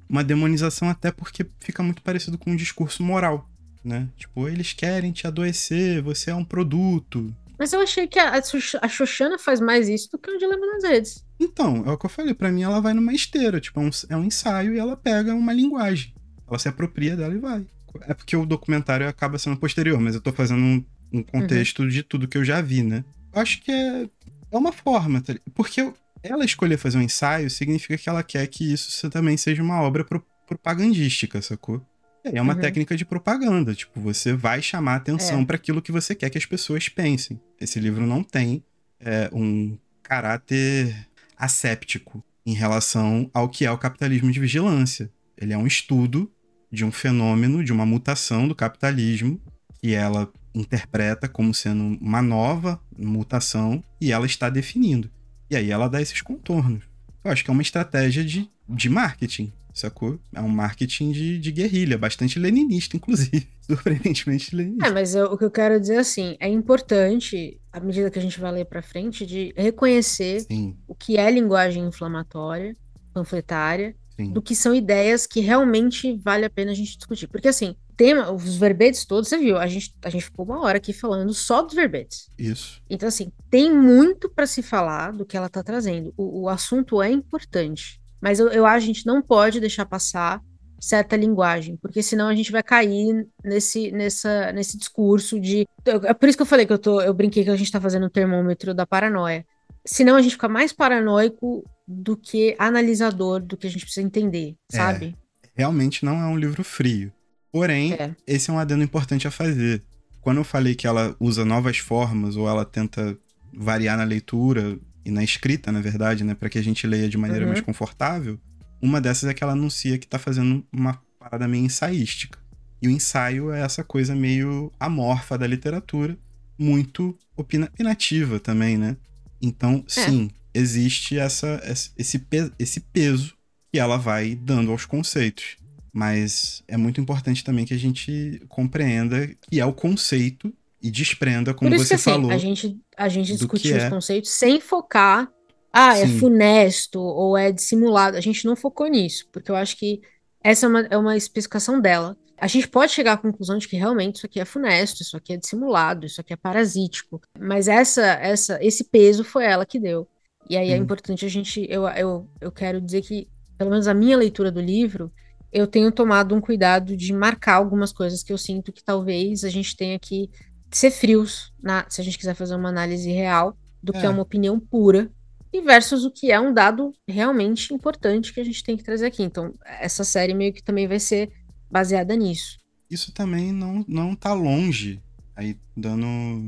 uma 0.08 0.24
demonização, 0.24 0.88
até 0.88 1.12
porque 1.12 1.46
fica 1.60 1.82
muito 1.82 2.02
parecido 2.02 2.38
com 2.38 2.52
um 2.52 2.56
discurso 2.56 3.04
moral, 3.04 3.50
né? 3.84 4.08
Tipo, 4.18 4.48
eles 4.48 4.72
querem 4.72 5.12
te 5.12 5.26
adoecer, 5.26 6.02
você 6.04 6.30
é 6.30 6.36
um 6.36 6.46
produto. 6.46 7.36
Mas 7.62 7.74
eu 7.74 7.80
achei 7.80 8.07
que 8.07 8.18
a, 8.18 8.41
a 8.82 8.88
Xoxana 8.88 9.38
faz 9.38 9.62
mais 9.62 9.88
isso 9.88 10.09
do 10.09 10.18
que 10.18 10.32
o 10.32 10.38
Dilema 10.39 10.66
das 10.66 10.84
Redes. 10.84 11.24
Então, 11.39 11.84
é 11.86 11.91
o 11.91 11.97
que 11.97 12.07
eu 12.07 12.09
falei, 12.09 12.34
para 12.34 12.51
mim 12.51 12.64
ela 12.64 12.82
vai 12.82 12.91
numa 12.91 13.14
esteira, 13.14 13.62
tipo, 13.62 13.80
é 13.80 13.84
um, 13.84 13.89
é 14.09 14.18
um 14.18 14.24
ensaio 14.24 14.74
e 14.74 14.80
ela 14.80 14.97
pega 14.97 15.36
uma 15.36 15.53
linguagem. 15.53 16.12
Ela 16.47 16.57
se 16.57 16.68
apropria 16.68 17.16
dela 17.16 17.36
e 17.36 17.38
vai. 17.38 17.64
É 18.07 18.16
porque 18.16 18.36
o 18.36 18.47
documentário 18.47 19.07
acaba 19.07 19.38
sendo 19.38 19.57
posterior, 19.57 19.99
mas 19.99 20.16
eu 20.16 20.22
tô 20.22 20.34
fazendo 20.34 20.59
um, 20.59 20.84
um 21.14 21.22
contexto 21.22 21.84
uhum. 21.84 21.88
de 21.88 22.01
tudo 22.01 22.28
que 22.28 22.36
eu 22.36 22.43
já 22.43 22.62
vi, 22.62 22.82
né? 22.82 23.05
Eu 23.32 23.39
acho 23.39 23.62
que 23.62 23.72
é, 23.72 24.09
é 24.51 24.57
uma 24.57 24.72
forma, 24.72 25.22
tá? 25.22 25.36
porque 25.53 25.93
ela 26.24 26.43
escolher 26.43 26.78
fazer 26.78 26.97
um 26.97 27.03
ensaio 27.03 27.47
significa 27.51 27.95
que 27.95 28.09
ela 28.09 28.24
quer 28.24 28.47
que 28.47 28.74
isso 28.74 29.07
também 29.12 29.38
seja 29.38 29.62
uma 29.62 29.84
obra 29.84 30.03
pro 30.03 30.26
propagandística, 30.47 31.41
sacou? 31.43 31.80
É 32.24 32.42
uma 32.42 32.54
uhum. 32.54 32.60
técnica 32.60 32.96
de 32.96 33.04
propaganda, 33.04 33.74
tipo, 33.74 34.00
você 34.00 34.34
vai 34.34 34.62
chamar 34.62 34.96
atenção 34.96 35.42
é. 35.42 35.46
para 35.46 35.56
aquilo 35.56 35.82
que 35.82 35.92
você 35.92 36.14
quer 36.14 36.30
que 36.30 36.38
as 36.38 36.46
pessoas 36.46 36.88
pensem. 36.88 37.40
Esse 37.60 37.80
livro 37.80 38.06
não 38.06 38.24
tem 38.24 38.64
é, 39.00 39.30
um 39.34 39.78
caráter 40.04 41.08
asséptico 41.36 42.24
em 42.46 42.54
relação 42.54 43.30
ao 43.34 43.50
que 43.50 43.66
é 43.66 43.72
o 43.72 43.78
capitalismo 43.78 44.32
de 44.32 44.40
vigilância. 44.40 45.12
Ele 45.38 45.54
é 45.54 45.58
um 45.58 45.66
estudo 45.66 46.32
de 46.72 46.86
um 46.86 46.92
fenômeno, 46.92 47.64
de 47.64 47.72
uma 47.72 47.86
mutação 47.86 48.48
do 48.48 48.56
capitalismo, 48.56 49.42
que 49.82 49.94
ela 49.94 50.32
interpreta 50.54 51.28
como 51.28 51.54
sendo 51.54 51.98
uma 52.00 52.22
nova 52.22 52.80
mutação 52.98 53.84
e 54.00 54.12
ela 54.12 54.26
está 54.26 54.50
definindo. 54.50 55.10
E 55.50 55.56
aí 55.56 55.72
ela 55.72 55.90
dá 55.90 56.02
esses 56.02 56.22
contornos. 56.22 56.84
Eu 57.24 57.32
acho 57.32 57.44
que 57.44 57.50
é 57.50 57.54
uma 57.54 57.62
estratégia 57.62 58.24
de, 58.24 58.50
de 58.68 58.90
marketing, 58.90 59.52
sacou? 59.74 60.20
É 60.34 60.42
um 60.42 60.48
marketing 60.48 61.12
de, 61.12 61.40
de 61.40 61.52
guerrilha, 61.52 61.98
bastante 61.98 62.40
leninista, 62.40 62.98
inclusive. 62.98 63.48
Surpreendentemente 63.62 64.56
leninista. 64.56 64.88
É, 64.88 64.92
mas 64.92 65.16
eu, 65.16 65.26
o 65.28 65.38
que 65.38 65.46
eu 65.46 65.52
quero 65.52 65.80
dizer 65.80 65.98
assim, 65.98 66.36
é 66.40 66.48
importante, 66.48 67.60
à 67.72 67.80
medida 67.80 68.10
que 68.10 68.20
a 68.20 68.22
gente 68.22 68.40
vai 68.40 68.52
ler 68.52 68.66
pra 68.66 68.82
frente, 68.82 69.26
de 69.26 69.54
reconhecer 69.56 70.42
Sim. 70.42 70.76
o 70.88 70.96
que 70.96 71.18
é 71.18 71.30
linguagem 71.30 71.86
inflamatória, 71.86 72.76
panfletária, 73.14 73.96
Sim. 74.16 74.32
do 74.32 74.42
que 74.42 74.56
são 74.56 74.76
ideias 74.76 75.26
que 75.26 75.40
realmente 75.40 76.18
vale 76.18 76.46
a 76.46 76.50
pena 76.50 76.72
a 76.72 76.76
gente 76.76 76.98
discutir. 76.98 77.28
Porque 77.28 77.48
assim, 77.48 77.76
tema, 78.02 78.32
os 78.32 78.56
verbetes 78.56 79.06
todos, 79.06 79.30
você 79.30 79.38
viu, 79.38 79.58
a 79.58 79.68
gente, 79.68 79.94
a 80.02 80.10
gente 80.10 80.26
ficou 80.26 80.44
uma 80.44 80.60
hora 80.62 80.78
aqui 80.78 80.92
falando 80.92 81.32
só 81.36 81.62
dos 81.62 81.76
verbetes. 81.76 82.30
Isso. 82.36 82.82
Então, 82.90 83.08
assim, 83.08 83.32
tem 83.48 83.72
muito 83.72 84.28
para 84.28 84.48
se 84.48 84.64
falar 84.64 85.12
do 85.14 85.24
que 85.24 85.38
ela 85.38 85.48
tá 85.48 85.62
trazendo. 85.62 86.12
O, 86.18 86.42
o 86.42 86.50
assunto 86.50 87.00
é 87.00 87.12
importante, 87.12 88.01
mas 88.22 88.40
eu, 88.40 88.48
eu 88.50 88.66
acho 88.66 88.86
que 88.86 88.92
a 88.92 88.94
gente 88.94 89.06
não 89.06 89.22
pode 89.22 89.60
deixar 89.60 89.86
passar 89.86 90.42
certa 90.80 91.16
linguagem, 91.16 91.78
porque 91.78 92.02
senão 92.02 92.28
a 92.28 92.36
gente 92.36 92.52
vai 92.52 92.64
cair 92.64 93.28
nesse, 93.44 93.92
nessa, 93.92 94.52
nesse 94.52 94.78
discurso 94.78 95.40
de. 95.40 95.68
É 95.86 96.14
por 96.14 96.28
isso 96.28 96.38
que 96.38 96.42
eu 96.42 96.48
falei 96.48 96.66
que 96.66 96.74
eu, 96.74 96.80
tô, 96.80 97.00
eu 97.02 97.14
brinquei 97.14 97.44
que 97.44 97.50
a 97.50 97.56
gente 97.56 97.72
tá 97.72 97.80
fazendo 97.80 98.08
o 98.08 98.10
termômetro 98.10 98.74
da 98.74 98.86
paranoia. 98.86 99.46
Senão 99.86 100.16
a 100.16 100.22
gente 100.22 100.34
fica 100.34 100.50
mais 100.50 100.74
paranoico 100.74 101.64
do 101.88 102.18
que 102.18 102.56
analisador 102.58 103.42
do 103.42 103.58
que 103.58 103.68
a 103.68 103.70
gente 103.70 103.86
precisa 103.86 104.06
entender, 104.06 104.56
é, 104.72 104.78
sabe? 104.78 105.16
Realmente 105.56 106.04
não 106.04 106.20
é 106.20 106.26
um 106.26 106.38
livro 106.38 106.64
frio. 106.64 107.12
Porém, 107.52 107.94
é. 107.94 108.16
esse 108.26 108.50
é 108.50 108.54
um 108.54 108.60
adendo 108.60 108.84
importante 108.84 109.28
a 109.28 109.32
fazer. 109.32 109.84
Quando 110.22 110.38
eu 110.38 110.44
falei 110.44 110.74
que 110.74 110.88
ela 110.88 111.16
usa 111.20 111.44
novas 111.44 111.78
formas 111.78 112.36
ou 112.36 112.48
ela 112.48 112.64
tenta 112.64 113.18
variar 113.54 113.98
na 113.98 114.04
leitura 114.04 114.80
e 115.04 115.12
na 115.12 115.24
escrita, 115.24 115.72
na 115.72 115.82
verdade, 115.82 116.24
né, 116.24 116.34
para 116.34 116.49
que 116.49 116.58
a 116.58 116.64
gente 116.64 116.86
leia 116.86 117.10
de 117.10 117.18
maneira 117.18 117.45
uhum. 117.45 117.52
mais 117.52 117.62
confortável, 117.62 118.39
uma 118.82 118.99
dessas 118.99 119.30
é 119.30 119.34
que 119.34 119.43
ela 119.43 119.54
anuncia 119.54 119.97
que 119.97 120.08
tá 120.08 120.18
fazendo 120.18 120.66
uma 120.72 121.02
parada 121.20 121.47
meio 121.47 121.66
ensaística. 121.66 122.39
E 122.82 122.88
o 122.88 122.91
ensaio 122.91 123.52
é 123.52 123.62
essa 123.62 123.84
coisa 123.84 124.16
meio 124.16 124.72
amorfa 124.80 125.38
da 125.38 125.45
literatura, 125.45 126.18
muito 126.58 127.18
opinativa 127.36 128.39
também, 128.39 128.78
né? 128.78 128.97
Então, 129.41 129.84
é. 129.88 129.89
sim, 129.89 130.30
existe 130.54 131.18
essa, 131.18 131.62
esse, 131.97 132.22
esse 132.58 132.80
peso 132.80 133.36
que 133.72 133.80
ela 133.80 133.97
vai 133.97 134.36
dando 134.36 134.72
aos 134.72 134.86
conceitos. 134.86 135.58
Mas 135.93 136.64
é 136.68 136.78
muito 136.78 137.02
importante 137.02 137.43
também 137.43 137.66
que 137.66 137.74
a 137.74 137.80
gente 137.80 138.41
compreenda 138.47 139.28
que 139.28 139.60
é 139.60 139.66
o 139.66 139.74
conceito 139.74 140.54
e 140.82 140.90
desprenda, 140.90 141.54
como 141.54 141.70
você 141.78 141.96
assim, 141.96 142.12
falou. 142.12 142.32
A 142.32 142.38
gente, 142.38 142.78
a 142.98 143.08
gente 143.08 143.34
discutiu 143.34 143.76
os 143.76 143.84
é. 143.84 143.90
conceitos 143.90 144.32
sem 144.32 144.60
focar. 144.60 145.32
Ah, 145.72 145.98
é 145.98 146.06
Sim. 146.06 146.18
é 146.18 146.20
funesto 146.20 147.00
ou 147.00 147.38
é 147.38 147.52
dissimulado. 147.52 148.18
A 148.18 148.22
gente 148.22 148.46
não 148.46 148.56
focou 148.56 148.88
nisso, 148.88 149.28
porque 149.32 149.50
eu 149.50 149.56
acho 149.56 149.78
que 149.78 150.02
essa 150.44 150.66
é 150.66 150.70
uma, 150.70 150.80
é 150.90 150.98
uma 150.98 151.16
especificação 151.16 151.80
dela. 151.80 152.18
A 152.38 152.48
gente 152.48 152.68
pode 152.68 152.92
chegar 152.92 153.14
à 153.14 153.18
conclusão 153.18 153.58
de 153.58 153.68
que 153.68 153.78
realmente 153.78 154.16
isso 154.16 154.26
aqui 154.26 154.40
é 154.40 154.46
funesto, 154.46 155.04
isso 155.04 155.16
aqui 155.16 155.34
é 155.34 155.38
dissimulado, 155.38 156.06
isso 156.06 156.20
aqui 156.20 156.34
é 156.34 156.36
parasítico. 156.36 157.22
Mas 157.40 157.68
essa, 157.68 158.02
essa, 158.02 158.58
esse 158.62 158.84
peso 158.86 159.24
foi 159.24 159.46
ela 159.46 159.66
que 159.66 159.80
deu. 159.80 160.08
E 160.50 160.58
aí 160.58 160.72
hum. 160.72 160.74
é 160.74 160.78
importante 160.78 161.26
a 161.26 161.30
gente. 161.30 161.66
Eu, 161.70 161.88
eu, 161.90 162.28
eu 162.42 162.52
quero 162.52 162.82
dizer 162.82 163.04
que, 163.04 163.30
pelo 163.58 163.70
menos 163.70 163.88
a 163.88 163.94
minha 163.94 164.18
leitura 164.18 164.52
do 164.52 164.60
livro, 164.60 165.12
eu 165.52 165.68
tenho 165.68 165.92
tomado 165.92 166.34
um 166.34 166.42
cuidado 166.42 166.98
de 166.98 167.14
marcar 167.14 167.56
algumas 167.56 167.94
coisas 167.94 168.24
que 168.24 168.34
eu 168.34 168.38
sinto 168.38 168.72
que 168.72 168.84
talvez 168.84 169.44
a 169.44 169.50
gente 169.50 169.76
tenha 169.76 170.00
que 170.00 170.30
ser 170.72 170.92
frios, 170.92 171.54
na, 171.62 171.86
se 171.90 172.02
a 172.02 172.04
gente 172.04 172.18
quiser 172.18 172.36
fazer 172.36 172.56
uma 172.56 172.70
análise 172.70 173.12
real 173.12 173.58
do 173.82 173.96
é. 173.96 174.00
que 174.00 174.06
é 174.06 174.10
uma 174.10 174.22
opinião 174.22 174.60
pura 174.60 175.12
e 175.54 175.62
versus 175.62 176.06
o 176.06 176.12
que 176.12 176.32
é 176.32 176.40
um 176.40 176.54
dado 176.54 176.94
realmente 177.08 177.74
importante 177.74 178.34
que 178.34 178.40
a 178.40 178.44
gente 178.44 178.64
tem 178.64 178.78
que 178.78 178.84
trazer 178.84 179.06
aqui. 179.06 179.22
Então, 179.22 179.54
essa 179.66 180.04
série 180.04 180.34
meio 180.34 180.54
que 180.54 180.64
também 180.64 180.88
vai 180.88 181.00
ser 181.00 181.32
baseada 181.70 182.16
nisso. 182.16 182.58
Isso 182.90 183.12
também 183.12 183.52
não, 183.52 183.86
não 183.88 184.16
tá 184.16 184.34
longe, 184.34 185.02
aí 185.36 185.58
dando, 185.76 186.06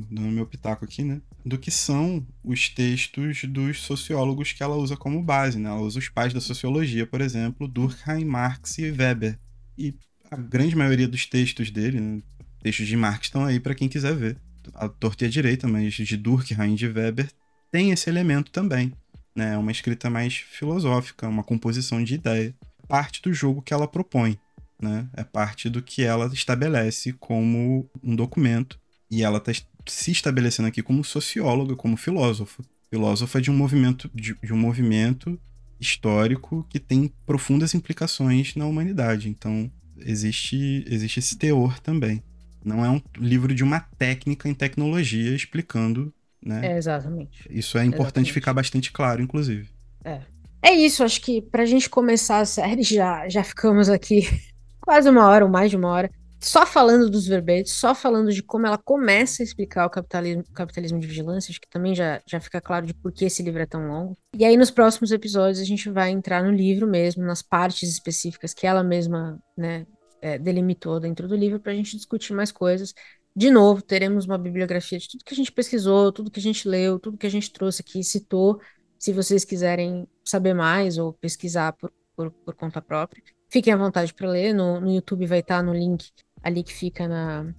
dando 0.10 0.30
meu 0.30 0.46
pitaco 0.46 0.86
aqui, 0.86 1.04
né? 1.04 1.22
Do 1.46 1.58
que 1.58 1.72
são 1.72 2.26
os 2.44 2.70
textos 2.70 3.44
dos 3.44 3.82
sociólogos 3.82 4.54
que 4.54 4.64
ela 4.64 4.76
usa 4.76 4.96
como 4.96 5.22
base, 5.22 5.60
né? 5.60 5.70
Ela 5.70 5.82
usa 5.82 6.00
os 6.00 6.10
pais 6.10 6.34
da 6.34 6.40
sociologia, 6.40 7.06
por 7.06 7.20
exemplo, 7.20 7.68
Durkheim, 7.68 8.24
Marx 8.24 8.78
e 8.78 8.92
Weber. 8.92 9.38
E 9.78 9.94
a 10.32 10.38
grande 10.38 10.76
maioria 10.76 11.08
dos 11.08 11.26
textos 11.26 11.70
dele, 11.70 12.00
né? 12.00 12.22
Textos 12.64 12.88
de 12.88 12.96
Marx 12.96 13.28
estão 13.28 13.46
aí 13.46 13.60
para 13.60 13.76
quem 13.76 13.90
quiser 13.90 14.16
ver. 14.16 14.38
A 14.74 14.88
torta 14.88 15.26
e 15.26 15.28
a 15.28 15.30
direita, 15.30 15.68
mas 15.68 15.94
de 15.94 16.18
Durkheim 16.18 16.74
e 16.74 16.76
de 16.76 16.88
Weber 16.88 17.30
tem 17.70 17.92
esse 17.92 18.10
elemento 18.10 18.52
também. 18.52 18.94
Né? 19.36 19.54
É 19.54 19.58
uma 19.58 19.72
escrita 19.72 20.10
mais 20.10 20.36
filosófica, 20.36 21.28
uma 21.28 21.44
composição 21.44 22.02
de 22.02 22.16
ideia. 22.16 22.56
Parte 22.88 23.22
do 23.22 23.34
jogo 23.34 23.62
que 23.62 23.74
ela 23.74 23.88
propõe. 23.88 24.40
Né? 24.82 25.08
É 25.14 25.24
parte 25.24 25.70
do 25.70 25.82
que 25.82 26.04
ela 26.04 26.28
estabelece 26.34 27.14
como 27.14 27.90
um 28.02 28.16
documento. 28.16 28.80
E 29.12 29.24
ela 29.24 29.38
está 29.38 29.52
se 29.86 30.12
estabelecendo 30.12 30.70
aqui 30.70 30.82
como 30.82 31.04
socióloga, 31.04 31.76
como 31.76 31.98
filósofa. 31.98 32.64
Filósofa 32.90 33.42
de 33.42 33.52
um 33.52 33.56
movimento, 33.56 34.10
de, 34.14 34.36
de 34.42 34.54
um 34.54 34.58
movimento 34.58 35.38
histórico 35.80 36.66
que 36.70 36.80
tem 36.80 37.12
profundas 37.26 37.74
implicações 37.74 38.56
na 38.56 38.66
humanidade. 38.66 39.28
Então, 39.28 39.70
existe, 39.98 40.86
existe 40.88 41.20
esse 41.20 41.38
teor 41.38 41.80
também. 41.80 42.24
Não 42.64 42.84
é 42.84 42.90
um 42.90 43.02
livro 43.18 43.54
de 43.54 43.64
uma 43.64 43.80
técnica 43.80 44.48
em 44.48 44.54
tecnologia 44.54 45.36
explicando 45.36 46.14
né? 46.46 46.74
É, 46.74 46.78
exatamente. 46.78 47.48
Isso 47.50 47.78
é 47.78 47.86
importante 47.86 48.06
exatamente. 48.06 48.34
ficar 48.34 48.54
bastante 48.54 48.92
claro, 48.92 49.22
inclusive. 49.22 49.70
É. 50.04 50.22
É 50.62 50.72
isso, 50.72 51.04
acho 51.04 51.20
que 51.22 51.42
pra 51.42 51.66
gente 51.66 51.90
começar 51.90 52.40
a 52.40 52.46
série, 52.46 52.84
já, 52.84 53.28
já 53.28 53.44
ficamos 53.44 53.90
aqui 53.90 54.28
quase 54.80 55.10
uma 55.10 55.28
hora 55.28 55.44
ou 55.44 55.52
mais 55.52 55.70
de 55.70 55.76
uma 55.76 55.90
hora, 55.90 56.10
só 56.40 56.66
falando 56.66 57.10
dos 57.10 57.28
verbetes, 57.28 57.74
só 57.74 57.94
falando 57.94 58.32
de 58.32 58.42
como 58.42 58.66
ela 58.66 58.78
começa 58.78 59.42
a 59.42 59.46
explicar 59.46 59.86
o 59.86 59.90
capitalismo, 59.90 60.44
capitalismo 60.54 61.00
de 61.00 61.08
vigilância, 61.08 61.52
acho 61.52 61.60
que 61.60 61.70
também 61.70 61.94
já, 61.94 62.22
já 62.26 62.40
fica 62.40 62.62
claro 62.62 62.86
de 62.86 62.94
por 62.94 63.12
que 63.12 63.26
esse 63.26 63.44
livro 63.44 63.62
é 63.62 63.66
tão 63.66 63.88
longo. 63.88 64.18
E 64.38 64.44
aí, 64.46 64.56
nos 64.56 64.72
próximos 64.72 65.12
episódios, 65.12 65.60
a 65.60 65.66
gente 65.66 65.90
vai 65.90 66.12
entrar 66.12 66.44
no 66.44 66.52
livro 66.52 66.88
mesmo, 66.88 67.24
nas 67.26 67.42
partes 67.42 67.90
específicas 67.90 68.54
que 68.54 68.68
ela 68.68 68.84
mesma 68.84 69.40
né, 69.58 69.86
é, 70.24 70.38
delimitou 70.40 71.02
dentro 71.02 71.28
do 71.28 71.36
livro, 71.36 71.60
pra 71.60 71.74
gente 71.76 71.98
discutir 71.98 72.34
mais 72.34 72.50
coisas. 72.50 72.96
De 73.36 73.52
novo, 73.52 73.82
teremos 73.82 74.26
uma 74.26 74.38
bibliografia 74.38 74.98
de 74.98 75.10
tudo 75.10 75.24
que 75.26 75.34
a 75.34 75.38
gente 75.38 75.52
pesquisou, 75.52 76.14
tudo 76.14 76.32
que 76.32 76.40
a 76.40 76.44
gente 76.44 76.68
leu, 76.68 76.98
tudo 76.98 77.18
que 77.18 77.28
a 77.28 77.30
gente 77.30 77.52
trouxe 77.52 77.82
aqui, 77.82 78.02
citou, 78.04 78.62
se 78.98 79.12
vocês 79.12 79.44
quiserem 79.44 80.08
saber 80.24 80.54
mais 80.54 80.98
ou 80.98 81.12
pesquisar 81.12 81.74
por, 81.74 81.92
por, 82.16 82.32
por 82.32 82.56
conta 82.56 82.82
própria. 82.82 83.22
Fiquem 83.50 83.74
à 83.74 83.78
vontade 83.78 84.14
para 84.14 84.30
ler, 84.30 84.54
no, 84.54 84.80
no 84.80 84.94
YouTube 84.94 85.26
vai 85.26 85.40
estar 85.40 85.58
tá 85.58 85.64
no 85.64 85.74
link 85.74 86.10
ali 86.42 86.64
que 86.64 86.74
fica 86.74 87.06
na. 87.06 87.54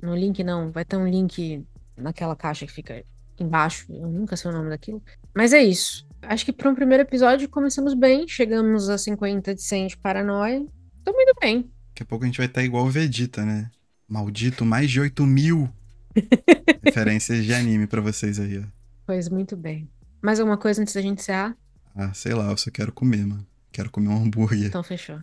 No 0.00 0.14
link 0.14 0.44
não, 0.44 0.70
vai 0.70 0.84
ter 0.84 0.96
um 0.96 1.08
link 1.08 1.66
naquela 1.96 2.36
caixa 2.36 2.64
que 2.64 2.72
fica 2.72 3.04
embaixo, 3.40 3.92
eu 3.92 4.06
nunca 4.06 4.36
sei 4.36 4.50
o 4.52 4.54
nome 4.54 4.68
daquilo. 4.68 5.02
Mas 5.34 5.52
é 5.52 5.62
isso. 5.62 6.06
Acho 6.22 6.44
que 6.44 6.52
para 6.52 6.70
um 6.70 6.74
primeiro 6.74 7.02
episódio 7.02 7.48
começamos 7.48 7.92
bem, 7.92 8.28
chegamos 8.28 8.88
a 8.88 8.96
50 8.96 9.54
de 9.54 9.62
100 9.62 9.88
de 9.88 9.96
paranoia. 9.96 10.64
Tô 11.04 11.12
muito 11.12 11.34
bem. 11.40 11.73
Daqui 11.94 12.02
a 12.02 12.06
pouco 12.06 12.24
a 12.24 12.26
gente 12.26 12.38
vai 12.38 12.46
estar 12.46 12.60
tá 12.60 12.64
igual 12.64 12.84
o 12.84 12.90
Vegeta, 12.90 13.44
né? 13.44 13.70
Maldito, 14.08 14.64
mais 14.64 14.90
de 14.90 14.98
8 14.98 15.24
mil 15.24 15.70
referências 16.82 17.44
de 17.44 17.54
anime 17.54 17.86
para 17.86 18.00
vocês 18.00 18.40
aí, 18.40 18.58
ó. 18.58 18.64
Pois 19.06 19.28
muito 19.28 19.56
bem. 19.56 19.88
Mais 20.20 20.40
alguma 20.40 20.58
coisa 20.58 20.82
antes 20.82 20.92
da 20.92 21.00
gente 21.00 21.20
encerrar? 21.20 21.56
Ah, 21.94 22.12
sei 22.12 22.34
lá, 22.34 22.50
eu 22.50 22.56
só 22.56 22.68
quero 22.68 22.90
comer, 22.90 23.24
mano. 23.24 23.46
Quero 23.70 23.92
comer 23.92 24.08
um 24.08 24.24
hambúrguer. 24.24 24.66
Então 24.66 24.82
fechou. 24.82 25.20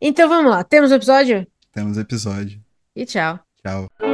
então 0.00 0.26
vamos 0.26 0.50
lá, 0.50 0.64
temos 0.64 0.90
episódio? 0.90 1.46
Temos 1.70 1.98
episódio. 1.98 2.58
E 2.96 3.04
tchau. 3.04 3.38
Tchau. 3.62 4.13